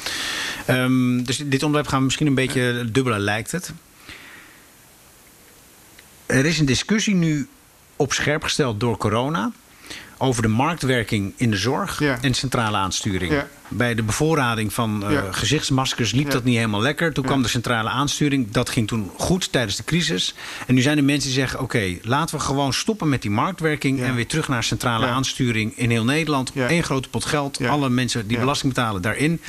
Ehm, 0.66 1.22
dus 1.22 1.36
dit 1.36 1.62
onderwerp 1.62 1.88
gaan 1.88 1.98
we 1.98 2.04
misschien 2.04 2.26
een 2.26 2.34
beetje 2.34 2.84
dubbelen, 2.92 3.20
lijkt 3.20 3.52
het. 3.52 3.72
Er 6.26 6.44
is 6.44 6.58
een 6.58 6.66
discussie 6.66 7.14
nu 7.14 7.48
op 7.96 8.12
scherp 8.12 8.42
gesteld 8.42 8.80
door 8.80 8.96
corona... 8.96 9.52
over 10.22 10.42
de 10.42 10.48
marktwerking 10.48 11.32
in 11.36 11.50
de 11.50 11.56
zorg 11.56 11.98
Ja. 11.98 12.18
en 12.20 12.34
centrale 12.34 12.76
aansturing. 12.76 13.32
Ja. 13.32 13.46
Bij 13.68 13.94
de 13.94 14.02
bevoorrading 14.02 14.72
van 14.72 15.04
eh, 15.06 15.12
Ja. 15.12 15.24
gezichtsmaskers 15.30 16.12
liep 16.12 16.30
dat 16.30 16.44
niet 16.44 16.56
helemaal 16.56 16.80
lekker. 16.80 17.12
Toen 17.12 17.24
kwam 17.24 17.42
de 17.42 17.48
centrale 17.48 17.88
aansturing. 17.88 18.50
Dat 18.50 18.68
ging 18.70 18.88
toen 18.88 19.10
goed 19.16 19.52
tijdens 19.52 19.76
de 19.76 19.84
crisis. 19.84 20.34
En 20.66 20.74
nu 20.74 20.80
zijn 20.80 20.96
er 20.98 21.04
mensen 21.04 21.30
die 21.30 21.38
zeggen: 21.38 21.60
oké, 21.60 21.96
laten 22.02 22.36
we 22.36 22.42
gewoon 22.42 22.72
stoppen 22.72 23.08
met 23.08 23.22
die 23.22 23.30
marktwerking 23.30 24.02
en 24.02 24.14
weer 24.14 24.26
terug 24.26 24.48
naar 24.48 24.64
centrale 24.64 25.06
aansturing 25.06 25.76
in 25.76 25.90
heel 25.90 26.04
Nederland. 26.04 26.52
Eén 26.54 26.82
grote 26.84 27.08
pot 27.08 27.24
geld. 27.24 27.66
Alle 27.66 27.88
mensen 27.88 28.26
die 28.26 28.38
belasting 28.38 28.74
betalen 28.74 29.02
daarin. 29.02 29.40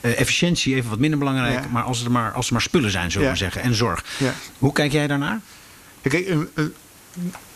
Eh, 0.00 0.20
efficiëntie 0.20 0.74
even 0.74 0.90
wat 0.90 0.98
minder 0.98 1.18
belangrijk. 1.18 1.70
Maar 1.70 1.82
als 1.82 2.04
er 2.04 2.10
maar, 2.10 2.32
als 2.32 2.46
er 2.46 2.52
maar 2.52 2.62
spullen 2.62 2.90
zijn, 2.90 3.10
zullen 3.10 3.30
we 3.30 3.36
zeggen. 3.36 3.62
En 3.62 3.74
zorg. 3.74 4.04
Hoe 4.58 4.72
kijk 4.72 4.92
jij 4.92 5.06
daarnaar? 5.06 5.40
Kijk, 6.02 6.28
een- 6.28 6.48
een- 6.54 6.74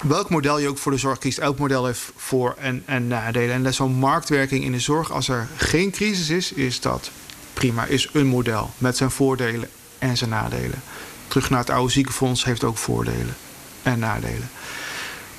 welk 0.02 0.30
model 0.30 0.58
je 0.58 0.68
ook 0.68 0.78
voor 0.78 0.92
de 0.92 0.98
zorg 0.98 1.18
kiest, 1.18 1.38
elk 1.38 1.58
model 1.58 1.86
heeft 1.86 2.12
voor- 2.16 2.54
en, 2.58 2.82
en 2.86 3.06
nadelen. 3.06 3.66
En 3.66 3.74
zo'n 3.74 3.94
marktwerking 3.94 4.64
in 4.64 4.72
de 4.72 4.80
zorg, 4.80 5.12
als 5.12 5.28
er 5.28 5.48
geen 5.56 5.90
crisis 5.90 6.30
is, 6.30 6.52
is 6.52 6.80
dat 6.80 7.10
prima. 7.52 7.84
Is 7.84 8.08
een 8.12 8.26
model 8.26 8.70
met 8.78 8.96
zijn 8.96 9.10
voordelen 9.10 9.68
en 9.98 10.16
zijn 10.16 10.30
nadelen. 10.30 10.82
Terug 11.28 11.50
naar 11.50 11.58
het 11.60 11.70
oude 11.70 11.92
ziekenfonds 11.92 12.44
heeft 12.44 12.64
ook 12.64 12.78
voordelen 12.78 13.36
en 13.82 13.98
nadelen. 13.98 14.50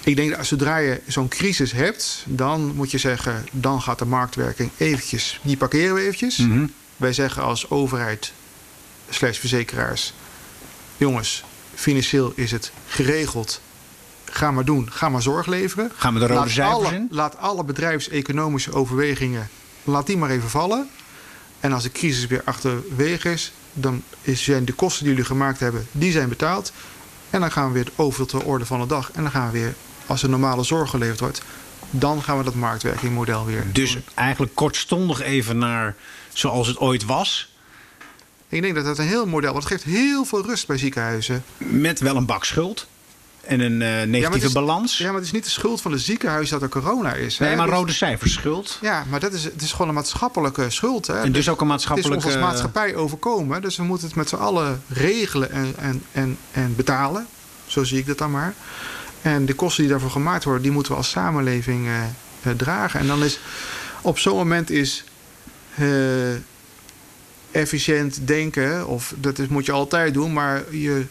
Ik 0.03 0.15
denk 0.15 0.35
dat 0.35 0.45
zodra 0.45 0.77
je 0.77 1.01
zo'n 1.07 1.27
crisis 1.27 1.71
hebt, 1.71 2.23
dan 2.27 2.75
moet 2.75 2.91
je 2.91 2.97
zeggen, 2.97 3.45
dan 3.51 3.81
gaat 3.81 3.99
de 3.99 4.05
marktwerking 4.05 4.69
eventjes, 4.77 5.39
die 5.43 5.57
parkeren 5.57 5.95
we 5.95 6.01
eventjes. 6.01 6.37
Mhm. 6.37 6.65
Wij 6.97 7.13
zeggen 7.13 7.43
als 7.43 7.69
overheid 7.69 8.33
slash 9.09 9.37
verzekeraars... 9.37 10.13
jongens, 10.97 11.43
financieel 11.75 12.31
is 12.35 12.51
het 12.51 12.71
geregeld. 12.87 13.61
Ga 14.37 14.51
maar 14.51 14.65
doen. 14.65 14.91
Ga 14.91 15.09
maar 15.09 15.21
zorg 15.21 15.45
leveren. 15.45 15.91
Gaan 15.95 16.13
we 16.13 16.19
de 16.19 16.27
rode 16.27 16.55
laat 16.55 16.73
alle, 16.73 16.93
in? 16.93 17.07
Laat 17.11 17.37
alle 17.37 17.63
bedrijfseconomische 17.63 18.73
overwegingen... 18.73 19.49
laat 19.83 20.07
die 20.07 20.17
maar 20.17 20.29
even 20.29 20.49
vallen. 20.49 20.89
En 21.59 21.73
als 21.73 21.83
de 21.83 21.91
crisis 21.91 22.27
weer 22.27 22.41
achterwege 22.45 23.31
is... 23.31 23.51
dan 23.73 24.03
zijn 24.23 24.65
de 24.65 24.73
kosten 24.73 25.03
die 25.03 25.13
jullie 25.13 25.27
gemaakt 25.27 25.59
hebben... 25.59 25.87
die 25.91 26.11
zijn 26.11 26.29
betaald. 26.29 26.71
En 27.29 27.39
dan 27.39 27.51
gaan 27.51 27.67
we 27.67 27.73
weer 27.73 27.85
de 27.85 27.91
overal 27.95 28.25
ter 28.25 28.43
orde 28.43 28.65
van 28.65 28.79
de 28.79 28.85
dag. 28.85 29.11
En 29.11 29.21
dan 29.21 29.31
gaan 29.31 29.51
we 29.51 29.59
weer, 29.59 29.75
als 30.05 30.23
er 30.23 30.29
normale 30.29 30.63
zorg 30.63 30.89
geleverd 30.89 31.19
wordt... 31.19 31.41
dan 31.89 32.23
gaan 32.23 32.37
we 32.37 32.43
dat 32.43 32.55
marktwerkingmodel 32.55 33.45
weer 33.45 33.65
Dus 33.73 33.93
doen. 33.93 34.03
eigenlijk 34.15 34.55
kortstondig 34.55 35.21
even 35.21 35.57
naar 35.57 35.95
zoals 36.33 36.67
het 36.67 36.77
ooit 36.77 37.05
was. 37.05 37.55
Ik 38.49 38.61
denk 38.61 38.75
dat 38.75 38.85
dat 38.85 38.97
een 38.97 39.07
heel 39.07 39.25
model... 39.25 39.51
want 39.51 39.63
het 39.63 39.73
geeft 39.73 39.95
heel 39.95 40.25
veel 40.25 40.45
rust 40.45 40.67
bij 40.67 40.77
ziekenhuizen. 40.77 41.43
Met 41.57 41.99
wel 41.99 42.15
een 42.15 42.25
bak 42.25 42.45
schuld. 42.45 42.87
En 43.47 43.59
een 43.59 43.81
eh, 43.81 43.87
negatieve 43.89 44.33
het 44.33 44.43
is- 44.43 44.51
balans. 44.51 44.97
Ja, 44.97 45.05
maar 45.05 45.15
het 45.15 45.23
is 45.25 45.31
niet 45.31 45.43
de 45.43 45.49
schuld 45.49 45.81
van 45.81 45.91
de 45.91 45.97
ziekenhuis 45.97 46.49
dat 46.49 46.61
er 46.61 46.69
corona 46.69 47.13
is. 47.13 47.37
nee, 47.37 47.49
hè? 47.49 47.55
maar 47.55 47.65
Dus- 47.67 47.75
rode 47.75 47.91
cijfers 47.93 48.33
schuld. 48.33 48.77
Ja, 48.81 49.05
maar 49.09 49.19
dat 49.19 49.33
is, 49.33 49.43
het 49.43 49.61
is 49.61 49.71
gewoon 49.71 49.87
een 49.87 49.93
maatschappelijke 49.93 50.69
schuld. 50.69 51.07
Hè? 51.07 51.21
En 51.21 51.31
dus 51.31 51.49
ook 51.49 51.61
een 51.61 51.69
het 51.69 51.79
is 51.79 51.87
maatschappelijke... 51.87 52.25
ons 52.25 52.35
als 52.35 52.43
maatschappij 52.43 52.95
overkomen. 52.95 53.61
Dus 53.61 53.75
we 53.77 53.83
moeten 53.83 54.07
het 54.07 54.15
met 54.15 54.29
z'n 54.29 54.35
allen 54.35 54.81
regelen 54.87 55.51
en, 55.51 55.73
en, 55.77 56.03
en, 56.11 56.37
en 56.51 56.75
betalen. 56.75 57.27
Zo 57.65 57.83
zie 57.83 57.97
ik 57.99 58.05
dat 58.05 58.17
dan 58.17 58.31
maar. 58.31 58.53
En 59.21 59.45
de 59.45 59.53
kosten 59.53 59.83
die 59.83 59.91
daarvoor 59.91 60.11
gemaakt 60.11 60.43
worden, 60.43 60.63
die 60.63 60.71
moeten 60.71 60.91
we 60.91 60.97
als 60.97 61.09
samenleving 61.09 61.87
eh, 61.87 62.01
eh, 62.03 62.57
dragen. 62.57 62.99
En 62.99 63.07
dan 63.07 63.23
is 63.23 63.39
op 64.01 64.19
zo'n 64.19 64.35
moment 64.37 64.69
is 64.69 65.03
efficiënt 67.51 68.27
denken, 68.27 68.87
of 68.87 69.13
dat 69.17 69.39
is, 69.39 69.47
moet 69.47 69.65
je 69.65 69.71
altijd 69.71 70.13
doen, 70.13 70.33
maar 70.33 70.63
je, 70.75 71.05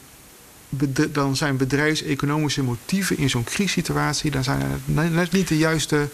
dan 1.12 1.37
zijn 1.37 1.57
bedrijfseconomische 1.57 2.62
motieven 2.62 3.18
in 3.18 3.31
zo'n 3.31 3.44
crisissituatie, 3.44 4.31
dan 4.31 4.44
zijn 4.44 4.62
net- 4.85 5.33
niet 5.33 5.48
de 5.48 5.59
juiste, 5.59 6.09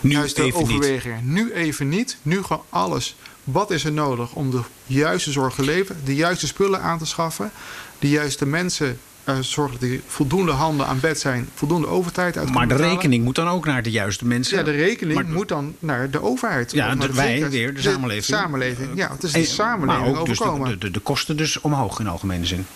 Nu 0.00 0.10
juiste 0.10 0.42
even 0.42 0.58
niet. 0.60 0.68
overwegingen. 0.76 1.32
Nu 1.32 1.52
even 1.52 1.88
niet. 1.88 2.16
Nu 2.22 2.42
gewoon 2.42 2.62
alles. 2.68 3.16
Wat 3.44 3.70
is 3.70 3.84
er 3.84 3.92
nodig 3.92 4.32
om 4.32 4.50
de 4.50 4.60
juiste 4.86 5.30
zorg 5.32 5.54
te 5.54 5.62
leveren, 5.62 6.00
de 6.04 6.14
juiste 6.14 6.46
spullen 6.46 6.80
aan 6.82 6.98
te 6.98 7.06
schaffen, 7.06 7.50
de 7.98 8.08
juiste 8.08 8.46
mensen 8.46 8.98
eh, 9.24 9.38
zorgen 9.40 9.80
dat 9.80 9.88
er 9.90 10.00
voldoende 10.06 10.52
handen 10.52 10.86
aan 10.86 11.00
bed 11.00 11.20
zijn, 11.20 11.48
voldoende 11.54 11.86
overtijd 11.86 12.36
uit 12.38 12.50
Maar 12.52 12.62
de 12.62 12.74
betalen. 12.74 12.94
rekening 12.94 13.24
moet 13.24 13.34
dan 13.34 13.48
ook 13.48 13.64
naar 13.66 13.82
de 13.82 13.90
juiste 13.90 14.26
mensen. 14.26 14.58
Ja, 14.58 14.62
de 14.64 14.70
rekening 14.70 15.14
Maar- 15.22 15.32
moet 15.34 15.48
dan 15.48 15.74
naar 15.78 16.10
de 16.10 16.22
overheid. 16.22 16.72
Ja, 16.72 16.94
de- 16.94 17.06
de 17.06 17.12
wij 17.12 17.50
weer, 17.50 17.74
de 17.74 17.80
samenleving. 17.82 18.24
samenleving, 18.38 18.88
ja. 18.94 19.10
Het 19.10 19.22
is 19.22 19.32
de 19.32 19.38
En- 19.38 19.46
samenleving 19.46 20.10
maar 20.12 20.20
ook 20.20 20.26
dus 20.26 20.40
overkomen. 20.40 20.68
de, 20.70 20.78
de, 20.78 20.90
de 20.90 21.00
kosten 21.00 21.36
dus 21.36 21.60
omhoog 21.60 22.00
in 22.00 22.06
algemene 22.06 22.46
zin. 22.46 22.66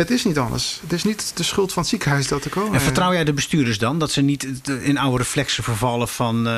Het 0.00 0.10
is 0.10 0.24
niet 0.24 0.38
anders. 0.38 0.78
Het 0.82 0.92
is 0.92 1.04
niet 1.04 1.32
de 1.36 1.42
schuld 1.42 1.72
van 1.72 1.82
het 1.82 1.90
ziekenhuis 1.90 2.28
dat 2.28 2.44
er 2.44 2.50
komen. 2.50 2.74
En 2.74 2.80
vertrouw 2.80 3.12
jij 3.12 3.24
de 3.24 3.32
bestuurders 3.32 3.78
dan? 3.78 3.98
Dat 3.98 4.10
ze 4.10 4.20
niet 4.20 4.46
in 4.80 4.98
oude 4.98 5.16
reflexen 5.18 5.64
vervallen 5.64 6.08
van 6.08 6.36
eh, 6.36 6.52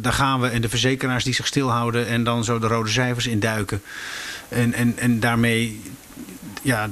daar 0.00 0.12
gaan 0.12 0.40
we. 0.40 0.48
En 0.48 0.60
de 0.60 0.68
verzekeraars 0.68 1.24
die 1.24 1.34
zich 1.34 1.46
stilhouden 1.46 2.06
en 2.06 2.24
dan 2.24 2.44
zo 2.44 2.58
de 2.58 2.66
rode 2.66 2.90
cijfers 2.90 3.26
induiken. 3.26 3.82
En, 4.48 4.72
en, 4.72 4.98
en 4.98 5.20
daarmee 5.20 5.80
ja, 6.62 6.90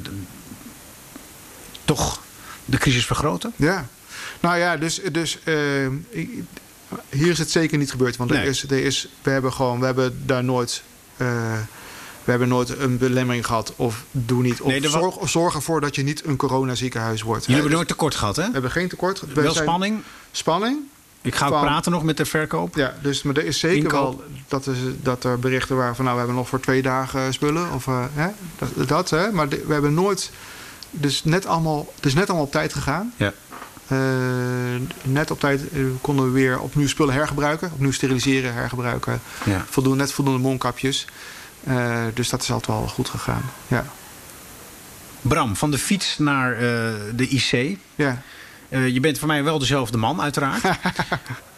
toch 1.84 2.20
de 2.64 2.78
crisis 2.78 3.06
vergroten? 3.06 3.52
Ja. 3.56 3.88
Nou 4.40 4.56
ja, 4.56 4.76
dus, 4.76 5.00
dus 5.12 5.38
eh, 5.44 5.54
hier 7.08 7.30
is 7.30 7.38
het 7.38 7.50
zeker 7.50 7.78
niet 7.78 7.90
gebeurd. 7.90 8.16
Want 8.16 8.30
er 8.30 8.36
Nee. 8.36 8.48
is, 8.48 8.62
er 8.62 8.84
is, 8.84 9.08
we 9.22 9.30
hebben 9.30 9.52
gewoon, 9.52 9.80
we 9.80 9.86
hebben 9.86 10.22
daar 10.26 10.44
nooit, 10.44 10.82
eh, 11.16 11.58
we 12.24 12.30
hebben 12.30 12.48
nooit 12.48 12.78
een 12.78 12.98
belemmering 12.98 13.46
gehad. 13.46 13.72
Of 13.76 14.04
doe 14.10 14.42
niet. 14.42 14.60
Of 14.60 14.68
Nee, 14.70 14.88
zorg, 14.88 15.28
zorg 15.30 15.54
ervoor 15.54 15.80
dat 15.80 15.94
je 15.94 16.02
niet 16.02 16.24
een 16.24 16.36
coronaziekenhuis 16.36 17.22
wordt. 17.22 17.40
Jullie 17.46 17.54
hebben 17.60 17.70
dus 17.70 17.86
nooit 17.86 17.98
tekort 17.98 18.14
gehad, 18.14 18.36
hè? 18.36 18.46
we 18.46 18.52
hebben 18.52 18.70
geen 18.70 18.88
tekort. 18.88 19.20
We 19.20 19.42
Wel 19.42 19.52
zijn- 19.52 19.64
spanning. 19.64 20.02
Spanning. 20.30 20.78
Ik 21.22 21.34
ga 21.34 21.46
ook 21.46 21.52
van- 21.52 21.60
praten 21.62 21.92
nog 21.92 22.02
met 22.02 22.16
de 22.16 22.24
verkoop. 22.24 22.74
Ja, 22.76 22.94
dus, 23.02 23.22
maar 23.22 23.36
er 23.36 23.44
is 23.44 23.58
zeker 23.58 23.76
Inkoop. 23.76 24.16
wel 24.16 24.24
dat 24.48 24.66
er, 24.66 24.74
dat 25.02 25.24
er 25.24 25.38
berichten 25.38 25.76
waren 25.76 25.94
van 25.94 26.04
nou, 26.04 26.16
we 26.16 26.22
hebben 26.22 26.40
nog 26.42 26.48
voor 26.48 26.60
twee 26.60 26.82
dagen 26.82 27.32
spullen. 27.32 27.72
Of, 27.72 27.86
eh, 27.86 28.04
hè, 28.14 28.28
dat, 28.58 28.88
dat, 28.88 29.10
hè. 29.10 29.32
Maar 29.32 29.48
we 29.48 29.72
hebben 29.72 29.94
nooit. 29.94 30.30
Dus 30.90 31.24
net 31.24 31.46
allemaal, 31.46 31.92
het 31.96 32.06
is 32.06 32.14
net 32.14 32.28
allemaal 32.28 32.46
op 32.46 32.52
tijd 32.52 32.72
gegaan. 32.72 33.12
Ja. 33.16 33.32
Eh, 33.88 33.98
net 35.02 35.30
op 35.30 35.40
tijd 35.40 35.60
eh, 35.72 35.80
konden 36.00 36.24
we 36.24 36.30
weer 36.30 36.58
opnieuw 36.60 36.88
spullen 36.88 37.14
hergebruiken. 37.14 37.70
Opnieuw 37.72 37.92
steriliseren, 37.92 38.54
hergebruiken. 38.54 39.20
Ja. 39.44 39.64
Voldoende, 39.70 39.98
net 39.98 40.12
voldoende 40.12 40.40
mondkapjes. 40.40 41.06
Eh, 41.64 42.04
dus 42.14 42.28
dat 42.28 42.42
is 42.42 42.50
altijd 42.50 42.78
wel 42.78 42.88
goed 42.88 43.08
gegaan. 43.08 43.42
Ja. 43.68 43.84
Bram, 45.20 45.56
van 45.56 45.70
de 45.70 45.78
fiets 45.78 46.18
naar 46.18 46.52
eh, 46.52 46.60
de 47.14 47.28
IC. 47.28 47.78
Ja. 47.94 48.22
Eh, 48.68 48.88
je 48.88 49.00
bent 49.00 49.18
voor 49.18 49.28
mij 49.28 49.44
wel 49.44 49.58
dezelfde 49.58 49.98
man, 49.98 50.20
uiteraard. 50.20 50.62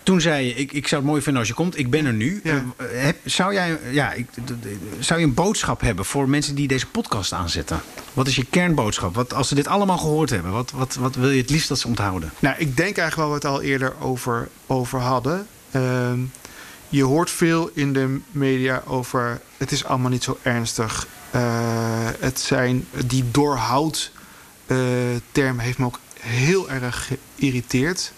Toen 0.03 0.21
zei 0.21 0.47
je, 0.47 0.55
ik, 0.55 0.73
ik 0.73 0.89
zou 0.89 1.01
het 1.01 1.11
mooi 1.11 1.23
vinden 1.23 1.41
als 1.41 1.51
je 1.51 1.57
komt. 1.57 1.79
Ik 1.79 1.91
ben 1.91 2.07
er 2.07 2.13
nu. 2.13 2.41
Ja. 2.45 2.65
Heb, 2.83 3.17
zou, 3.25 3.53
jij, 3.53 3.79
ja, 3.91 4.13
ik, 4.13 4.27
zou 4.99 5.21
je 5.21 5.27
een 5.27 5.35
boodschap 5.35 5.81
hebben 5.81 6.05
voor 6.05 6.29
mensen 6.29 6.55
die 6.55 6.69
deze 6.69 6.87
podcast 6.87 7.33
aanzetten? 7.33 7.81
Wat 8.13 8.27
is 8.27 8.37
je 8.37 8.45
kernboodschap? 8.45 9.15
Wat, 9.15 9.35
als 9.35 9.49
ze 9.49 9.55
dit 9.55 9.67
allemaal 9.67 9.99
gehoord 9.99 10.31
hebben, 10.31 10.53
wat, 10.53 10.71
wat, 10.71 10.95
wat 10.95 11.15
wil 11.15 11.31
je 11.31 11.41
het 11.41 11.51
liefst 11.51 11.69
dat 11.69 11.79
ze 11.79 11.87
onthouden? 11.87 12.33
Nou, 12.39 12.57
ik 12.59 12.77
denk 12.77 12.99
eigenlijk 12.99 13.17
wel 13.17 13.29
wat 13.29 13.43
we 13.43 13.49
het 13.49 13.57
al 13.57 13.63
eerder 13.63 14.01
over, 14.01 14.49
over 14.67 15.01
hadden. 15.01 15.47
Ehm, 15.71 16.19
je 16.89 17.03
hoort 17.03 17.31
veel 17.31 17.71
in 17.75 17.93
de 17.93 18.21
media 18.31 18.83
over. 18.87 19.41
Het 19.57 19.73
is 19.73 19.85
allemaal 19.85 20.11
niet 20.11 20.25
zo 20.25 20.39
ernstig. 20.43 21.07
Eh, 21.31 21.41
het 22.21 22.41
zijn 22.41 22.87
die 23.07 23.25
doorhoud 23.31 24.13
eh, 24.67 24.77
term 25.33 25.59
heeft 25.59 25.79
me 25.79 25.85
ook 25.85 25.99
heel 26.21 26.71
erg 26.71 27.11
geïrriteerd. 27.37 28.13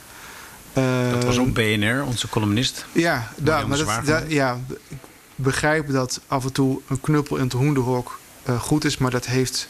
Dat 0.73 1.25
was 1.25 1.37
Ehm, 1.37 1.49
op 1.49 1.55
BNR, 1.55 2.05
onze 2.05 2.29
columnist. 2.29 2.85
ja, 2.93 3.33
da, 3.37 3.67
maar 3.67 3.79
dat, 3.79 4.07
da- 4.07 4.23
ja, 4.29 4.59
ik 4.89 4.97
begrijp 5.35 5.91
dat 5.93 6.21
af 6.27 6.45
en 6.45 6.53
toe 6.53 6.81
een 6.89 7.01
knuppel 7.01 7.37
in 7.37 7.43
het 7.45 7.53
hoenderhok 7.53 8.19
eh, 8.43 8.61
goed 8.61 8.85
is, 8.85 8.99
maar 8.99 9.11
dat 9.11 9.27
heeft 9.27 9.69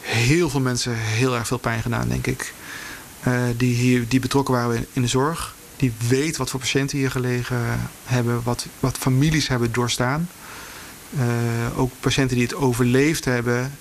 heel 0.00 0.50
veel 0.50 0.60
mensen 0.60 0.94
heel 0.96 1.34
erg 1.36 1.46
veel 1.46 1.58
pijn 1.58 1.82
gedaan, 1.82 2.08
denk 2.08 2.26
ik. 2.26 2.54
Eh, 3.20 3.32
die, 3.56 3.74
hier, 3.74 4.08
die 4.08 4.20
betrokken 4.20 4.54
waren 4.54 4.76
in, 4.76 4.86
in 4.92 5.02
de 5.02 5.08
zorg, 5.08 5.53
die 5.76 5.92
weten 6.08 6.38
wat 6.38 6.50
voor 6.50 6.60
patiënten 6.60 6.98
hier 6.98 7.10
gelegen 7.10 7.90
hebben, 8.04 8.42
wat, 8.42 8.66
wat 8.80 8.98
families 8.98 9.48
hebben 9.48 9.72
doorstaan. 9.72 10.28
Eh, 11.18 11.78
ook 11.78 11.92
patiënten 12.00 12.36
die 12.36 12.46
het 12.46 12.54
overleefd 12.54 13.24
hebben, 13.24 13.72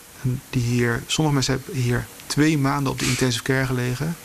die 0.50 0.62
hier, 0.62 1.04
sommige 1.08 1.36
mensen 1.36 1.54
hebben 1.54 1.82
hier 1.82 2.06
twee 2.26 2.58
maanden 2.58 2.92
op 2.92 3.00
de 3.00 3.06
intensive 3.06 3.44
care 3.44 3.66
gelegen. 3.66 4.16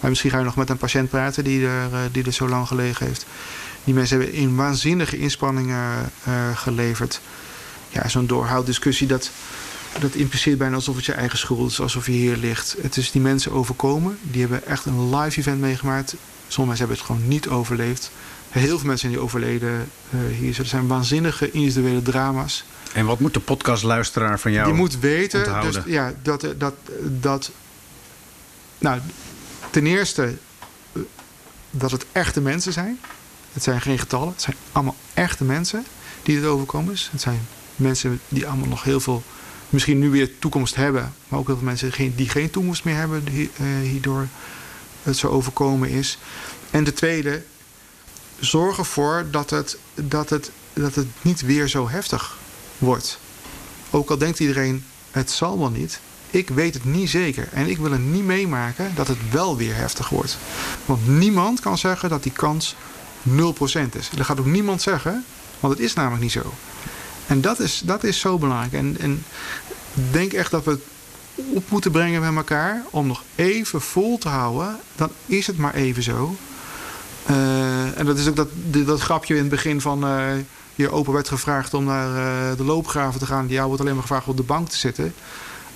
Maar 0.00 0.10
misschien 0.10 0.30
ga 0.30 0.38
je 0.38 0.44
nog 0.44 0.56
met 0.56 0.70
een 0.70 0.76
patiënt 0.76 1.10
praten 1.10 1.44
die 1.44 1.66
er, 1.66 1.92
eh, 1.92 2.00
die 2.12 2.24
er 2.24 2.32
zo 2.32 2.48
lang 2.48 2.66
gelegen 2.66 3.06
heeft. 3.06 3.26
Die 3.84 3.94
mensen 3.94 4.18
hebben 4.18 4.36
in 4.36 4.56
waanzinnige 4.56 5.18
inspanningen 5.18 6.10
eh, 6.24 6.56
geleverd. 6.56 7.20
Ja, 7.88 8.08
zo'n 8.08 8.26
doorhouddiscussie, 8.26 9.06
dat, 9.06 9.30
dat 9.98 10.14
impliceert 10.14 10.58
bijna 10.58 10.74
alsof 10.74 10.96
het 10.96 11.04
je 11.04 11.12
eigen 11.12 11.38
schuld 11.38 11.70
is, 11.70 11.80
alsof 11.80 12.06
je 12.06 12.12
hier 12.12 12.36
ligt. 12.36 12.76
Het 12.80 12.96
is 12.96 13.10
die 13.10 13.20
mensen 13.20 13.52
overkomen. 13.52 14.18
Die 14.22 14.40
hebben 14.40 14.66
echt 14.66 14.84
een 14.84 15.16
live 15.16 15.38
event 15.38 15.60
meegemaakt. 15.60 16.14
Sommige 16.48 16.78
mensen 16.78 16.78
hebben 16.78 16.96
het 16.96 17.06
gewoon 17.06 17.28
niet 17.28 17.48
overleefd. 17.48 18.10
Heel 18.48 18.78
veel 18.78 18.86
mensen 18.86 18.98
zijn 18.98 19.12
die 19.12 19.20
overleden 19.20 19.88
eh, 20.10 20.18
hier. 20.38 20.58
Er 20.58 20.66
zijn 20.66 20.86
waanzinnige 20.86 21.50
individuele 21.50 22.02
drama's. 22.02 22.64
En 22.92 23.06
wat 23.06 23.20
moet 23.20 23.34
de 23.34 23.40
podcastluisteraar 23.40 24.40
van 24.40 24.52
jou 24.52 24.68
Je 24.68 24.74
moet 24.74 24.98
weten 24.98 25.38
onthouden? 25.38 25.72
dus, 25.72 25.92
ja, 25.92 26.14
dat, 26.22 26.42
eh, 26.42 26.50
dat, 26.58 26.74
dat. 27.02 27.50
Nou, 28.78 29.00
ten 29.70 29.86
eerste 29.86 30.34
eh, 30.92 31.02
dat 31.70 31.90
het 31.90 32.06
echte 32.12 32.40
mensen 32.40 32.72
zijn. 32.72 33.00
Het 33.52 33.62
zijn 33.62 33.80
geen 33.80 33.98
getallen. 33.98 34.28
Het 34.28 34.42
zijn 34.42 34.56
allemaal 34.72 34.96
echte 35.14 35.44
mensen 35.44 35.84
die 36.22 36.36
het 36.36 36.46
overkomen 36.46 36.92
is. 36.92 37.08
Het 37.12 37.20
zijn 37.20 37.40
mensen 37.76 38.20
die 38.28 38.46
allemaal 38.46 38.68
nog 38.68 38.82
heel 38.82 39.00
veel, 39.00 39.22
misschien 39.68 39.98
nu 39.98 40.10
weer 40.10 40.38
toekomst 40.38 40.74
hebben. 40.74 41.12
Maar 41.28 41.38
ook 41.38 41.46
heel 41.46 41.56
veel 41.56 41.66
mensen 41.66 41.86
die 41.86 41.96
geen, 41.96 42.14
die 42.34 42.50
toekomst 42.50 42.84
meer 42.84 42.96
hebben 42.96 43.24
die, 43.24 43.50
hierdoor 43.82 44.28
het 45.06 45.16
zo 45.16 45.28
overkomen 45.28 45.88
is. 45.88 46.18
En 46.70 46.84
de 46.84 46.92
tweede, 46.92 47.42
zorg 48.38 48.78
ervoor 48.78 49.26
dat 49.30 49.50
het, 49.50 49.78
dat 49.94 50.30
het, 50.30 50.50
dat 50.72 50.94
het 50.94 51.06
niet 51.22 51.40
weer 51.40 51.68
zo 51.68 51.88
heftig 51.88 52.36
wordt. 52.78 53.18
Ook 53.90 54.10
al 54.10 54.18
denkt 54.18 54.40
iedereen, 54.40 54.84
het 55.10 55.30
zal 55.30 55.58
wel 55.58 55.70
niet. 55.70 56.00
Ik 56.30 56.48
weet 56.48 56.74
het 56.74 56.84
niet 56.84 57.10
zeker. 57.10 57.48
En 57.52 57.66
ik 57.66 57.78
wil 57.78 57.90
het 57.90 58.00
niet 58.00 58.24
meemaken 58.24 58.92
dat 58.94 59.08
het 59.08 59.30
wel 59.30 59.56
weer 59.56 59.74
heftig 59.74 60.08
wordt. 60.08 60.38
Want 60.84 61.08
niemand 61.08 61.60
kan 61.60 61.78
zeggen 61.78 62.08
dat 62.08 62.22
die 62.22 62.32
kans 62.32 62.74
0% 63.28 63.32
is. 63.92 64.10
Dat 64.16 64.26
gaat 64.26 64.40
ook 64.40 64.46
niemand 64.46 64.82
zeggen, 64.82 65.24
want 65.60 65.74
het 65.74 65.82
is 65.82 65.94
namelijk 65.94 66.22
niet 66.22 66.32
zo. 66.32 66.52
En 67.26 67.40
dat 67.40 67.60
is, 67.60 67.82
dat 67.84 68.04
is 68.04 68.18
zo 68.18 68.38
belangrijk. 68.38 68.72
En, 68.72 68.96
en 69.00 69.24
denk 70.10 70.32
echt 70.32 70.50
dat 70.50 70.64
we 70.64 70.78
op 71.36 71.70
moeten 71.70 71.90
brengen 71.90 72.20
met 72.20 72.36
elkaar 72.36 72.82
om 72.90 73.06
nog 73.06 73.22
even 73.34 73.80
vol 73.80 74.18
te 74.18 74.28
houden. 74.28 74.76
Dan 74.96 75.10
is 75.26 75.46
het 75.46 75.56
maar 75.56 75.74
even 75.74 76.02
zo. 76.02 76.36
Uh, 77.30 77.98
en 77.98 78.06
dat 78.06 78.18
is 78.18 78.28
ook 78.28 78.36
dat, 78.36 78.48
dat 78.70 79.00
grapje 79.00 79.34
in 79.34 79.40
het 79.40 79.50
begin 79.50 79.80
van 79.80 80.04
uh, 80.04 80.26
je 80.74 80.90
open 80.90 81.12
werd 81.12 81.28
gevraagd 81.28 81.74
om 81.74 81.84
naar 81.84 82.08
uh, 82.08 82.56
de 82.56 82.64
loopgraven 82.64 83.20
te 83.20 83.26
gaan. 83.26 83.48
Jou 83.48 83.66
wordt 83.66 83.80
alleen 83.80 83.94
maar 83.94 84.02
gevraagd 84.02 84.28
op 84.28 84.36
de 84.36 84.42
bank 84.42 84.68
te 84.68 84.76
zitten. 84.76 85.14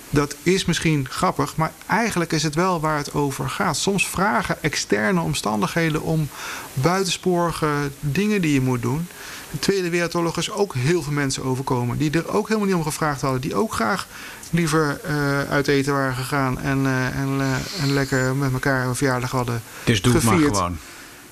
Dat 0.09 0.35
is 0.43 0.65
misschien 0.65 1.07
grappig, 1.09 1.55
maar 1.55 1.71
eigenlijk 1.85 2.31
is 2.31 2.43
het 2.43 2.55
wel 2.55 2.79
waar 2.79 2.97
het 2.97 3.13
over 3.13 3.49
gaat. 3.49 3.77
Soms 3.77 4.07
vragen 4.07 4.63
externe 4.63 5.21
omstandigheden 5.21 6.01
om 6.01 6.29
buitensporige 6.73 7.67
dingen 7.99 8.41
die 8.41 8.53
je 8.53 8.61
moet 8.61 8.81
doen. 8.81 9.07
De 9.51 9.59
Tweede 9.59 9.89
Wereldoorlog 9.89 10.37
is 10.37 10.51
ook 10.51 10.73
heel 10.75 11.01
veel 11.01 11.13
mensen 11.13 11.43
overkomen. 11.43 11.97
Die 11.97 12.11
er 12.11 12.33
ook 12.33 12.47
helemaal 12.47 12.67
niet 12.67 12.77
om 12.77 12.83
gevraagd 12.83 13.21
hadden. 13.21 13.41
Die 13.41 13.55
ook 13.55 13.73
graag 13.73 14.07
liever 14.51 14.99
uh, 15.05 15.41
uit 15.43 15.67
eten 15.67 15.93
waren 15.93 16.15
gegaan. 16.15 16.59
En, 16.59 16.79
uh, 16.83 17.19
en, 17.19 17.37
uh, 17.37 17.81
en 17.81 17.93
lekker 17.93 18.35
met 18.35 18.53
elkaar 18.53 18.85
een 18.85 18.95
verjaardag 18.95 19.31
hadden 19.31 19.61
Dus 19.83 20.01
doe 20.01 20.13
het 20.13 20.23
maar 20.23 20.37
gewoon. 20.37 20.77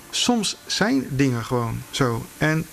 Soms 0.10 0.58
zijn 0.66 1.06
dingen 1.10 1.46
gewoon 1.46 1.82
zo. 1.90 2.26
En 2.38 2.66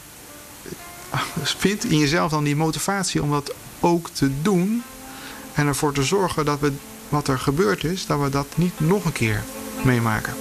vind 1.43 1.85
in 1.85 1.99
jezelf 1.99 2.31
dan 2.31 2.45
die 2.45 2.57
motivatie 2.57 3.23
om 3.23 3.31
dat 3.31 3.55
ook 3.81 4.09
te 4.11 4.31
doen. 4.43 4.83
En 5.55 5.67
ervoor 5.67 5.93
te 5.93 6.03
zorgen 6.03 6.45
dat 6.45 6.61
we 6.61 6.73
wat 7.09 7.29
er 7.29 7.39
gebeurd 7.39 7.85
is, 7.85 8.07
dat 8.07 8.21
we 8.21 8.29
dat 8.29 8.47
niet 8.55 8.81
nog 8.81 9.05
een 9.05 9.13
keer 9.13 9.43
meemaken. 9.85 10.35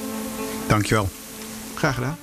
Dankjewel. 0.67 1.09
Graag 1.75 1.95
gedaan. 1.95 2.17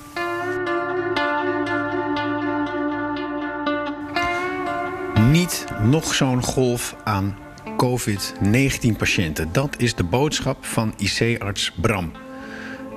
Niet 5.31 5.65
nog 5.81 6.13
zo'n 6.13 6.43
golf 6.43 6.95
aan 7.03 7.37
COVID-19 7.77 8.97
patiënten. 8.97 9.49
Dat 9.51 9.75
is 9.77 9.95
de 9.95 10.03
boodschap 10.03 10.65
van 10.65 10.93
IC-arts 10.97 11.71
Bram. 11.81 12.11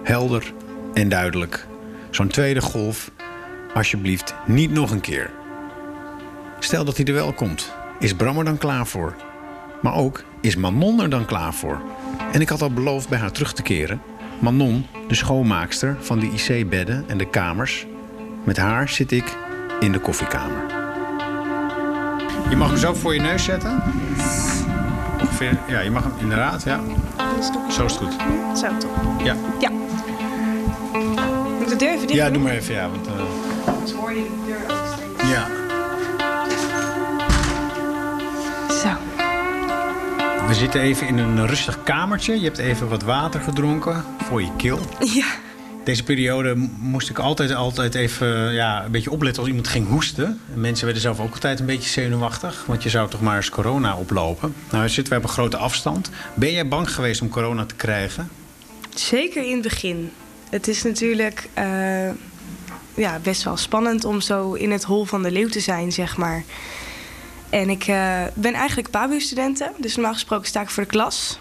Helder 0.02 0.52
en 0.94 1.08
duidelijk. 1.08 1.66
Zo'n 2.10 2.28
tweede 2.28 2.60
golf, 2.60 3.10
alsjeblieft 3.74 4.34
niet 4.46 4.70
nog 4.70 4.90
een 4.90 5.00
keer. 5.00 5.30
Stel 6.58 6.84
dat 6.84 6.96
hij 6.96 7.06
er 7.06 7.12
wel 7.12 7.32
komt. 7.32 7.72
Is 7.98 8.14
Bram 8.14 8.38
er 8.38 8.44
dan 8.44 8.58
klaar 8.58 8.86
voor? 8.86 9.14
Maar 9.82 9.94
ook, 9.94 10.24
is 10.40 10.56
Manon 10.56 11.00
er 11.00 11.10
dan 11.10 11.24
klaar 11.24 11.54
voor? 11.54 11.80
En 12.32 12.40
ik 12.40 12.48
had 12.48 12.62
al 12.62 12.72
beloofd 12.72 13.08
bij 13.08 13.18
haar 13.18 13.32
terug 13.32 13.52
te 13.52 13.62
keren. 13.62 14.00
Manon, 14.38 14.86
de 15.08 15.14
schoonmaakster 15.14 15.96
van 16.00 16.18
de 16.18 16.30
IC-bedden 16.30 17.04
en 17.08 17.18
de 17.18 17.30
kamers. 17.30 17.86
Met 18.44 18.56
haar 18.56 18.88
zit 18.88 19.12
ik 19.12 19.36
in 19.80 19.92
de 19.92 19.98
koffiekamer. 20.00 20.85
Je 22.50 22.56
mag 22.56 22.68
hem 22.68 22.78
zo 22.78 22.94
voor 22.94 23.14
je 23.14 23.20
neus 23.20 23.44
zetten. 23.44 23.82
Ongeveer, 25.20 25.58
ja, 25.66 25.80
je 25.80 25.90
mag 25.90 26.02
hem 26.02 26.12
inderdaad, 26.18 26.62
ja. 26.62 26.80
Zo 27.70 27.84
is 27.84 27.92
het 27.92 28.02
goed. 28.02 28.12
Zo, 28.58 28.66
toch? 28.78 28.90
Ja, 29.24 29.34
Ja. 29.60 29.70
Moet 31.52 31.60
ik 31.62 31.68
de 31.68 31.76
deur 31.76 31.88
even 31.88 32.06
dicht 32.06 32.18
ja 32.18 32.30
doe 32.30 32.42
maar 32.42 32.52
even, 32.52 32.74
ja. 32.74 32.88
Want, 32.90 33.06
eh, 33.06 33.12
Anders 33.74 33.92
hoor 33.92 34.12
je 34.12 34.22
de 34.22 34.44
deur 34.46 34.56
ook 34.70 34.86
steeds. 34.96 35.30
ja. 35.30 35.46
Zo. 38.82 38.88
We 40.46 40.54
zitten 40.54 40.80
even 40.80 41.06
in 41.06 41.18
een 41.18 41.46
rustig 41.46 41.82
kamertje. 41.82 42.38
Je 42.38 42.44
hebt 42.44 42.58
even 42.58 42.88
wat 42.88 43.02
water 43.02 43.40
gedronken 43.40 44.04
voor 44.28 44.42
je 44.42 44.50
keel. 44.56 44.78
Ja. 44.98 45.24
Deze 45.86 46.02
periode 46.02 46.54
moest 46.78 47.10
ik 47.10 47.18
altijd, 47.18 47.54
altijd 47.54 47.94
even 47.94 48.52
ja, 48.52 48.84
een 48.84 48.90
beetje 48.90 49.10
opletten 49.10 49.42
als 49.42 49.50
iemand 49.50 49.68
ging 49.68 49.88
hoesten. 49.88 50.40
En 50.52 50.60
mensen 50.60 50.84
werden 50.84 51.02
zelf 51.02 51.20
ook 51.20 51.32
altijd 51.32 51.60
een 51.60 51.66
beetje 51.66 51.88
zenuwachtig. 51.88 52.64
Want 52.66 52.82
je 52.82 52.88
zou 52.88 53.10
toch 53.10 53.20
maar 53.20 53.36
eens 53.36 53.48
corona 53.48 53.96
oplopen. 53.96 54.54
Nou 54.70 54.88
zitten 54.88 55.12
we 55.12 55.18
op 55.18 55.24
een 55.24 55.34
grote 55.34 55.56
afstand. 55.56 56.10
Ben 56.34 56.52
jij 56.52 56.68
bang 56.68 56.90
geweest 56.90 57.20
om 57.20 57.28
corona 57.28 57.64
te 57.66 57.74
krijgen? 57.74 58.30
Zeker 58.94 59.44
in 59.44 59.52
het 59.52 59.62
begin. 59.62 60.12
Het 60.50 60.68
is 60.68 60.82
natuurlijk 60.82 61.48
eh, 61.54 62.10
ja, 62.94 63.18
best 63.22 63.42
wel 63.42 63.56
spannend 63.56 64.04
om 64.04 64.20
zo 64.20 64.52
in 64.52 64.70
het 64.70 64.84
hol 64.84 65.04
van 65.04 65.22
de 65.22 65.30
leeuw 65.30 65.48
te 65.48 65.60
zijn, 65.60 65.92
zeg 65.92 66.16
maar. 66.16 66.44
En 67.50 67.70
ik 67.70 67.86
eh, 67.86 68.22
ben 68.34 68.54
eigenlijk 68.54 68.90
PABU-studenten, 68.90 69.72
dus 69.78 69.94
normaal 69.94 70.12
gesproken 70.12 70.46
sta 70.46 70.60
ik 70.60 70.70
voor 70.70 70.82
de 70.82 70.88
klas. 70.88 71.38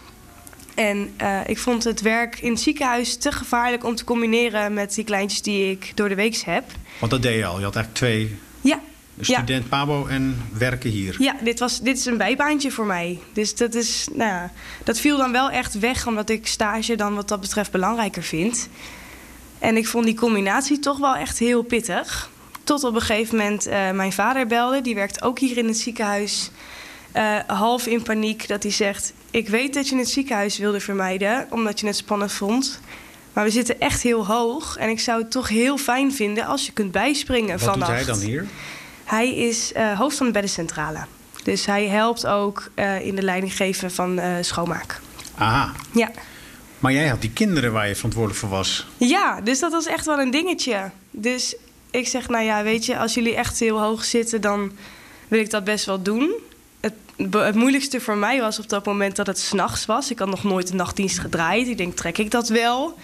En 0.75 1.13
eh, 1.17 1.39
ik 1.45 1.57
vond 1.57 1.83
het 1.83 2.01
werk 2.01 2.39
in 2.39 2.51
het 2.51 2.59
ziekenhuis 2.59 3.17
te 3.17 3.31
gevaarlijk 3.31 3.83
om 3.83 3.95
te 3.95 4.03
combineren 4.03 4.73
met 4.73 4.95
die 4.95 5.03
kleintjes 5.03 5.41
die 5.41 5.71
ik 5.71 5.91
door 5.95 6.09
de 6.09 6.15
week 6.15 6.35
heb. 6.35 6.63
Want 6.99 7.11
dat 7.11 7.21
deed 7.21 7.35
je 7.35 7.45
al. 7.45 7.57
Je 7.57 7.63
had 7.63 7.75
eigenlijk 7.75 7.95
twee 7.95 8.35
Ja, 8.61 8.79
student 9.19 9.69
Pabo 9.69 10.05
en 10.07 10.41
werken 10.57 10.89
hier. 10.89 11.15
ja 11.19 11.35
dit, 11.41 11.59
was, 11.59 11.81
dit 11.81 11.97
is 11.97 12.05
een 12.05 12.17
bijbaantje 12.17 12.71
voor 12.71 12.85
mij. 12.85 13.19
Dus 13.33 13.55
dat, 13.55 13.73
is, 13.73 14.07
nou, 14.13 14.29
ja, 14.29 14.51
dat 14.83 14.99
viel 14.99 15.17
dan 15.17 15.31
wel 15.31 15.49
echt 15.49 15.79
weg, 15.79 16.07
omdat 16.07 16.29
ik 16.29 16.47
stage 16.47 16.95
dan 16.95 17.15
wat 17.15 17.27
dat 17.27 17.39
betreft 17.39 17.71
belangrijker 17.71 18.23
vind. 18.23 18.69
En 19.59 19.77
ik 19.77 19.87
vond 19.87 20.05
die 20.05 20.15
combinatie 20.15 20.79
toch 20.79 20.97
wel 20.97 21.15
echt 21.15 21.39
heel 21.39 21.61
pittig. 21.61 22.29
Tot 22.63 22.83
op 22.83 22.95
een 22.95 23.01
gegeven 23.01 23.37
moment 23.37 23.65
eh, 23.67 23.91
mijn 23.91 24.13
vader 24.13 24.47
belde. 24.47 24.81
Die 24.81 24.95
werkt 24.95 25.21
ook 25.21 25.39
hier 25.39 25.57
in 25.57 25.67
het 25.67 25.77
ziekenhuis. 25.77 26.51
Eh, 27.15 27.37
half 27.47 27.85
in 27.87 28.01
paniek 28.03 28.47
dat 28.47 28.63
hij 28.63 28.71
zegt... 28.71 29.13
ik 29.31 29.49
weet 29.49 29.73
dat 29.73 29.87
je 29.87 29.97
het 29.97 30.09
ziekenhuis 30.09 30.57
wilde 30.57 30.79
vermijden... 30.79 31.47
omdat 31.49 31.79
je 31.79 31.87
het 31.87 31.95
spannend 31.95 32.31
vond. 32.31 32.79
Maar 33.33 33.43
we 33.43 33.49
zitten 33.49 33.79
echt 33.79 34.01
heel 34.01 34.25
hoog. 34.27 34.77
En 34.77 34.89
ik 34.89 34.99
zou 34.99 35.21
het 35.21 35.31
toch 35.31 35.49
heel 35.49 35.77
fijn 35.77 36.13
vinden 36.13 36.45
als 36.45 36.65
je 36.65 36.71
kunt 36.71 36.91
bijspringen 36.91 37.49
Wat 37.49 37.59
doet 37.59 37.69
vannacht. 37.69 37.91
hij 37.91 38.03
dan 38.03 38.19
hier? 38.19 38.45
Hij 39.03 39.35
is 39.35 39.73
eh, 39.73 39.99
hoofd 39.99 40.17
van 40.17 40.25
de 40.25 40.31
beddencentrale. 40.31 41.05
Dus 41.43 41.65
hij 41.65 41.87
helpt 41.87 42.27
ook 42.27 42.69
eh, 42.73 43.05
in 43.05 43.15
de 43.15 43.21
leiding 43.21 43.55
geven 43.55 43.91
van 43.91 44.19
schoonmaak. 44.41 45.01
Aha. 45.37 45.71
Ja. 45.91 46.11
Maar 46.79 46.93
jij 46.93 47.07
had 47.07 47.21
die 47.21 47.31
kinderen 47.31 47.71
waar 47.71 47.87
je 47.87 47.95
verantwoordelijk 47.95 48.41
voor 48.41 48.49
was. 48.49 48.87
Ja, 48.97 49.41
dus 49.41 49.59
dat 49.59 49.71
was 49.71 49.85
echt 49.85 50.05
wel 50.05 50.19
een 50.19 50.31
dingetje. 50.31 50.91
Dus 51.11 51.55
ik 51.91 52.07
zeg, 52.07 52.27
nou 52.29 52.43
ja, 52.43 52.63
weet 52.63 52.85
je, 52.85 52.97
als 52.97 53.13
jullie 53.13 53.35
echt 53.35 53.59
heel 53.59 53.81
hoog 53.81 54.05
zitten, 54.05 54.41
dan 54.41 54.71
wil 55.27 55.39
ik 55.39 55.49
dat 55.49 55.63
best 55.63 55.85
wel 55.85 56.01
doen. 56.01 56.33
Het, 57.17 57.55
moeilijkste 57.55 58.01
voor 58.01 58.17
mij 58.17 58.41
was 58.41 58.59
op 58.59 58.69
dat 58.69 58.85
moment 58.85 59.15
dat 59.15 59.27
het 59.27 59.39
s'nachts 59.39 59.85
was. 59.85 60.11
Ik 60.11 60.19
had 60.19 60.27
nog 60.27 60.43
nooit 60.43 60.69
een 60.69 60.75
nachtdienst 60.75 61.19
gedraaid. 61.19 61.67
Ik 61.67 61.77
denk, 61.77 61.95
trek 61.95 62.17
ik 62.17 62.31
dat 62.31 62.49
wel? 62.49 62.97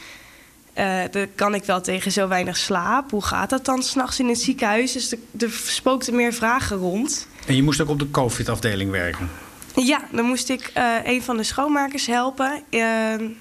Eh 0.74 1.02
dan 1.12 1.28
kan 1.36 1.56
ik 1.56 1.64
wel 1.64 1.82
tegen 1.82 2.12
zo 2.12 2.28
weinig 2.28 2.58
slaap. 2.58 3.12
Hoe 3.12 3.24
gaat 3.24 3.50
dat 3.50 3.66
dan 3.66 3.84
s'nachts 3.84 4.20
in 4.20 4.28
het 4.28 4.42
ziekenhuis? 4.42 4.92
Dus 4.92 5.12
er, 5.12 5.50
spookten 5.66 6.16
meer 6.16 6.34
vragen 6.34 6.78
rond. 6.78 7.28
En 7.46 7.56
je 7.56 7.64
moest 7.64 7.82
ook 7.82 7.90
op 7.90 8.00
de 8.00 8.12
COVID-afdeling 8.12 8.92
werken. 8.92 9.30
Ja, 9.76 10.02
dan 10.12 10.26
moest 10.26 10.50
ik 10.50 10.72
eh, 10.74 10.96
een 11.04 11.24
van 11.24 11.38
de 11.38 11.44
schoonmakers 11.44 12.06
helpen. 12.06 12.64
Eh, 12.70 12.84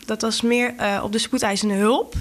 dat 0.05 0.23
was 0.23 0.41
meer 0.41 0.75
eh, 0.77 1.01
op 1.03 1.13
de 1.13 1.19
spoedeisende 1.19 1.75
hulp. 1.75 2.15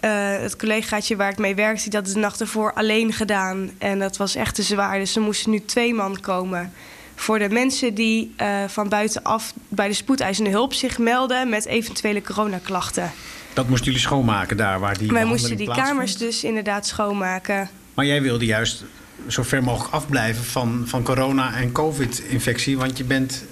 Het 0.00 0.56
collegaatje 0.56 1.16
waar 1.16 1.30
ik 1.30 1.38
mee 1.38 1.54
werkte, 1.54 1.90
die 1.90 1.98
had 1.98 2.08
de 2.08 2.18
nacht 2.18 2.40
ervoor 2.40 2.72
alleen 2.72 3.12
gedaan. 3.12 3.70
En 3.78 3.98
dat 3.98 4.16
was 4.16 4.34
echt 4.34 4.54
te 4.54 4.62
zwaar. 4.62 4.98
Dus 4.98 5.16
er 5.16 5.22
moesten 5.22 5.50
nu 5.50 5.64
twee 5.64 5.94
man 5.94 6.20
komen. 6.20 6.72
Voor 7.18 7.38
de 7.38 7.48
mensen 7.48 7.94
die 7.94 8.32
eh, 8.36 8.64
van 8.66 8.88
buitenaf 8.88 9.52
bij 9.68 9.88
de 9.88 9.94
spoedeisende 9.94 10.50
hulp 10.50 10.72
zich 10.74 10.98
melden 10.98 11.48
met 11.48 11.66
eventuele 11.66 12.22
coronaklachten. 12.22 13.12
Dat 13.52 13.68
moesten 13.68 13.86
jullie 13.86 14.00
schoonmaken 14.00 14.56
daar 14.56 14.80
waar 14.80 14.98
die 14.98 15.12
Wij 15.12 15.24
moesten 15.24 15.56
die 15.56 15.70
kamers 15.74 16.16
dus 16.16 16.44
inderdaad 16.44 16.86
schoonmaken. 16.86 17.70
Maar 17.94 18.04
jij 18.06 18.22
wilde 18.22 18.44
juist 18.44 18.84
zo 19.26 19.42
ver 19.42 19.62
mogelijk 19.62 19.94
afblijven 19.94 20.44
van, 20.44 20.82
van 20.86 21.02
corona 21.02 21.54
en 21.54 21.72
covid-infectie. 21.72 22.78
Want 22.78 22.98
je 22.98 23.04
bent 23.04 23.44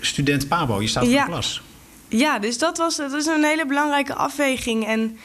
student 0.00 0.48
Pabo, 0.48 0.80
je 0.82 0.88
staat 0.88 1.04
voor 1.04 1.12
Ja. 1.12 1.24
de 1.24 1.30
klas. 1.30 1.62
Ja, 2.08 2.38
dus 2.38 2.58
dat 2.58 2.78
was 2.78 2.96
dat 2.96 3.12
is 3.12 3.26
een 3.26 3.44
hele 3.44 3.66
belangrijke 3.66 4.14
afweging. 4.14 4.86
En 4.86 5.18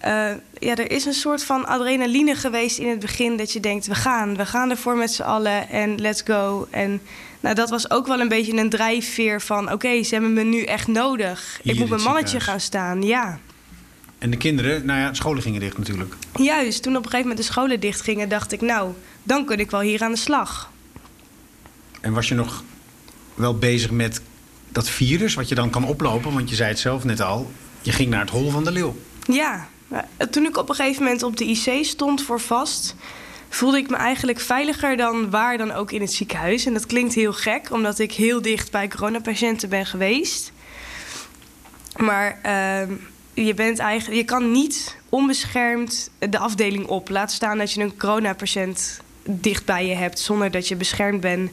eh, 0.00 0.30
ja, 0.58 0.76
er 0.76 0.90
is 0.90 1.04
een 1.04 1.12
soort 1.12 1.44
van 1.44 1.66
adrenaline 1.66 2.34
geweest 2.34 2.78
in 2.78 2.88
het 2.88 2.98
begin 2.98 3.36
dat 3.36 3.52
je 3.52 3.60
denkt, 3.60 3.86
we 3.86 3.94
gaan, 3.94 4.36
we 4.36 4.46
gaan 4.46 4.70
ervoor 4.70 4.96
met 4.96 5.10
z'n 5.12 5.22
allen 5.22 5.68
en 5.68 6.00
let's 6.00 6.22
go. 6.24 6.66
En 6.70 7.00
nou, 7.40 7.54
dat 7.54 7.70
was 7.70 7.90
ook 7.90 8.06
wel 8.06 8.20
een 8.20 8.28
beetje 8.28 8.56
een 8.56 8.70
drijfveer 8.70 9.40
van, 9.40 9.72
oké, 9.72 10.02
ze 10.02 10.14
hebben 10.14 10.32
me 10.32 10.42
nu 10.42 10.62
echt 10.62 10.86
nodig. 10.86 11.60
Hier 11.62 11.72
ik 11.72 11.78
moet 11.78 11.88
mijn 11.88 12.02
mannetje 12.02 12.40
gaan 12.40 12.60
staan, 12.60 13.02
ja. 13.02 13.38
En 14.18 14.30
de 14.30 14.36
kinderen, 14.36 14.86
nou 14.86 15.00
ja, 15.00 15.14
scholen 15.14 15.42
gingen 15.42 15.60
dicht 15.60 15.78
natuurlijk. 15.78 16.14
Juist, 16.34 16.82
toen 16.82 16.96
op 16.96 17.04
een 17.04 17.10
gegeven 17.10 17.28
moment 17.28 17.46
de 17.46 17.52
scholen 17.52 17.80
dichtgingen, 17.80 18.28
dacht 18.28 18.52
ik, 18.52 18.60
nou, 18.60 18.92
dan 19.22 19.44
kun 19.44 19.58
ik 19.58 19.70
wel 19.70 19.80
hier 19.80 20.02
aan 20.02 20.12
de 20.12 20.18
slag. 20.18 20.70
En 22.00 22.12
was 22.12 22.28
je 22.28 22.34
nog 22.34 22.64
wel 23.34 23.58
bezig 23.58 23.90
met 23.90 24.20
dat 24.68 24.88
virus, 24.88 25.34
wat 25.34 25.48
je 25.48 25.54
dan 25.54 25.70
kan 25.70 25.84
oplopen? 25.84 26.32
Want 26.32 26.50
je 26.50 26.56
zei 26.56 26.68
het 26.68 26.78
zelf 26.78 27.04
net 27.04 27.20
al, 27.20 27.50
je 27.82 27.92
ging 27.92 28.10
naar 28.10 28.20
het 28.20 28.30
hol 28.30 28.50
van 28.50 28.64
de 28.64 28.70
leeuw. 28.70 28.96
Ja, 29.26 29.68
toen 30.30 30.44
ik 30.44 30.56
op 30.56 30.68
een 30.68 30.74
gegeven 30.74 31.02
moment 31.02 31.22
op 31.22 31.36
de 31.36 31.44
IC 31.44 31.84
stond 31.84 32.22
voor 32.22 32.40
vast, 32.40 32.94
voelde 33.48 33.78
ik 33.78 33.90
me 33.90 33.96
eigenlijk 33.96 34.40
veiliger 34.40 34.96
dan 34.96 35.30
waar 35.30 35.58
dan 35.58 35.72
ook 35.72 35.92
in 35.92 36.00
het 36.00 36.12
ziekenhuis. 36.12 36.66
En 36.66 36.72
dat 36.72 36.86
klinkt 36.86 37.14
heel 37.14 37.32
gek, 37.32 37.72
omdat 37.72 37.98
ik 37.98 38.12
heel 38.12 38.42
dicht 38.42 38.70
bij 38.70 38.88
coronapatiënten 38.88 39.68
ben 39.68 39.86
geweest. 39.86 40.52
Maar 41.96 42.40
uh, 42.46 42.96
je, 43.46 43.54
bent 43.54 43.78
eigenlijk, 43.78 44.20
je 44.20 44.26
kan 44.26 44.52
niet 44.52 44.96
onbeschermd 45.08 46.10
de 46.18 46.38
afdeling 46.38 46.86
op. 46.86 47.08
Laat 47.08 47.32
staan 47.32 47.58
dat 47.58 47.72
je 47.72 47.82
een 47.82 47.96
coronapatiënt 47.96 49.00
dicht 49.24 49.64
bij 49.64 49.86
je 49.86 49.94
hebt, 49.94 50.18
zonder 50.18 50.50
dat 50.50 50.68
je 50.68 50.76
beschermd 50.76 51.20
bent 51.20 51.50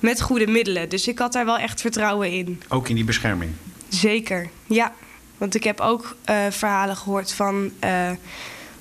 met 0.00 0.20
goede 0.20 0.46
middelen. 0.46 0.88
Dus 0.88 1.08
ik 1.08 1.18
had 1.18 1.32
daar 1.32 1.44
wel 1.44 1.58
echt 1.58 1.80
vertrouwen 1.80 2.32
in. 2.32 2.62
Ook 2.68 2.88
in 2.88 2.94
die 2.94 3.04
bescherming? 3.04 3.50
Zeker, 3.88 4.48
ja. 4.66 4.94
Want 5.38 5.54
ik 5.54 5.64
heb 5.64 5.80
ook 5.80 6.16
uh, 6.30 6.36
verhalen 6.50 6.96
gehoord 6.96 7.32
van 7.32 7.70
uh, 7.84 8.10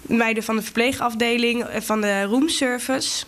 meiden 0.02 0.44
van 0.44 0.56
de 0.56 0.62
verpleegafdeling, 0.62 1.64
uh, 1.64 1.82
van 1.82 2.02
de 2.02 2.24
roomservice. 2.24 3.26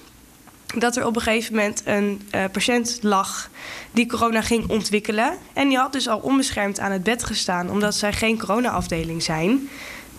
Dat 0.78 0.96
er 0.96 1.06
op 1.06 1.16
een 1.16 1.22
gegeven 1.22 1.56
moment 1.56 1.82
een 1.86 2.22
patiënt 2.52 3.00
lag 3.02 3.50
die 3.92 4.08
corona 4.08 4.42
ging 4.42 4.70
ontwikkelen. 4.70 5.38
En 5.54 5.68
die 5.68 5.78
had 5.78 5.94
dus 5.94 6.08
al 6.08 6.20
onbeschermd 6.20 6.80
aan 6.80 6.92
het 6.92 7.04
bed 7.04 7.24
gestaan, 7.24 7.70
omdat 7.70 7.96
zij 7.96 8.14
geen 8.14 8.40
corona-afdeling 8.40 9.24
zijn. 9.24 9.70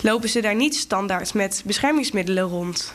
Lopen 0.00 0.28
ze 0.28 0.40
daar 0.40 0.54
niet 0.54 0.76
standaard 0.76 1.34
met 1.34 1.62
beschermingsmiddelen 1.66 2.44
rond. 2.44 2.94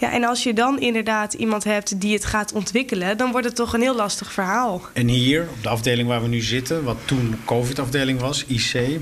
Ja, 0.00 0.12
en 0.12 0.24
als 0.24 0.42
je 0.42 0.52
dan 0.52 0.78
inderdaad 0.78 1.34
iemand 1.34 1.64
hebt 1.64 2.00
die 2.00 2.14
het 2.14 2.24
gaat 2.24 2.52
ontwikkelen, 2.52 3.16
dan 3.16 3.30
wordt 3.30 3.46
het 3.46 3.56
toch 3.56 3.72
een 3.72 3.80
heel 3.80 3.94
lastig 3.94 4.32
verhaal. 4.32 4.82
En 4.92 5.08
hier, 5.08 5.48
op 5.56 5.62
de 5.62 5.68
afdeling 5.68 6.08
waar 6.08 6.22
we 6.22 6.28
nu 6.28 6.40
zitten, 6.40 6.84
wat 6.84 6.96
toen 7.04 7.36
COVID-afdeling 7.44 8.20
was, 8.20 8.44
IC, 8.46 9.00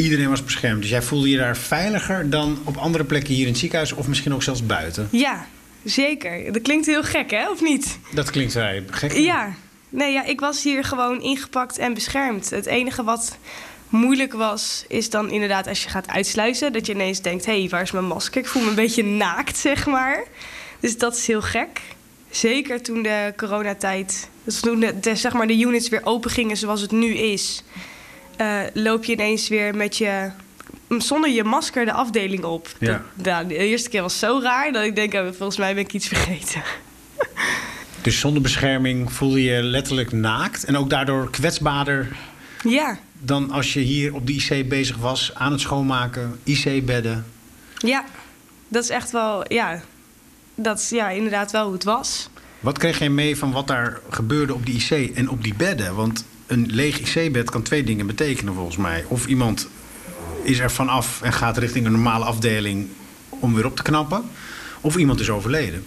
iedereen 0.00 0.28
was 0.28 0.44
beschermd. 0.44 0.80
Dus 0.80 0.90
jij 0.90 1.02
voelde 1.02 1.28
je 1.30 1.36
daar 1.36 1.56
veiliger 1.56 2.30
dan 2.30 2.58
op 2.64 2.76
andere 2.76 3.04
plekken 3.04 3.34
hier 3.34 3.42
in 3.42 3.50
het 3.50 3.58
ziekenhuis 3.58 3.92
of 3.92 4.08
misschien 4.08 4.34
ook 4.34 4.42
zelfs 4.42 4.66
buiten? 4.66 5.08
Ja, 5.10 5.46
zeker. 5.84 6.52
Dat 6.52 6.62
klinkt 6.62 6.86
heel 6.86 7.02
gek, 7.02 7.30
hè, 7.30 7.50
of 7.50 7.60
niet? 7.60 7.98
Dat 8.14 8.30
klinkt 8.30 8.52
vrij 8.52 8.84
gek. 8.90 9.12
Ja. 9.12 9.54
Nee, 9.88 10.12
ja, 10.12 10.24
ik 10.24 10.40
was 10.40 10.62
hier 10.62 10.84
gewoon 10.84 11.22
ingepakt 11.22 11.78
en 11.78 11.94
beschermd. 11.94 12.50
Het 12.50 12.66
enige 12.66 13.04
wat 13.04 13.38
moeilijk 13.88 14.32
was, 14.32 14.84
is 14.88 15.10
dan 15.10 15.30
inderdaad 15.30 15.66
als 15.66 15.82
je 15.82 15.88
gaat 15.88 16.08
uitsluiten... 16.08 16.72
dat 16.72 16.86
je 16.86 16.92
ineens 16.92 17.22
denkt, 17.22 17.46
hé, 17.46 17.60
hey, 17.60 17.68
waar 17.68 17.82
is 17.82 17.90
mijn 17.90 18.04
masker? 18.04 18.40
Ik 18.40 18.48
voel 18.48 18.62
me 18.62 18.68
een 18.68 18.74
beetje 18.74 19.04
naakt, 19.04 19.56
zeg 19.56 19.86
maar. 19.86 20.24
Dus 20.80 20.98
dat 20.98 21.16
is 21.16 21.26
heel 21.26 21.42
gek. 21.42 21.80
Zeker 22.30 22.82
toen 22.82 23.02
de 23.02 23.32
coronatijd... 23.36 24.28
Dus 24.44 24.60
toen 24.60 24.80
de, 24.80 25.00
de, 25.00 25.16
zeg 25.16 25.32
maar 25.32 25.46
de 25.46 25.60
units 25.60 25.88
weer 25.88 26.00
open 26.04 26.30
gingen 26.30 26.56
zoals 26.56 26.80
het 26.80 26.90
nu 26.90 27.14
is... 27.14 27.62
Uh, 28.40 28.60
loop 28.74 29.04
je 29.04 29.12
ineens 29.12 29.48
weer 29.48 29.74
met 29.74 29.96
je... 29.96 30.30
zonder 30.88 31.30
je 31.30 31.44
masker 31.44 31.84
de 31.84 31.92
afdeling 31.92 32.44
op. 32.44 32.68
Ja. 32.78 33.02
Dat, 33.14 33.26
nou, 33.26 33.46
de 33.46 33.56
eerste 33.56 33.88
keer 33.88 34.02
was 34.02 34.18
zo 34.18 34.40
raar 34.42 34.72
dat 34.72 34.84
ik 34.84 34.96
denk, 34.96 35.14
oh, 35.14 35.26
volgens 35.26 35.58
mij 35.58 35.74
ben 35.74 35.84
ik 35.84 35.92
iets 35.92 36.08
vergeten. 36.08 36.62
Dus 38.02 38.18
zonder 38.18 38.42
bescherming 38.42 39.12
voelde 39.12 39.42
je 39.42 39.62
letterlijk 39.62 40.12
naakt... 40.12 40.64
en 40.64 40.76
ook 40.76 40.90
daardoor 40.90 41.30
kwetsbaarder... 41.30 42.16
Ja 42.62 42.98
dan 43.20 43.50
als 43.50 43.72
je 43.72 43.80
hier 43.80 44.14
op 44.14 44.26
de 44.26 44.32
IC 44.32 44.68
bezig 44.68 44.96
was 44.96 45.34
aan 45.34 45.52
het 45.52 45.60
schoonmaken, 45.60 46.40
IC-bedden. 46.44 47.26
Ja, 47.76 48.04
dat 48.68 48.82
is 48.82 48.90
echt 48.90 49.10
wel, 49.10 49.52
ja, 49.52 49.82
dat 50.54 50.78
is 50.78 50.88
ja, 50.88 51.08
inderdaad 51.08 51.50
wel 51.50 51.64
hoe 51.64 51.72
het 51.72 51.84
was. 51.84 52.28
Wat 52.60 52.78
kreeg 52.78 52.98
jij 52.98 53.10
mee 53.10 53.36
van 53.36 53.52
wat 53.52 53.66
daar 53.66 54.00
gebeurde 54.10 54.54
op 54.54 54.66
die 54.66 54.74
IC 54.74 55.16
en 55.16 55.30
op 55.30 55.42
die 55.42 55.54
bedden? 55.54 55.94
Want 55.94 56.24
een 56.50 56.66
leeg 56.70 57.14
IC-bed 57.14 57.50
kan 57.50 57.62
twee 57.62 57.84
dingen 57.84 58.06
betekenen 58.06 58.54
volgens 58.54 58.76
mij. 58.76 59.04
Of 59.08 59.26
iemand 59.26 59.68
is 60.42 60.58
er 60.58 60.70
vanaf 60.70 61.22
en 61.22 61.32
gaat 61.32 61.58
richting 61.58 61.86
een 61.86 61.92
normale 61.92 62.24
afdeling 62.24 62.88
om 63.28 63.54
weer 63.54 63.66
op 63.66 63.76
te 63.76 63.82
knappen. 63.82 64.30
Of 64.80 64.96
iemand 64.96 65.20
is 65.20 65.30
overleden. 65.30 65.84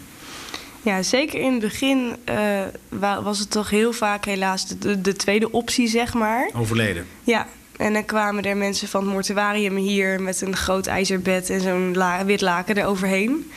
Ja, 0.81 1.01
zeker 1.01 1.39
in 1.39 1.51
het 1.51 1.61
begin 1.61 2.15
uh, 2.29 3.21
was 3.23 3.39
het 3.39 3.51
toch 3.51 3.69
heel 3.69 3.93
vaak 3.93 4.25
helaas 4.25 4.67
de, 4.67 5.01
de, 5.01 5.15
tweede 5.15 5.51
optie, 5.51 5.87
zeg 5.87 6.13
maar. 6.13 6.49
Overleden? 6.53 7.07
Ja, 7.23 7.47
en 7.77 7.93
dan 7.93 8.05
kwamen 8.05 8.43
er 8.43 8.57
mensen 8.57 8.87
van 8.87 9.03
het 9.03 9.13
mortuarium 9.13 9.75
hier 9.75 10.21
met 10.21 10.41
een 10.41 10.55
groot 10.55 10.87
ijzerbed 10.87 11.49
en 11.49 11.61
zo'n 11.61 11.93
la 11.95 12.25
wit 12.25 12.41
laken 12.41 12.77
eroverheen. 12.77 13.51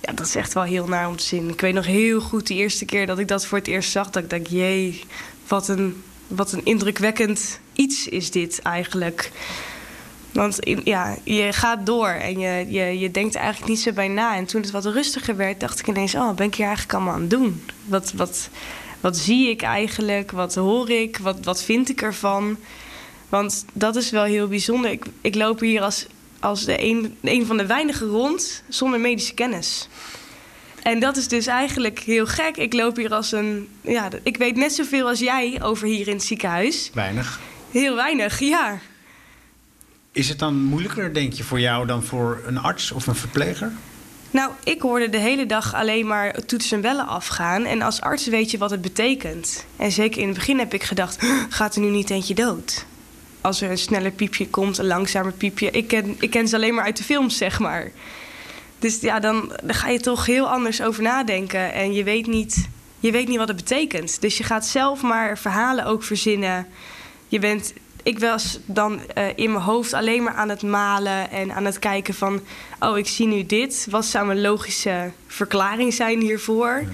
Ja, 0.00 0.12
dat 0.12 0.26
is 0.26 0.34
echt 0.34 0.52
wel 0.52 0.62
heel 0.62 0.86
naar 0.86 1.08
om 1.08 1.16
te 1.16 1.24
zien. 1.24 1.48
Ik 1.48 1.60
weet 1.60 1.74
nog 1.74 1.86
heel 1.86 2.20
goed 2.20 2.46
de 2.46 2.54
eerste 2.54 2.84
keer 2.84 3.06
dat 3.06 3.18
ik 3.18 3.28
dat 3.28 3.46
voor 3.46 3.58
het 3.58 3.68
eerst 3.68 3.90
zag, 3.90 4.10
dat 4.10 4.22
ik 4.22 4.30
dacht, 4.30 4.50
jee, 4.50 5.02
wat 5.48 5.68
een, 5.68 6.02
wat 6.30 6.52
een 6.52 6.64
indrukwekkend 6.64 7.60
iets 7.72 8.08
is 8.08 8.30
dit 8.30 8.62
eigenlijk. 8.62 9.30
Want 10.32 10.58
ja, 10.84 11.16
je 11.24 11.52
gaat 11.52 11.86
door 11.86 12.08
en 12.08 12.38
je, 12.38 12.66
je, 12.68 12.98
je 12.98 13.10
denkt 13.10 13.34
eigenlijk 13.34 13.68
niet 13.68 13.80
zo 13.80 13.92
bij 13.92 14.08
na. 14.08 14.36
En 14.36 14.44
toen 14.44 14.60
het 14.60 14.70
wat 14.70 14.84
rustiger 14.84 15.36
werd, 15.36 15.60
dacht 15.60 15.78
ik 15.78 15.86
ineens: 15.86 16.14
Oh, 16.14 16.34
ben 16.34 16.46
ik 16.46 16.54
hier 16.54 16.66
eigenlijk 16.66 16.94
allemaal 16.94 17.14
aan 17.14 17.20
het 17.20 17.30
doen? 17.30 17.62
Wat, 17.84 18.12
wat, 18.12 18.48
wat 19.00 19.16
zie 19.16 19.50
ik 19.50 19.62
eigenlijk? 19.62 20.30
Wat 20.30 20.54
hoor 20.54 20.90
ik? 20.90 21.18
Wat, 21.18 21.38
wat 21.42 21.62
vind 21.62 21.88
ik 21.88 22.02
ervan? 22.02 22.56
Want 23.28 23.64
dat 23.72 23.96
is 23.96 24.10
wel 24.10 24.24
heel 24.24 24.48
bijzonder. 24.48 24.90
Ik, 24.90 25.04
ik 25.20 25.34
loop 25.34 25.60
hier 25.60 25.82
als, 25.82 26.06
als 26.40 26.64
de 26.64 26.84
een, 26.84 27.16
een 27.22 27.46
van 27.46 27.56
de 27.56 27.66
weinigen 27.66 28.06
rond 28.06 28.62
zonder 28.68 29.00
medische 29.00 29.34
kennis. 29.34 29.88
En 30.82 31.00
dat 31.00 31.16
is 31.16 31.28
dus 31.28 31.46
eigenlijk 31.46 31.98
heel 31.98 32.26
gek. 32.26 32.56
Ik 32.56 32.72
loop 32.72 32.96
hier 32.96 33.14
als 33.14 33.32
een. 33.32 33.68
Ja, 33.80 34.08
ik 34.22 34.36
weet 34.36 34.56
net 34.56 34.72
zoveel 34.72 35.08
als 35.08 35.18
jij 35.18 35.62
over 35.62 35.86
hier 35.86 36.08
in 36.08 36.14
het 36.14 36.24
ziekenhuis. 36.24 36.90
Weinig. 36.94 37.40
Heel 37.70 37.94
weinig, 37.94 38.38
ja. 38.38 38.78
Is 40.12 40.28
het 40.28 40.38
dan 40.38 40.62
moeilijker, 40.62 41.14
denk 41.14 41.32
je, 41.32 41.44
voor 41.44 41.60
jou 41.60 41.86
dan 41.86 42.02
voor 42.02 42.42
een 42.46 42.58
arts 42.58 42.92
of 42.92 43.06
een 43.06 43.14
verpleger? 43.14 43.72
Nou, 44.30 44.50
ik 44.64 44.80
hoorde 44.80 45.08
de 45.08 45.18
hele 45.18 45.46
dag 45.46 45.74
alleen 45.74 46.06
maar 46.06 46.44
toetsen 46.46 46.76
en 46.76 46.82
bellen 46.82 47.06
afgaan. 47.06 47.64
En 47.64 47.82
als 47.82 48.00
arts 48.00 48.26
weet 48.26 48.50
je 48.50 48.58
wat 48.58 48.70
het 48.70 48.80
betekent. 48.80 49.66
En 49.76 49.92
zeker 49.92 50.20
in 50.20 50.28
het 50.28 50.36
begin 50.36 50.58
heb 50.58 50.74
ik 50.74 50.82
gedacht, 50.82 51.18
gaat 51.48 51.74
er 51.74 51.80
nu 51.80 51.88
niet 51.88 52.10
eentje 52.10 52.34
dood? 52.34 52.86
Als 53.40 53.60
er 53.60 53.70
een 53.70 53.78
sneller 53.78 54.10
piepje 54.10 54.48
komt, 54.48 54.78
een 54.78 54.86
langzamer 54.86 55.32
piepje. 55.32 55.70
Ik 55.70 55.88
ken, 55.88 56.16
ik 56.18 56.30
ken 56.30 56.48
ze 56.48 56.56
alleen 56.56 56.74
maar 56.74 56.84
uit 56.84 56.96
de 56.96 57.04
films, 57.04 57.36
zeg 57.36 57.58
maar. 57.58 57.90
Dus 58.80 59.00
ja, 59.00 59.20
dan, 59.20 59.52
dan 59.62 59.74
ga 59.74 59.88
je 59.88 60.00
toch 60.00 60.26
heel 60.26 60.48
anders 60.48 60.82
over 60.82 61.02
nadenken. 61.02 61.72
En 61.72 61.92
je 61.92 62.04
weet, 62.04 62.26
niet, 62.26 62.68
je 62.98 63.10
weet 63.10 63.28
niet 63.28 63.38
wat 63.38 63.48
het 63.48 63.56
betekent. 63.56 64.20
Dus 64.20 64.38
je 64.38 64.44
gaat 64.44 64.66
zelf 64.66 65.02
maar 65.02 65.38
verhalen 65.38 65.84
ook 65.84 66.02
verzinnen. 66.02 66.66
Je 67.28 67.38
bent 67.38 67.72
ik 68.02 68.18
was 68.18 68.58
dan 68.66 69.00
uh, 69.18 69.24
in 69.34 69.52
mijn 69.52 69.64
hoofd 69.64 69.92
alleen 69.92 70.22
maar 70.22 70.34
aan 70.34 70.48
het 70.48 70.62
malen 70.62 71.30
en 71.30 71.54
aan 71.54 71.64
het 71.64 71.78
kijken 71.78 72.14
van... 72.14 72.40
oh, 72.78 72.98
ik 72.98 73.06
zie 73.06 73.26
nu 73.26 73.46
dit. 73.46 73.86
Wat 73.90 74.04
zou 74.04 74.30
een 74.30 74.40
logische 74.40 75.10
verklaring 75.26 75.94
zijn 75.94 76.20
hiervoor? 76.20 76.80
Ja. 76.80 76.88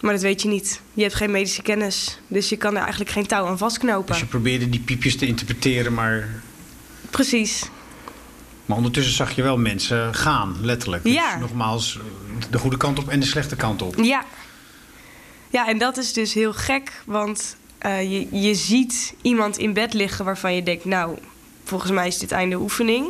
Maar 0.00 0.12
dat 0.12 0.22
weet 0.22 0.42
je 0.42 0.48
niet. 0.48 0.80
Je 0.94 1.02
hebt 1.02 1.14
geen 1.14 1.30
medische 1.30 1.62
kennis. 1.62 2.20
Dus 2.28 2.48
je 2.48 2.56
kan 2.56 2.74
er 2.74 2.80
eigenlijk 2.80 3.10
geen 3.10 3.26
touw 3.26 3.46
aan 3.46 3.58
vastknopen. 3.58 4.06
Dus 4.06 4.18
je 4.18 4.26
probeerde 4.26 4.68
die 4.68 4.80
piepjes 4.80 5.16
te 5.16 5.26
interpreteren, 5.26 5.94
maar... 5.94 6.28
Precies. 7.10 7.70
Maar 8.66 8.76
ondertussen 8.76 9.14
zag 9.14 9.34
je 9.34 9.42
wel 9.42 9.58
mensen 9.58 10.14
gaan, 10.14 10.56
letterlijk. 10.60 11.02
Dus 11.02 11.12
ja. 11.12 11.38
nogmaals, 11.38 11.98
de 12.50 12.58
goede 12.58 12.76
kant 12.76 12.98
op 12.98 13.08
en 13.08 13.20
de 13.20 13.26
slechte 13.26 13.56
kant 13.56 13.82
op. 13.82 13.94
Ja. 13.96 14.24
Ja, 15.50 15.68
en 15.68 15.78
dat 15.78 15.96
is 15.96 16.12
dus 16.12 16.34
heel 16.34 16.52
gek, 16.52 17.02
want 17.04 17.56
uh, 17.86 18.02
je, 18.02 18.40
je 18.40 18.54
ziet 18.54 19.14
iemand 19.22 19.58
in 19.58 19.72
bed 19.72 19.94
liggen 19.94 20.24
waarvan 20.24 20.54
je 20.54 20.62
denkt, 20.62 20.84
nou, 20.84 21.18
volgens 21.64 21.90
mij 21.90 22.06
is 22.06 22.18
dit 22.18 22.32
einde 22.32 22.56
oefening. 22.56 23.06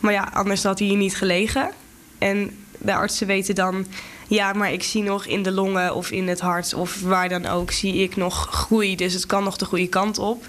Maar 0.00 0.12
ja, 0.12 0.30
anders 0.32 0.62
had 0.62 0.78
hij 0.78 0.88
hier 0.88 0.96
niet 0.96 1.16
gelegen. 1.16 1.70
En 2.18 2.64
de 2.78 2.94
artsen 2.94 3.26
weten 3.26 3.54
dan, 3.54 3.86
ja, 4.26 4.52
maar 4.52 4.72
ik 4.72 4.82
zie 4.82 5.02
nog 5.02 5.26
in 5.26 5.42
de 5.42 5.52
longen 5.52 5.94
of 5.94 6.10
in 6.10 6.28
het 6.28 6.40
hart 6.40 6.74
of 6.74 7.00
waar 7.00 7.28
dan 7.28 7.46
ook, 7.46 7.70
zie 7.70 7.94
ik 7.94 8.16
nog 8.16 8.48
groei. 8.50 8.96
Dus 8.96 9.12
het 9.12 9.26
kan 9.26 9.44
nog 9.44 9.56
de 9.56 9.64
goede 9.64 9.88
kant 9.88 10.18
op. 10.18 10.48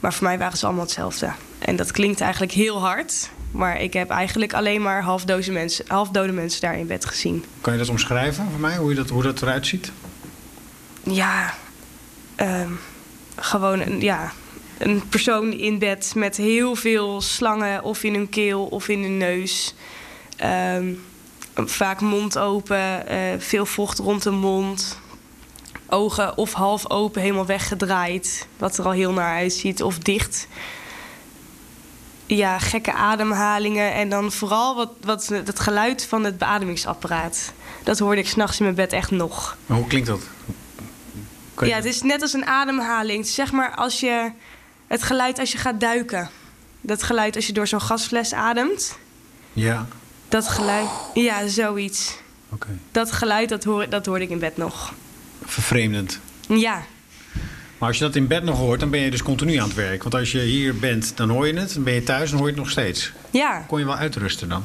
Maar 0.00 0.14
voor 0.14 0.24
mij 0.24 0.38
waren 0.38 0.58
ze 0.58 0.66
allemaal 0.66 0.84
hetzelfde. 0.84 1.32
En 1.58 1.76
dat 1.76 1.90
klinkt 1.90 2.20
eigenlijk 2.20 2.52
heel 2.52 2.80
hard. 2.80 3.30
Maar 3.54 3.80
ik 3.80 3.92
heb 3.92 4.10
eigenlijk 4.10 4.54
alleen 4.54 4.82
maar 4.82 5.02
halfdode 5.02 5.52
mensen, 5.52 5.84
halfdode 5.88 6.32
mensen 6.32 6.60
daar 6.60 6.78
in 6.78 6.86
bed 6.86 7.04
gezien. 7.04 7.44
Kan 7.60 7.72
je 7.72 7.78
dat 7.78 7.88
omschrijven 7.88 8.46
voor 8.50 8.60
mij, 8.60 8.76
hoe, 8.76 8.90
je 8.90 8.96
dat, 8.96 9.08
hoe 9.08 9.22
dat 9.22 9.42
eruit 9.42 9.66
ziet? 9.66 9.92
Ja, 11.02 11.54
um, 12.36 12.78
gewoon 13.36 13.80
een, 13.80 14.00
ja, 14.00 14.32
een 14.78 15.08
persoon 15.08 15.52
in 15.52 15.78
bed 15.78 16.12
met 16.16 16.36
heel 16.36 16.74
veel 16.74 17.20
slangen 17.20 17.82
of 17.82 18.02
in 18.02 18.14
hun 18.14 18.28
keel 18.28 18.64
of 18.64 18.88
in 18.88 19.02
hun 19.02 19.16
neus. 19.16 19.74
Um, 20.76 21.02
vaak 21.54 22.00
mond 22.00 22.38
open, 22.38 23.04
uh, 23.10 23.18
veel 23.38 23.66
vocht 23.66 23.98
rond 23.98 24.22
de 24.22 24.30
mond. 24.30 24.98
Ogen 25.88 26.36
of 26.36 26.52
half 26.52 26.90
open, 26.90 27.22
helemaal 27.22 27.46
weggedraaid. 27.46 28.46
Wat 28.56 28.78
er 28.78 28.84
al 28.84 28.92
heel 28.92 29.12
naar 29.12 29.34
uitziet. 29.34 29.82
Of 29.82 29.98
dicht. 29.98 30.48
Ja, 32.26 32.58
gekke 32.58 32.92
ademhalingen. 32.92 33.92
En 33.92 34.08
dan 34.08 34.32
vooral 34.32 34.74
wat, 34.76 34.90
wat, 35.00 35.26
het 35.26 35.60
geluid 35.60 36.06
van 36.06 36.24
het 36.24 36.38
beademingsapparaat. 36.38 37.52
Dat 37.82 37.98
hoorde 37.98 38.20
ik 38.20 38.28
s'nachts 38.28 38.58
in 38.58 38.64
mijn 38.64 38.76
bed 38.76 38.92
echt 38.92 39.10
nog. 39.10 39.56
Maar 39.66 39.78
hoe 39.78 39.86
klinkt 39.86 40.06
dat? 40.06 40.20
Je- 41.58 41.66
Ja, 41.66 41.76
het 41.76 41.84
is 41.84 42.02
net 42.02 42.22
als 42.22 42.32
een 42.32 42.46
ademhaling. 42.46 43.26
Zeg 43.26 43.52
maar 43.52 43.74
als 43.74 44.00
je 44.00 44.30
het 44.86 45.02
geluid 45.02 45.38
als 45.38 45.52
je 45.52 45.58
gaat 45.58 45.80
duiken. 45.80 46.30
Dat 46.80 47.02
geluid 47.02 47.36
als 47.36 47.46
je 47.46 47.52
door 47.52 47.66
zo'n 47.66 47.80
gasfles 47.80 48.32
ademt. 48.34 48.98
Ja, 49.52 49.86
Dat 50.28 50.48
geluid. 50.48 50.88
Ja, 51.14 51.46
zoiets. 51.48 52.16
oké. 52.50 52.78
Dat 52.92 53.12
geluid, 53.12 53.48
dat, 53.48 53.64
hoor, 53.64 53.88
dat 53.88 54.06
hoorde 54.06 54.24
ik 54.24 54.30
in 54.30 54.38
bed 54.38 54.56
nog. 54.56 54.92
Vervreemdend. 55.44 56.20
Ja, 56.48 56.82
Maar 57.78 57.88
als 57.88 57.98
je 57.98 58.04
dat 58.04 58.16
in 58.16 58.26
bed 58.26 58.42
nog 58.42 58.58
hoort, 58.58 58.80
dan 58.80 58.90
ben 58.90 59.00
je 59.00 59.10
dus 59.10 59.22
continu 59.22 59.56
aan 59.56 59.66
het 59.66 59.76
werk. 59.76 60.02
Want 60.02 60.14
als 60.14 60.32
je 60.32 60.40
hier 60.40 60.78
bent, 60.78 61.16
dan 61.16 61.30
hoor 61.30 61.46
je 61.46 61.54
het. 61.54 61.74
Dan 61.74 61.82
ben 61.82 61.94
je 61.94 62.02
thuis, 62.02 62.30
dan 62.30 62.38
hoor 62.38 62.48
je 62.48 62.54
het 62.54 62.62
nog 62.62 62.70
steeds. 62.70 63.12
ja. 63.30 63.64
Kon 63.68 63.78
je 63.78 63.84
wel 63.84 63.96
uitrusten 63.96 64.48
dan? 64.48 64.62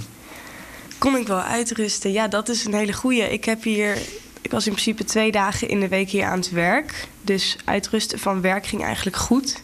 Kon 0.98 1.16
ik 1.16 1.28
wel 1.28 1.42
uitrusten? 1.42 2.12
Ja, 2.12 2.28
dat 2.28 2.50
is 2.50 2.66
een 2.66 2.74
hele 2.74 2.94
goeie. 2.94 3.32
Ik 3.32 3.46
heb 3.46 3.64
hier. 3.64 3.98
Ik 4.42 4.52
was 4.52 4.66
in 4.66 4.72
principe 4.72 5.04
twee 5.04 5.32
dagen 5.32 5.68
in 5.70 5.80
de 5.80 5.88
week 5.88 6.10
hier 6.10 6.26
aan 6.26 6.40
het 6.40 6.52
werk. 6.52 7.08
Dus 7.22 7.58
uitrusten 7.66 8.20
van 8.20 8.42
werk 8.42 8.66
ging 8.68 8.84
eigenlijk 8.84 9.18
goed. 9.18 9.62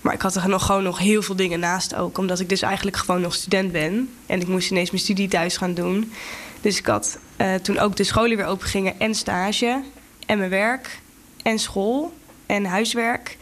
Maar 0.00 0.14
ik 0.14 0.22
had 0.22 0.34
er 0.34 0.48
nog 0.48 0.66
gewoon 0.66 0.82
nog 0.82 0.98
heel 0.98 1.22
veel 1.22 1.36
dingen 1.36 1.60
naast 1.60 1.94
ook. 1.94 2.18
Omdat 2.18 2.40
ik 2.40 2.48
dus 2.48 2.62
eigenlijk 2.62 2.96
gewoon 2.96 3.20
nog 3.20 3.34
student 3.34 3.72
ben. 3.72 4.08
En 4.26 4.40
ik 4.40 4.48
moest 4.48 4.70
ineens 4.70 4.90
mijn 4.90 5.02
studie 5.02 5.28
thuis 5.28 5.56
gaan 5.56 5.74
doen. 5.74 6.12
Dus 6.60 6.78
ik 6.78 6.86
had 6.86 7.18
eh, 7.36 7.54
toen 7.54 7.78
ook 7.78 7.96
de 7.96 8.04
scholen 8.04 8.36
weer 8.36 8.46
open 8.46 8.66
gingen. 8.66 9.00
En 9.00 9.14
stage. 9.14 9.82
En 10.26 10.38
mijn 10.38 10.50
werk. 10.50 11.00
En 11.42 11.58
school. 11.58 12.12
En 12.46 12.64
huiswerk. 12.64 13.36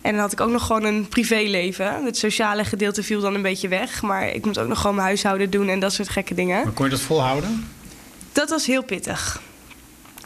En 0.00 0.12
dan 0.12 0.20
had 0.20 0.32
ik 0.32 0.40
ook 0.40 0.50
nog 0.50 0.66
gewoon 0.66 0.84
een 0.84 1.08
privéleven. 1.08 2.04
Het 2.04 2.16
sociale 2.16 2.64
gedeelte 2.64 3.02
viel 3.02 3.20
dan 3.20 3.34
een 3.34 3.42
beetje 3.42 3.68
weg. 3.68 4.02
Maar 4.02 4.28
ik 4.28 4.44
moet 4.44 4.58
ook 4.58 4.68
nog 4.68 4.80
gewoon 4.80 4.94
mijn 4.94 5.06
huishouden 5.06 5.50
doen 5.50 5.68
en 5.68 5.80
dat 5.80 5.92
soort 5.92 6.08
gekke 6.08 6.34
dingen. 6.34 6.64
Maar 6.64 6.72
kon 6.72 6.84
je 6.84 6.90
dat 6.90 7.00
volhouden? 7.00 7.68
Dat 8.32 8.50
was 8.50 8.66
heel 8.66 8.82
pittig. 8.82 9.40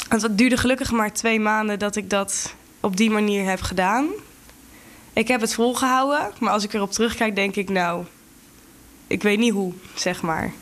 Want 0.08 0.22
het 0.22 0.38
duurde 0.38 0.56
gelukkig 0.56 0.90
maar 0.90 1.12
twee 1.12 1.40
maanden 1.40 1.78
dat 1.78 1.96
ik 1.96 2.10
dat 2.10 2.54
op 2.80 2.96
die 2.96 3.10
manier 3.10 3.44
heb 3.44 3.60
gedaan. 3.60 4.08
Ik 5.12 5.28
heb 5.28 5.40
het 5.40 5.54
volgehouden, 5.54 6.30
maar 6.38 6.52
als 6.52 6.64
ik 6.64 6.72
erop 6.72 6.92
terugkijk, 6.92 7.34
denk 7.34 7.56
ik, 7.56 7.68
nou, 7.68 8.04
ik 9.06 9.22
weet 9.22 9.38
niet 9.38 9.52
hoe, 9.52 9.72
zeg 9.94 10.22
maar. 10.22 10.52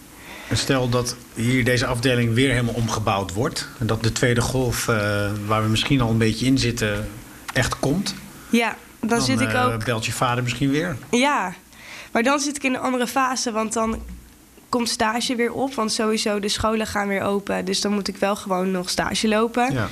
Stel 0.52 0.88
dat 0.88 1.16
hier 1.34 1.64
deze 1.64 1.86
afdeling 1.86 2.34
weer 2.34 2.50
helemaal 2.50 2.74
omgebouwd 2.74 3.32
wordt. 3.32 3.68
En 3.78 3.86
dat 3.86 4.02
de 4.02 4.12
tweede 4.12 4.40
golf, 4.40 4.88
eh, 4.88 5.30
waar 5.46 5.62
we 5.62 5.68
misschien 5.68 6.00
al 6.00 6.10
een 6.10 6.18
beetje 6.18 6.46
in 6.46 6.58
zitten, 6.58 7.08
echt 7.54 7.78
komt. 7.78 8.14
Ja, 8.50 8.76
dan, 9.00 9.22
zit 9.22 9.40
ik 9.40 9.52
eh, 9.52 9.66
ook. 9.66 9.84
belt 9.84 10.06
je 10.06 10.12
vader 10.12 10.42
misschien 10.42 10.70
weer. 10.70 10.96
Ja, 11.10 11.54
maar 12.12 12.22
dan 12.22 12.40
zit 12.40 12.56
ik 12.56 12.62
in 12.62 12.74
een 12.74 12.80
andere 12.80 13.06
fase, 13.06 13.52
want 13.52 13.72
dan 13.72 14.02
komt 14.68 14.88
stage 14.88 15.34
weer 15.34 15.52
op. 15.52 15.74
Want 15.74 15.92
sowieso, 15.92 16.40
de 16.40 16.48
scholen 16.48 16.86
gaan 16.86 17.08
weer 17.08 17.22
open. 17.22 17.64
Dus 17.64 17.80
dan 17.80 17.92
moet 17.92 18.08
ik 18.08 18.16
wel 18.16 18.36
gewoon 18.36 18.70
nog 18.70 18.90
stage 18.90 19.28
lopen. 19.28 19.72
Ja. 19.72 19.88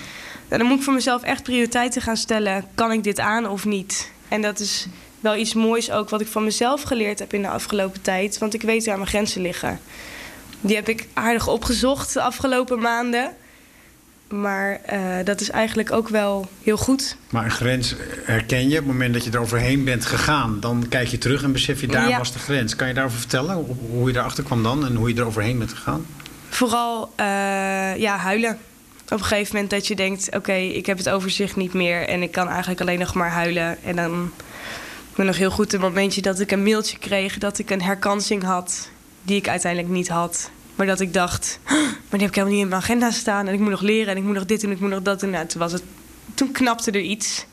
En 0.48 0.58
dan 0.58 0.66
moet 0.66 0.76
ik 0.78 0.82
voor 0.82 0.94
mezelf 0.94 1.22
echt 1.22 1.42
prioriteiten 1.42 2.02
gaan 2.02 2.16
stellen. 2.16 2.64
Kan 2.74 2.92
ik 2.92 3.04
dit 3.04 3.20
aan 3.20 3.48
of 3.48 3.64
niet? 3.64 4.10
En 4.28 4.42
dat 4.42 4.60
is 4.60 4.86
wel 5.20 5.36
iets 5.36 5.54
moois 5.54 5.90
ook 5.90 6.08
wat 6.08 6.20
ik 6.20 6.26
van 6.26 6.44
mezelf 6.44 6.82
geleerd 6.82 7.18
heb 7.18 7.32
in 7.32 7.42
de 7.42 7.48
afgelopen 7.48 8.02
tijd. 8.02 8.38
Want 8.38 8.54
ik 8.54 8.62
weet 8.62 8.86
waar 8.86 8.96
mijn 8.96 9.08
grenzen 9.08 9.42
liggen. 9.42 9.80
Die 10.60 10.76
heb 10.76 10.88
ik 10.88 11.08
aardig 11.12 11.48
opgezocht 11.48 12.12
de 12.12 12.22
afgelopen 12.22 12.78
maanden. 12.78 13.36
Maar 14.32 14.80
eh, 14.84 15.00
dat 15.24 15.40
is 15.40 15.50
eigenlijk 15.50 15.92
ook 15.92 16.08
wel 16.08 16.48
heel 16.62 16.76
goed. 16.76 17.16
Maar 17.30 17.44
een 17.44 17.50
grens 17.50 17.94
herken 18.24 18.62
je. 18.68 18.78
Op 18.78 18.84
het 18.84 18.86
moment 18.86 19.14
dat 19.14 19.24
je 19.24 19.30
er 19.30 19.38
overheen 19.40 19.84
bent 19.84 20.06
gegaan, 20.06 20.60
dan 20.60 20.86
kijk 20.88 21.08
je 21.08 21.18
terug 21.18 21.42
en 21.42 21.52
besef 21.52 21.80
je 21.80 21.86
daar 21.86 22.08
Ja. 22.08 22.18
was 22.18 22.32
de 22.32 22.38
grens. 22.38 22.76
Kan 22.76 22.88
je 22.88 22.94
daarover 22.94 23.18
vertellen? 23.18 23.76
Hoe- 23.90 24.06
je 24.06 24.12
daarachter 24.12 24.44
kwam 24.44 24.62
dan 24.62 24.86
en 24.86 24.94
hoe 24.96 25.08
je 25.08 25.20
er 25.20 25.26
overheen 25.26 25.58
bent 25.58 25.72
gegaan? 25.72 26.06
Vooral 26.48 27.12
eh, 27.16 27.26
ja, 27.96 28.16
huilen. 28.16 28.58
Op 29.04 29.18
een 29.18 29.24
gegeven 29.24 29.52
moment 29.54 29.70
dat 29.72 29.86
je 29.86 29.96
denkt: 29.96 30.28
oké, 30.36 30.52
ik 30.52 30.86
heb 30.86 30.98
het 30.98 31.08
overzicht 31.08 31.56
niet 31.56 31.72
meer. 31.72 32.08
En 32.08 32.22
ik 32.22 32.32
kan 32.32 32.48
eigenlijk 32.48 32.80
alleen 32.80 32.98
nog 32.98 33.14
maar 33.14 33.30
huilen. 33.30 33.82
En 33.84 33.96
dan. 33.96 34.30
Ik 35.10 35.16
ben 35.18 35.26
nog 35.26 35.36
heel 35.36 35.50
goed 35.50 35.72
een 35.72 35.80
momentje 35.80 36.22
dat 36.22 36.40
ik 36.40 36.50
een 36.50 36.62
mailtje 36.62 36.98
kreeg 36.98 37.38
dat 37.38 37.58
ik 37.58 37.70
een 37.70 37.82
herkansing 37.82 38.42
had. 38.42 38.88
Die 39.22 39.36
ik 39.36 39.48
uiteindelijk 39.48 39.92
niet 39.92 40.08
had. 40.08 40.50
Maar 40.74 40.86
dat 40.86 41.00
ik 41.00 41.12
dacht: 41.12 41.58
"Huh, 41.68 41.76
maar 41.82 41.90
die 42.10 42.20
heb 42.20 42.28
ik 42.28 42.34
helemaal 42.34 42.54
niet 42.54 42.62
in 42.62 42.68
mijn 42.68 42.82
agenda 42.82 43.10
staan. 43.10 43.46
En 43.46 43.54
ik 43.54 43.60
moet 43.60 43.70
nog 43.70 43.80
leren 43.80 44.08
en 44.08 44.16
ik 44.16 44.22
moet 44.22 44.34
nog 44.34 44.44
dit 44.46 44.62
en 44.62 44.70
ik 44.70 44.80
moet 44.80 44.90
nog 44.90 45.02
dat 45.02 45.20
doen. 45.20 45.30
Nou, 45.30 45.46
toen, 45.46 45.60
was 45.60 45.72
het, 45.72 45.82
toen 46.34 46.52
knapte 46.52 46.90
er 46.90 47.00
iets. 47.00 47.46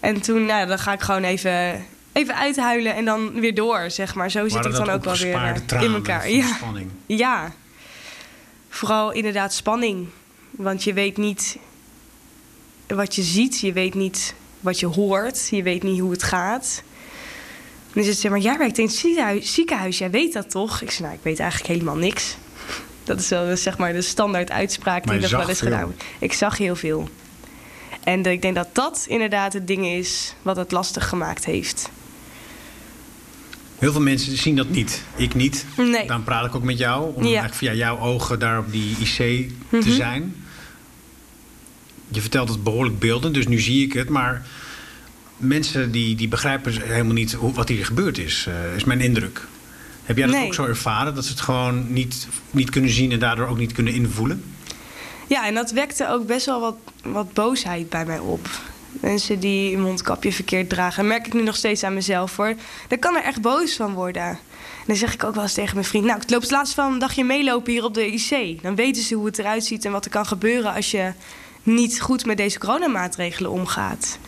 En 0.00 0.20
toen, 0.20 0.44
nou, 0.44 0.66
dan 0.66 0.78
ga 0.78 0.92
ik 0.92 1.00
gewoon 1.00 1.22
even, 1.22 1.84
even 2.12 2.36
uithuilen 2.36 2.94
en 2.94 3.04
dan 3.04 3.40
weer 3.40 3.54
door, 3.54 3.90
zeg 3.90 4.14
maar. 4.14 4.30
Zo 4.30 4.48
zit 4.48 4.64
ik 4.64 4.72
dan 4.72 4.90
ook 4.90 5.04
wel 5.04 5.16
weer 5.16 5.62
eh, 5.68 5.82
in 5.82 5.92
elkaar. 5.92 6.30
Ja. 6.30 6.46
spanning? 6.46 6.90
Ja, 7.06 7.52
vooral 8.68 9.12
inderdaad 9.12 9.54
spanning. 9.54 10.08
Want 10.50 10.84
je 10.84 10.92
weet 10.92 11.16
niet 11.16 11.58
wat 12.86 13.14
je 13.14 13.22
ziet, 13.22 13.60
je 13.60 13.72
weet 13.72 13.94
niet 13.94 14.34
wat 14.60 14.80
je 14.80 14.86
hoort, 14.86 15.48
je 15.48 15.62
weet 15.62 15.82
niet 15.82 16.00
hoe 16.00 16.10
het 16.10 16.22
gaat. 16.22 16.82
Is 17.94 18.06
het 18.06 18.16
zeg 18.18 18.30
maar, 18.30 18.40
jij 18.40 18.58
werkt 18.58 18.78
in 18.78 18.84
het 18.84 18.94
ziekenhuis, 18.94 19.54
ziekenhuis, 19.54 19.98
jij 19.98 20.10
weet 20.10 20.32
dat 20.32 20.50
toch? 20.50 20.80
Ik 20.80 20.90
zei, 20.90 21.02
nou, 21.02 21.14
ik 21.14 21.24
weet 21.24 21.38
eigenlijk 21.40 21.72
helemaal 21.72 21.96
niks. 21.96 22.36
Dat 23.04 23.20
is 23.20 23.28
wel 23.28 23.56
zeg 23.56 23.78
maar 23.78 23.92
de 23.92 24.02
standaard 24.02 24.50
uitspraak 24.50 25.08
die 25.08 25.20
nog 25.20 25.30
wel 25.30 25.48
eens 25.48 25.58
veel. 25.58 25.68
gedaan 25.68 25.84
wordt. 25.84 26.04
Ik 26.18 26.32
zag 26.32 26.58
heel 26.58 26.76
veel. 26.76 27.08
En 28.04 28.26
ik 28.26 28.42
denk 28.42 28.54
dat 28.54 28.68
dat 28.72 29.04
inderdaad 29.08 29.52
het 29.52 29.66
ding 29.66 29.86
is 29.86 30.34
wat 30.42 30.56
het 30.56 30.72
lastig 30.72 31.08
gemaakt 31.08 31.44
heeft. 31.44 31.90
Heel 33.78 33.92
veel 33.92 34.00
mensen 34.00 34.36
zien 34.36 34.56
dat 34.56 34.68
niet. 34.68 35.02
Ik 35.16 35.34
niet. 35.34 35.64
Nee. 35.76 36.06
Dan 36.06 36.22
praat 36.24 36.46
ik 36.46 36.54
ook 36.54 36.62
met 36.62 36.78
jou. 36.78 37.14
Om 37.14 37.20
Ja. 37.22 37.24
eigenlijk 37.24 37.54
via 37.54 37.72
jouw 37.72 37.98
ogen 37.98 38.38
daar 38.38 38.58
op 38.58 38.72
die 38.72 38.96
IC 39.00 39.16
te 39.70 39.76
Mhm. 39.76 39.90
zijn. 39.90 40.36
Je 42.08 42.20
vertelt 42.20 42.48
het 42.48 42.62
behoorlijk 42.62 42.98
beeldend, 42.98 43.34
dus 43.34 43.46
nu 43.46 43.60
zie 43.60 43.84
ik 43.86 43.92
het. 43.92 44.08
Maar 44.08 44.46
mensen 45.42 45.90
die, 45.90 46.14
die 46.14 46.28
begrijpen 46.28 46.72
helemaal 46.82 47.12
niet 47.12 47.32
hoe, 47.32 47.52
wat 47.52 47.68
hier 47.68 47.84
gebeurd 47.86 48.18
is. 48.18 48.46
eh, 48.48 48.76
is 48.76 48.84
mijn 48.84 49.00
indruk. 49.00 49.46
Heb 50.04 50.16
jij 50.16 50.26
dat 50.26 50.36
Nee. 50.36 50.46
ook 50.46 50.54
zo 50.54 50.64
ervaren? 50.64 51.14
Dat 51.14 51.24
ze 51.24 51.30
het 51.30 51.40
gewoon 51.40 51.92
niet, 51.92 52.28
niet 52.50 52.70
kunnen 52.70 52.90
zien 52.90 53.12
en 53.12 53.18
daardoor 53.18 53.46
ook 53.46 53.58
niet 53.58 53.72
kunnen 53.72 53.92
invoelen? 53.94 54.44
Ja, 55.26 55.46
en 55.46 55.54
dat 55.54 55.70
wekte 55.70 56.08
ook 56.08 56.26
best 56.26 56.46
wel 56.46 56.60
wat, 56.60 56.76
wat 57.04 57.32
boosheid 57.32 57.88
bij 57.88 58.04
mij 58.04 58.18
op. 58.18 58.48
Mensen 59.00 59.40
die 59.40 59.74
een 59.74 59.82
mondkapje 59.82 60.32
verkeerd 60.32 60.68
dragen, 60.68 61.06
merk 61.06 61.26
ik 61.26 61.32
nu 61.32 61.42
nog 61.42 61.56
steeds 61.56 61.84
aan 61.84 61.94
mezelf 61.94 62.36
hoor. 62.36 62.54
Daar 62.88 62.98
kan 62.98 63.16
er 63.16 63.22
echt 63.22 63.40
boos 63.40 63.76
van 63.76 63.92
worden. 63.94 64.22
En 64.22 64.38
dan 64.86 64.96
zeg 64.96 65.14
ik 65.14 65.24
ook 65.24 65.34
wel 65.34 65.42
eens 65.42 65.52
tegen 65.54 65.74
mijn 65.74 65.86
vriend: 65.86 66.04
Nou, 66.04 66.20
ik 66.22 66.30
loop 66.30 66.40
het 66.40 66.50
laatst 66.50 66.74
wel 66.74 66.90
een 66.92 66.98
dagje 66.98 67.24
meelopen 67.24 67.72
hier 67.72 67.84
op 67.84 67.94
de 67.94 68.06
IC. 68.12 68.62
Dan 68.62 68.74
weten 68.74 69.02
ze 69.02 69.14
hoe 69.14 69.26
het 69.26 69.38
eruit 69.38 69.64
ziet 69.64 69.84
en 69.84 69.92
wat 69.92 70.04
er 70.04 70.10
kan 70.10 70.26
gebeuren 70.26 70.74
als 70.74 70.90
je 70.90 71.12
niet 71.62 72.00
goed 72.00 72.26
met 72.26 72.36
deze 72.36 72.58
coronamaatregelen 72.58 73.50
omgaat. 73.50 74.18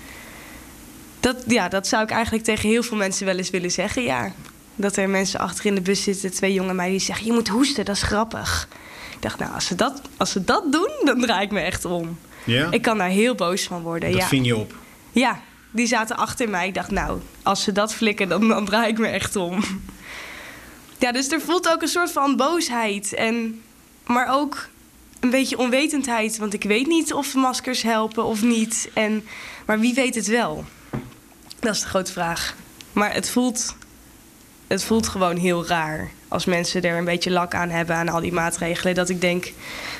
Dat, 1.24 1.36
ja, 1.46 1.68
dat 1.68 1.86
zou 1.86 2.02
ik 2.02 2.10
eigenlijk 2.10 2.44
tegen 2.44 2.68
heel 2.68 2.82
veel 2.82 2.96
mensen 2.96 3.26
wel 3.26 3.36
eens 3.36 3.50
willen 3.50 3.70
zeggen. 3.70 4.02
Ja, 4.02 4.32
dat 4.74 4.96
er 4.96 5.08
mensen 5.08 5.40
achter 5.40 5.66
in 5.66 5.74
de 5.74 5.80
bus 5.80 6.02
zitten, 6.02 6.32
twee 6.32 6.52
jonge 6.52 6.74
meiden 6.74 6.98
die 6.98 7.06
zeggen: 7.06 7.26
Je 7.26 7.32
moet 7.32 7.48
hoesten, 7.48 7.84
dat 7.84 7.96
is 7.96 8.02
grappig. 8.02 8.68
Ik 9.14 9.22
dacht, 9.22 9.38
nou, 9.38 9.54
als 9.54 9.66
ze 9.66 9.74
dat, 9.74 10.02
als 10.16 10.30
ze 10.30 10.44
dat 10.44 10.72
doen, 10.72 10.90
dan 11.04 11.20
draai 11.20 11.44
ik 11.44 11.52
me 11.52 11.60
echt 11.60 11.84
om. 11.84 12.18
Ja? 12.44 12.70
Ik 12.70 12.82
kan 12.82 12.98
daar 12.98 13.08
heel 13.08 13.34
boos 13.34 13.62
van 13.62 13.82
worden. 13.82 14.10
dat 14.10 14.20
ja. 14.20 14.26
ving 14.26 14.46
je 14.46 14.56
op. 14.56 14.74
ja, 15.12 15.40
die 15.70 15.86
zaten 15.86 16.16
achter 16.16 16.48
mij. 16.48 16.66
Ik 16.66 16.74
dacht, 16.74 16.90
nou, 16.90 17.20
als 17.42 17.62
ze 17.62 17.72
dat 17.72 17.94
flikken, 17.94 18.28
dan, 18.28 18.48
dan 18.48 18.64
draai 18.64 18.88
ik 18.88 18.98
me 18.98 19.06
echt 19.06 19.36
om. 19.36 19.64
Ja, 20.98 21.12
dus 21.12 21.28
er 21.28 21.40
voelt 21.40 21.68
ook 21.72 21.82
een 21.82 21.88
soort 21.88 22.12
van 22.12 22.36
boosheid. 22.36 23.14
En, 23.14 23.62
maar 24.06 24.34
ook 24.34 24.68
een 25.20 25.30
beetje 25.30 25.58
onwetendheid. 25.58 26.38
Want 26.38 26.54
ik 26.54 26.62
weet 26.62 26.86
niet 26.86 27.12
of 27.12 27.34
maskers 27.34 27.82
helpen 27.82 28.24
of 28.24 28.42
niet. 28.42 28.90
En, 28.94 29.24
maar 29.66 29.80
wie 29.80 29.94
weet 29.94 30.14
het 30.14 30.26
wel? 30.26 30.64
Dat 31.64 31.74
is 31.74 31.80
de 31.80 31.86
grote 31.88 32.12
vraag. 32.12 32.54
Maar 32.92 33.14
het 33.14 33.30
voelt, 33.30 33.76
het 34.66 34.84
voelt 34.84 35.08
gewoon 35.08 35.36
heel 35.36 35.66
raar. 35.66 36.10
Als 36.28 36.44
mensen 36.44 36.82
er 36.82 36.98
een 36.98 37.04
beetje 37.04 37.30
lak 37.30 37.54
aan 37.54 37.68
hebben 37.70 37.96
aan 37.96 38.08
al 38.08 38.20
die 38.20 38.32
maatregelen. 38.32 38.94
Dat 38.94 39.08
ik 39.08 39.20
denk, 39.20 39.52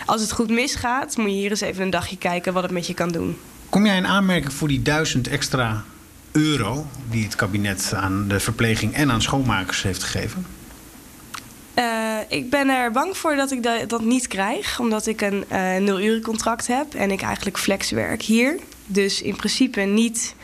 als 0.07 0.21
het 0.21 0.33
goed 0.33 0.51
misgaat, 0.51 1.17
moet 1.17 1.31
je 1.31 1.37
hier 1.37 1.51
eens 1.51 1.61
even 1.61 1.83
een 1.83 1.91
dagje 1.91 2.17
kijken 2.19 2.53
wat 2.53 2.63
het 2.63 2.73
met 2.73 2.87
je 2.87 2.95
kan 2.95 3.09
doen. 3.09 3.37
Kom 3.69 3.87
jij 3.87 3.97
in 3.97 4.07
aanmerking 4.07 4.53
voor 4.53 4.69
die 4.69 4.83
duizend 4.83 5.29
extra 5.29 5.85
euro... 6.33 6.87
die 7.11 7.25
het 7.25 7.35
kabinet 7.35 7.93
aan 7.97 8.29
de 8.29 8.41
verpleging 8.41 8.95
en 8.95 9.11
aan 9.11 9.23
schoonmakers 9.23 9.83
heeft 9.83 10.03
gegeven? 10.03 10.47
Eh, 11.75 11.85
ik 12.29 12.51
ben 12.51 12.69
er 12.69 12.91
bang 12.91 13.17
voor 13.17 13.37
dat 13.37 13.51
ik 13.51 13.63
da- 13.63 13.85
dat 13.87 14.01
niet 14.03 14.27
krijg, 14.27 14.81
omdat 14.81 15.07
ik 15.07 15.21
een 15.21 15.45
eh 15.49 15.77
nul 15.77 16.21
contract 16.21 16.67
heb 16.67 16.95
en 16.95 17.11
ik 17.11 17.23
eigenlijk 17.23 17.59
flex 17.59 17.91
werk 17.91 18.23
hier. 18.23 18.59
Dus 18.87 19.23
in 19.23 19.37
principe 19.37 19.81
niet 19.81 20.35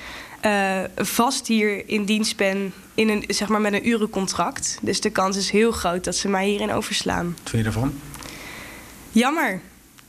eh, 0.41 0.81
vast 0.97 1.47
hier 1.47 1.89
in 1.89 2.05
dienst 2.05 2.37
ben 2.37 2.73
in 2.95 3.09
een, 3.09 3.25
zeg 3.27 3.49
maar 3.49 3.61
met 3.61 3.73
een 3.73 3.89
urencontract. 3.89 4.79
Dus 4.83 5.01
de 5.01 5.11
kans 5.11 5.37
is 5.37 5.51
heel 5.51 5.73
groot 5.73 6.05
dat 6.05 6.17
ze 6.17 6.29
mij 6.29 6.47
hierin 6.47 6.73
overslaan. 6.73 7.27
Wat 7.27 7.51
vind 7.51 7.65
je 7.65 7.71
daarvan? 7.71 8.01
Jammer. 9.11 9.61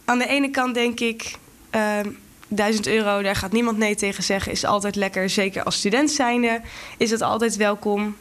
Aan 0.06 0.18
de 0.18 0.28
ene 0.28 0.50
kant 0.50 0.74
denk 0.74 1.00
ik, 1.00 1.36
eh, 1.70 2.00
1000 2.48 2.88
euro, 2.88 3.22
daar 3.22 3.36
gaat 3.36 3.52
niemand 3.52 3.78
nee 3.78 3.96
tegen 3.96 4.24
zeggen, 4.24 4.52
is 4.52 4.66
altijd 4.66 4.96
lekker. 4.96 5.30
Zeker 5.30 5.64
als 5.64 5.76
student 5.76 6.12
zijnde 6.12 6.62
is 6.98 7.12
het 7.12 7.22
altijd 7.22 7.56
welkom. 7.56 8.16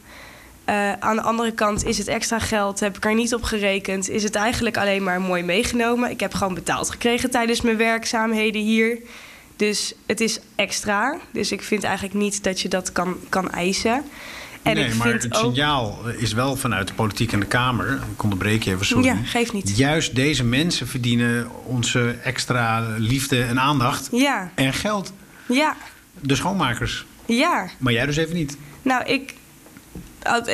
Uh, 0.68 0.92
aan 0.92 1.16
de 1.16 1.22
andere 1.22 1.52
kant 1.52 1.84
is 1.84 1.98
het 1.98 2.08
extra 2.08 2.38
geld, 2.38 2.80
heb 2.80 2.96
ik 2.96 3.04
er 3.04 3.14
niet 3.14 3.34
op 3.34 3.42
gerekend. 3.42 4.08
Is 4.08 4.22
het 4.22 4.34
eigenlijk 4.34 4.76
alleen 4.76 5.02
maar 5.02 5.20
mooi 5.20 5.42
meegenomen. 5.42 6.10
Ik 6.10 6.20
heb 6.20 6.34
gewoon 6.34 6.54
betaald 6.54 6.90
gekregen 6.90 7.30
tijdens 7.30 7.60
mijn 7.60 7.76
werkzaamheden 7.76 8.62
hier. 8.62 8.98
Dus 9.60 9.92
het 10.06 10.20
is 10.20 10.40
extra. 10.54 11.18
Dus 11.32 11.52
ik 11.52 11.62
vind 11.62 11.84
eigenlijk 11.84 12.14
niet 12.14 12.42
dat 12.44 12.60
je 12.60 12.68
dat 12.68 12.92
kan, 12.92 13.16
kan 13.28 13.50
eisen. 13.50 14.04
En 14.62 14.74
nee, 14.74 14.94
maar 14.94 15.12
het 15.12 15.28
signaal 15.30 15.98
is 16.16 16.32
wel 16.32 16.56
vanuit 16.56 16.88
de 16.88 16.94
politiek 16.94 17.32
en 17.32 17.40
de 17.40 17.46
Kamer. 17.46 18.00
Ik 18.12 18.22
onderbreek 18.22 18.62
je 18.62 18.70
even, 18.70 18.86
sorry. 18.86 19.04
Ja, 19.04 19.16
geeft 19.24 19.52
niet. 19.52 19.76
Juist 19.76 20.14
deze 20.14 20.44
mensen 20.44 20.86
verdienen 20.86 21.48
onze 21.64 22.16
extra 22.24 22.94
liefde 22.98 23.42
en 23.42 23.60
aandacht. 23.60 24.08
Ja. 24.12 24.50
En 24.54 24.72
geld. 24.72 25.12
Ja. 25.48 25.76
De 26.20 26.34
schoonmakers. 26.34 27.04
Ja. 27.26 27.68
Maar 27.78 27.92
jij 27.92 28.06
dus 28.06 28.16
even 28.16 28.34
niet. 28.34 28.56
Nou, 28.82 29.04
ik, 29.04 29.34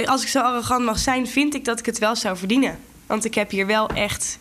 als 0.05 0.23
ik 0.23 0.29
zo 0.29 0.41
arrogant 0.41 0.85
mag 0.85 0.99
zijn, 0.99 1.27
vind 1.27 1.55
ik 1.55 1.65
dat 1.65 1.79
ik 1.79 1.87
het 1.87 1.99
wel 1.99 2.17
zou 2.17 2.37
verdienen. 2.37 2.79
Want 3.07 3.25
ik 3.25 3.35
heb 3.35 3.51
hier 3.51 3.67
wel 3.67 3.89
echt 3.89 4.39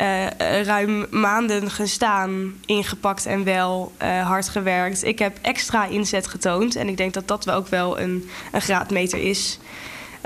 uh, 0.00 0.62
ruim 0.62 1.06
maanden 1.10 1.70
gestaan, 1.70 2.54
ingepakt 2.66 3.26
en 3.26 3.44
wel 3.44 3.92
uh, 4.02 4.26
hard 4.26 4.48
gewerkt. 4.48 5.04
Ik 5.04 5.18
heb 5.18 5.38
extra 5.42 5.86
inzet 5.86 6.26
getoond 6.26 6.76
en 6.76 6.88
ik 6.88 6.96
denk 6.96 7.14
dat 7.14 7.28
dat 7.28 7.44
wel 7.44 7.54
ook 7.54 7.68
wel 7.68 8.00
een, 8.00 8.28
een 8.52 8.60
graadmeter 8.60 9.18
is. 9.18 9.58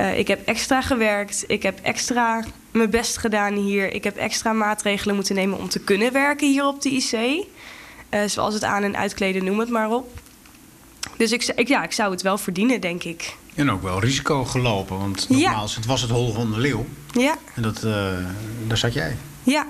Uh, 0.00 0.18
ik 0.18 0.28
heb 0.28 0.46
extra 0.46 0.80
gewerkt, 0.82 1.44
ik 1.46 1.62
heb 1.62 1.78
extra 1.82 2.44
mijn 2.70 2.90
best 2.90 3.16
gedaan 3.16 3.54
hier. 3.54 3.92
Ik 3.92 4.04
heb 4.04 4.16
extra 4.16 4.52
maatregelen 4.52 5.14
moeten 5.14 5.34
nemen 5.34 5.58
om 5.58 5.68
te 5.68 5.78
kunnen 5.80 6.12
werken 6.12 6.48
hier 6.48 6.66
op 6.66 6.82
de 6.82 6.90
IC. 6.90 7.44
zoals 8.26 8.54
het 8.54 8.64
aan- 8.64 8.82
en 8.82 8.96
uitkleden, 8.96 9.44
noem 9.44 9.58
het 9.58 9.70
maar 9.70 9.90
op. 9.90 10.20
Dus 11.16 11.32
ik, 11.32 11.52
ik, 11.56 11.68
ja, 11.68 11.82
ik 11.82 11.92
zou 11.92 12.10
het 12.10 12.22
wel 12.22 12.38
verdienen, 12.38 12.80
denk 12.80 13.02
ik. 13.04 13.36
En 13.54 13.70
ook 13.70 13.82
wel 13.82 14.00
risico 14.00 14.44
gelopen, 14.44 14.98
want 14.98 15.28
nogmaals, 15.28 15.74
het 15.76 15.86
was 15.86 16.00
het 16.02 16.10
hol 16.10 16.32
van 16.32 16.50
de 16.50 16.58
leeuw. 16.58 16.86
Ja. 17.12 17.34
En 17.54 17.62
dat, 17.62 17.80
daar 18.66 18.76
zat 18.76 18.92
jij. 18.92 19.16
Ja, 19.49 19.66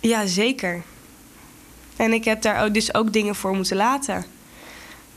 ja 0.00 0.26
zeker. 0.26 0.82
En 1.96 2.12
ik 2.12 2.24
heb 2.24 2.42
daar 2.42 2.64
ook, 2.64 2.74
dus 2.74 2.94
ook 2.94 3.12
dingen 3.12 3.34
voor 3.34 3.54
moeten 3.54 3.76
laten. 3.76 4.24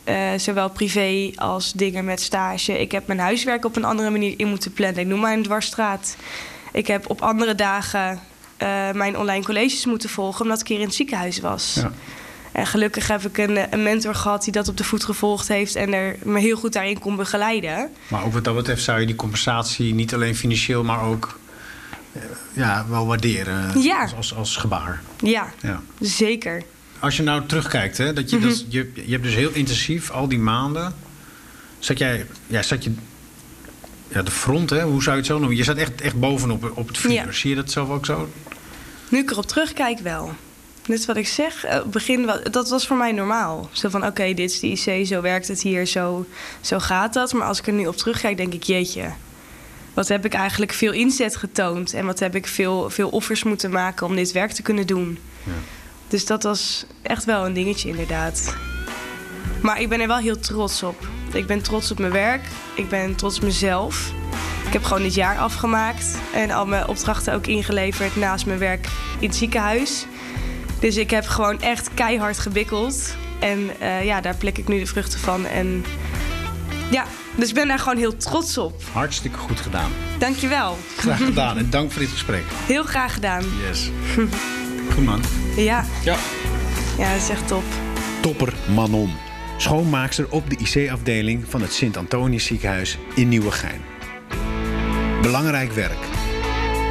Uh, 0.06 0.30
zowel 0.38 0.70
privé 0.70 1.32
als 1.36 1.74
dingen 1.74 2.06
met 2.06 2.22
stage. 2.22 2.80
Ik 2.80 2.92
heb 2.92 3.08
mijn 3.08 3.20
huiswerk 3.20 3.66
op 3.66 3.76
een 3.76 3.84
andere 3.84 4.10
manier 4.10 4.34
in 4.38 4.48
moeten 4.48 4.74
plannen. 4.74 5.02
Ik 5.02 5.08
noem 5.08 5.20
maar 5.20 5.34
een 5.34 5.44
dwarsstraat. 5.44 6.16
Ik 6.72 6.88
heb 6.88 7.10
op 7.10 7.22
andere 7.22 7.56
dagen 7.56 8.20
uh, 8.64 8.92
mijn 8.92 9.18
online 9.18 9.46
colleges 9.46 9.86
moeten 9.86 10.10
volgen... 10.10 10.42
omdat 10.42 10.60
ik 10.60 10.68
hier 10.68 10.80
in 10.80 10.86
het 10.86 10.96
ziekenhuis 10.96 11.40
was. 11.40 11.74
Ja. 11.76 11.92
En 12.52 12.68
gelukkig 12.68 13.08
heb 13.08 13.26
ik 13.26 13.38
een, 13.38 13.74
een, 13.74 13.84
mentor 13.84 14.16
gehad 14.16 14.44
die 14.44 14.54
dat 14.54 14.68
op 14.68 14.78
de 14.78 14.84
voet 14.84 15.04
gevolgd 15.04 15.48
heeft... 15.48 15.76
en 15.76 15.94
er 15.94 16.18
me 16.24 16.40
heel 16.40 16.58
goed 16.58 16.74
daarin 16.74 17.00
kon 17.00 17.16
begeleiden. 17.16 17.90
Maar 18.08 18.26
ook 18.26 18.34
wat 18.34 18.44
dat 18.44 18.56
betreft 18.56 18.84
zou 18.84 19.00
je 19.00 19.06
die 19.06 19.16
compensatie 19.16 19.94
niet 19.94 20.14
alleen 20.14 20.36
financieel... 20.36 20.84
maar 20.84 21.02
ook 21.02 21.40
ja, 22.54 22.86
wel 22.90 23.06
waarderen 23.06 23.82
ja. 23.82 24.02
als, 24.02 24.16
als, 24.16 24.36
als, 24.36 24.56
gebaar. 24.56 25.02
Ja, 25.20 25.54
ja, 25.62 25.82
zeker. 26.00 26.64
Als 27.00 27.18
je 27.18 27.24
nou 27.24 27.46
terugkijkt, 27.46 27.98
hè, 27.98 28.14
dat 28.14 28.30
je, 28.30 28.36
mm 28.36 28.42
dat, 28.42 28.66
je, 28.70 28.92
je 28.94 29.12
hebt 29.12 29.24
dus 29.24 29.36
heel 29.36 29.52
intensief 29.54 30.12
al 30.12 30.28
die 30.28 30.40
maanden... 30.40 30.94
Zat 31.80 31.98
jij, 31.98 32.26
ja, 32.48 32.62
zat 32.62 32.84
je 32.84 32.92
ja, 34.08 34.22
de 34.22 34.32
front, 34.32 34.70
hè, 34.70 34.84
hoe 34.84 35.04
zou 35.04 35.16
je 35.16 35.22
het 35.22 35.32
zo 35.32 35.38
noemen? 35.40 35.58
Je 35.58 35.64
zat 35.64 35.78
echt, 35.78 36.02
echt 36.02 36.20
bovenop 36.20 36.72
op 36.76 36.88
het 36.88 36.98
vuur. 36.98 37.12
Ja. 37.12 37.32
Zie 37.32 37.50
je 37.50 37.56
dat 37.56 37.72
zelf 37.72 37.90
ook 37.90 38.06
zo? 38.06 38.30
Nu 39.10 39.20
ik 39.20 39.32
erop 39.32 39.46
terugkijk 39.46 40.00
wel. 40.00 40.34
Net 40.86 41.06
wat 41.06 41.18
ik 41.18 41.28
zeg, 41.28 41.64
eh, 41.64 41.84
begin, 41.84 42.32
dat 42.52 42.70
was 42.70 42.88
voor 42.88 42.98
mij 42.98 43.12
normaal. 43.12 43.70
Zo 43.72 43.90
van, 43.90 44.06
oké, 44.06 44.34
dit 44.34 44.52
is 44.52 44.60
de 44.60 44.68
IC, 44.68 45.08
zo 45.08 45.22
werkt 45.22 45.48
het 45.48 45.62
hier, 45.62 45.86
zo, 45.86 46.26
zo 46.62 46.80
gaat 46.80 47.14
dat. 47.14 47.34
Maar 47.34 47.48
als 47.48 47.60
ik 47.60 47.68
er 47.68 47.74
nu 47.74 47.88
op 47.88 47.98
terugkijk, 47.98 48.38
denk 48.38 48.54
ik, 48.54 48.64
jeetje 48.64 49.12
wat 49.96 50.08
heb 50.08 50.26
ik 50.26 50.34
eigenlijk 50.34 50.74
veel 50.74 50.92
inzet 50.92 51.36
getoond 51.36 51.94
en 51.94 52.06
wat 52.06 52.20
heb 52.20 52.36
ik 52.36 52.48
veel, 52.48 52.90
veel 52.90 53.10
offers 53.10 53.44
moeten 53.44 53.72
maken 53.72 54.08
om 54.08 54.16
dit 54.16 54.32
werk 54.32 54.52
te 54.52 54.62
kunnen 54.62 54.88
doen. 54.88 55.20
Ja. 55.44 55.52
Dus 56.08 56.26
dat 56.26 56.44
was 56.44 56.86
echt 57.02 57.26
wel 57.26 57.46
een 57.46 57.54
dingetje, 57.54 57.90
inderdaad. 57.90 58.56
Maar 59.62 59.82
ik 59.82 59.90
ben 59.90 60.02
er 60.02 60.08
wel 60.08 60.18
heel 60.18 60.40
trots 60.40 60.84
op. 60.84 61.08
Ik 61.34 61.46
ben 61.46 61.62
trots 61.62 61.92
op 61.92 62.00
mijn 62.00 62.12
werk. 62.12 62.42
Ik 62.76 62.90
ben 62.90 63.16
trots 63.16 63.38
op 63.38 63.44
mezelf. 63.44 64.12
Ik 64.66 64.74
heb 64.74 64.84
gewoon 64.84 65.04
dit 65.04 65.14
jaar 65.14 65.38
afgemaakt 65.38 66.18
en 66.34 66.52
al 66.52 66.66
mijn 66.66 66.88
opdrachten 66.88 67.34
ook 67.34 67.48
ingeleverd 67.48 68.16
naast 68.16 68.46
mijn 68.46 68.60
werk 68.60 68.88
in 69.20 69.28
het 69.28 69.38
ziekenhuis. 69.38 70.06
Dus 70.80 70.98
ik 70.98 71.10
heb 71.10 71.26
gewoon 71.26 71.62
echt 71.62 71.94
keihard 71.94 72.40
gewikkeld. 72.40 73.16
En 73.40 73.70
uh, 73.82 74.06
ja, 74.06 74.22
daar 74.22 74.36
pluk 74.36 74.58
ik 74.58 74.68
nu 74.68 74.80
de 74.80 74.86
vruchten 74.86 75.20
van. 75.20 75.46
En 75.46 75.86
ja, 76.92 77.06
dus 77.36 77.50
ik 77.50 77.56
ben 77.56 77.68
daar 77.68 77.80
gewoon 77.80 77.98
heel 77.98 78.18
trots 78.18 78.58
op. 78.58 78.82
Hartstikke 78.92 79.38
goed 79.38 79.60
gedaan. 79.60 79.92
Dankjewel. 80.20 80.78
Graag 80.98 81.26
gedaan 81.26 81.58
en 81.58 81.70
dank 81.70 81.92
voor 81.92 82.02
dit 82.02 82.10
gesprek. 82.10 82.44
Heel 82.66 82.84
graag 82.84 83.14
gedaan. 83.14 83.44
Yes. 83.68 83.90
Goed 84.94 85.06
man. 85.06 85.22
Ja. 85.56 85.86
Ja. 86.04 86.16
Ja, 86.98 87.12
dat 87.14 87.22
is 87.22 87.30
echt 87.30 87.48
top. 87.48 87.64
Topper 88.22 88.54
Manon. 88.74 89.14
Schoonmaakster 89.58 90.28
op 90.30 90.50
de 90.50 90.58
IC-afdeling 90.58 91.46
van 91.50 91.62
het 91.62 91.74
Sint-Antonius 91.74 92.46
ziekenhuis 92.46 92.98
in 93.16 93.30
Nieuwegein. 93.30 93.82
Belangrijk 95.22 95.72
werk. 95.72 96.08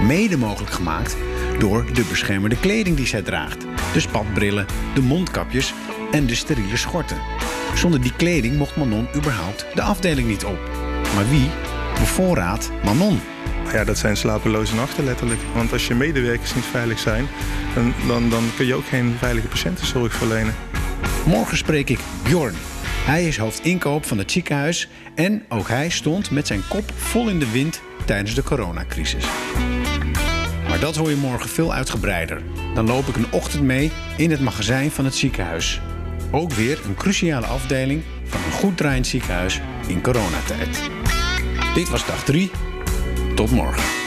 Mede 0.03 0.37
mogelijk 0.37 0.73
gemaakt 0.73 1.17
door 1.59 1.87
de 1.93 2.05
beschermende 2.09 2.57
kleding 2.57 2.97
die 2.97 3.07
zij 3.07 3.23
draagt. 3.23 3.65
De 3.93 4.01
spatbrillen, 4.01 4.67
de 4.95 5.01
mondkapjes 5.03 5.75
en 6.15 6.27
de 6.27 6.35
steriele 6.35 6.77
schorten. 6.77 7.17
Zonder 7.75 8.01
die 8.01 8.13
kleding 8.17 8.57
mocht 8.57 8.77
Manon 8.77 9.09
überhaupt 9.17 9.67
de 9.75 9.83
afdeling 9.83 10.29
niet 10.29 10.45
op. 10.45 10.59
Maar 11.15 11.29
wie 11.29 11.51
bevoorraadt 11.99 12.71
Manon? 12.85 13.21
Ja, 13.73 13.85
dat 13.85 13.99
zijn 13.99 14.17
slapeloze 14.17 14.75
nachten 14.75 15.05
letterlijk. 15.05 15.41
Want 15.55 15.73
als 15.73 15.87
je 15.87 15.95
medewerkers 15.95 16.55
niet 16.55 16.65
veilig 16.65 16.99
zijn, 16.99 17.27
dan, 17.75 17.95
dan, 18.07 18.31
dan 18.31 18.45
kun 18.57 18.67
je 18.67 18.75
ook 18.75 18.87
geen 18.87 19.15
veilige 19.19 19.49
patiëntenzorg 19.49 20.15
verlenen. 20.15 20.55
Morgen 21.27 21.57
spreek 21.57 21.91
ik 21.91 21.99
Bjorn. 22.23 22.55
Hij 23.05 23.27
is 23.27 23.37
hoofdinkoop 23.37 24.07
van 24.07 24.19
het 24.19 24.33
ziekenhuis 24.33 24.89
en 25.15 25.45
ook 25.49 25.69
hij 25.69 25.89
stond 25.89 26.31
met 26.31 26.47
zijn 26.47 26.63
kop 26.69 26.93
vol 26.97 27.29
in 27.29 27.39
de 27.39 27.51
wind 27.51 27.81
tijdens 28.05 28.35
de 28.35 28.43
coronacrisis. 28.43 29.25
Maar 30.69 30.81
dat 30.81 30.97
hoor 30.97 31.11
je 31.11 31.17
morgen 31.17 31.49
veel 31.49 31.73
uitgebreider. 31.73 32.43
Dan 32.75 32.87
loop 32.87 33.07
ik 33.07 33.17
een 33.17 33.33
ochtend 33.33 33.63
mee 33.63 33.93
in 34.17 34.31
het 34.31 34.41
magazijn 34.41 34.91
van 34.91 35.05
het 35.05 35.15
ziekenhuis. 35.15 35.81
Ook 36.35 36.53
weer 36.53 36.81
een 36.85 36.95
cruciale 36.95 37.47
afdeling 37.47 38.03
van 38.25 38.41
een 38.45 38.53
goed 38.53 38.77
draaiend 38.77 39.07
ziekenhuis 39.07 39.61
in 39.87 40.03
coronatijd. 40.03 40.91
Dit 41.75 41.89
was 41.89 42.07
dag 42.07 42.25
3. 42.25 42.51
Tot 43.35 43.51
morgen. 43.51 44.04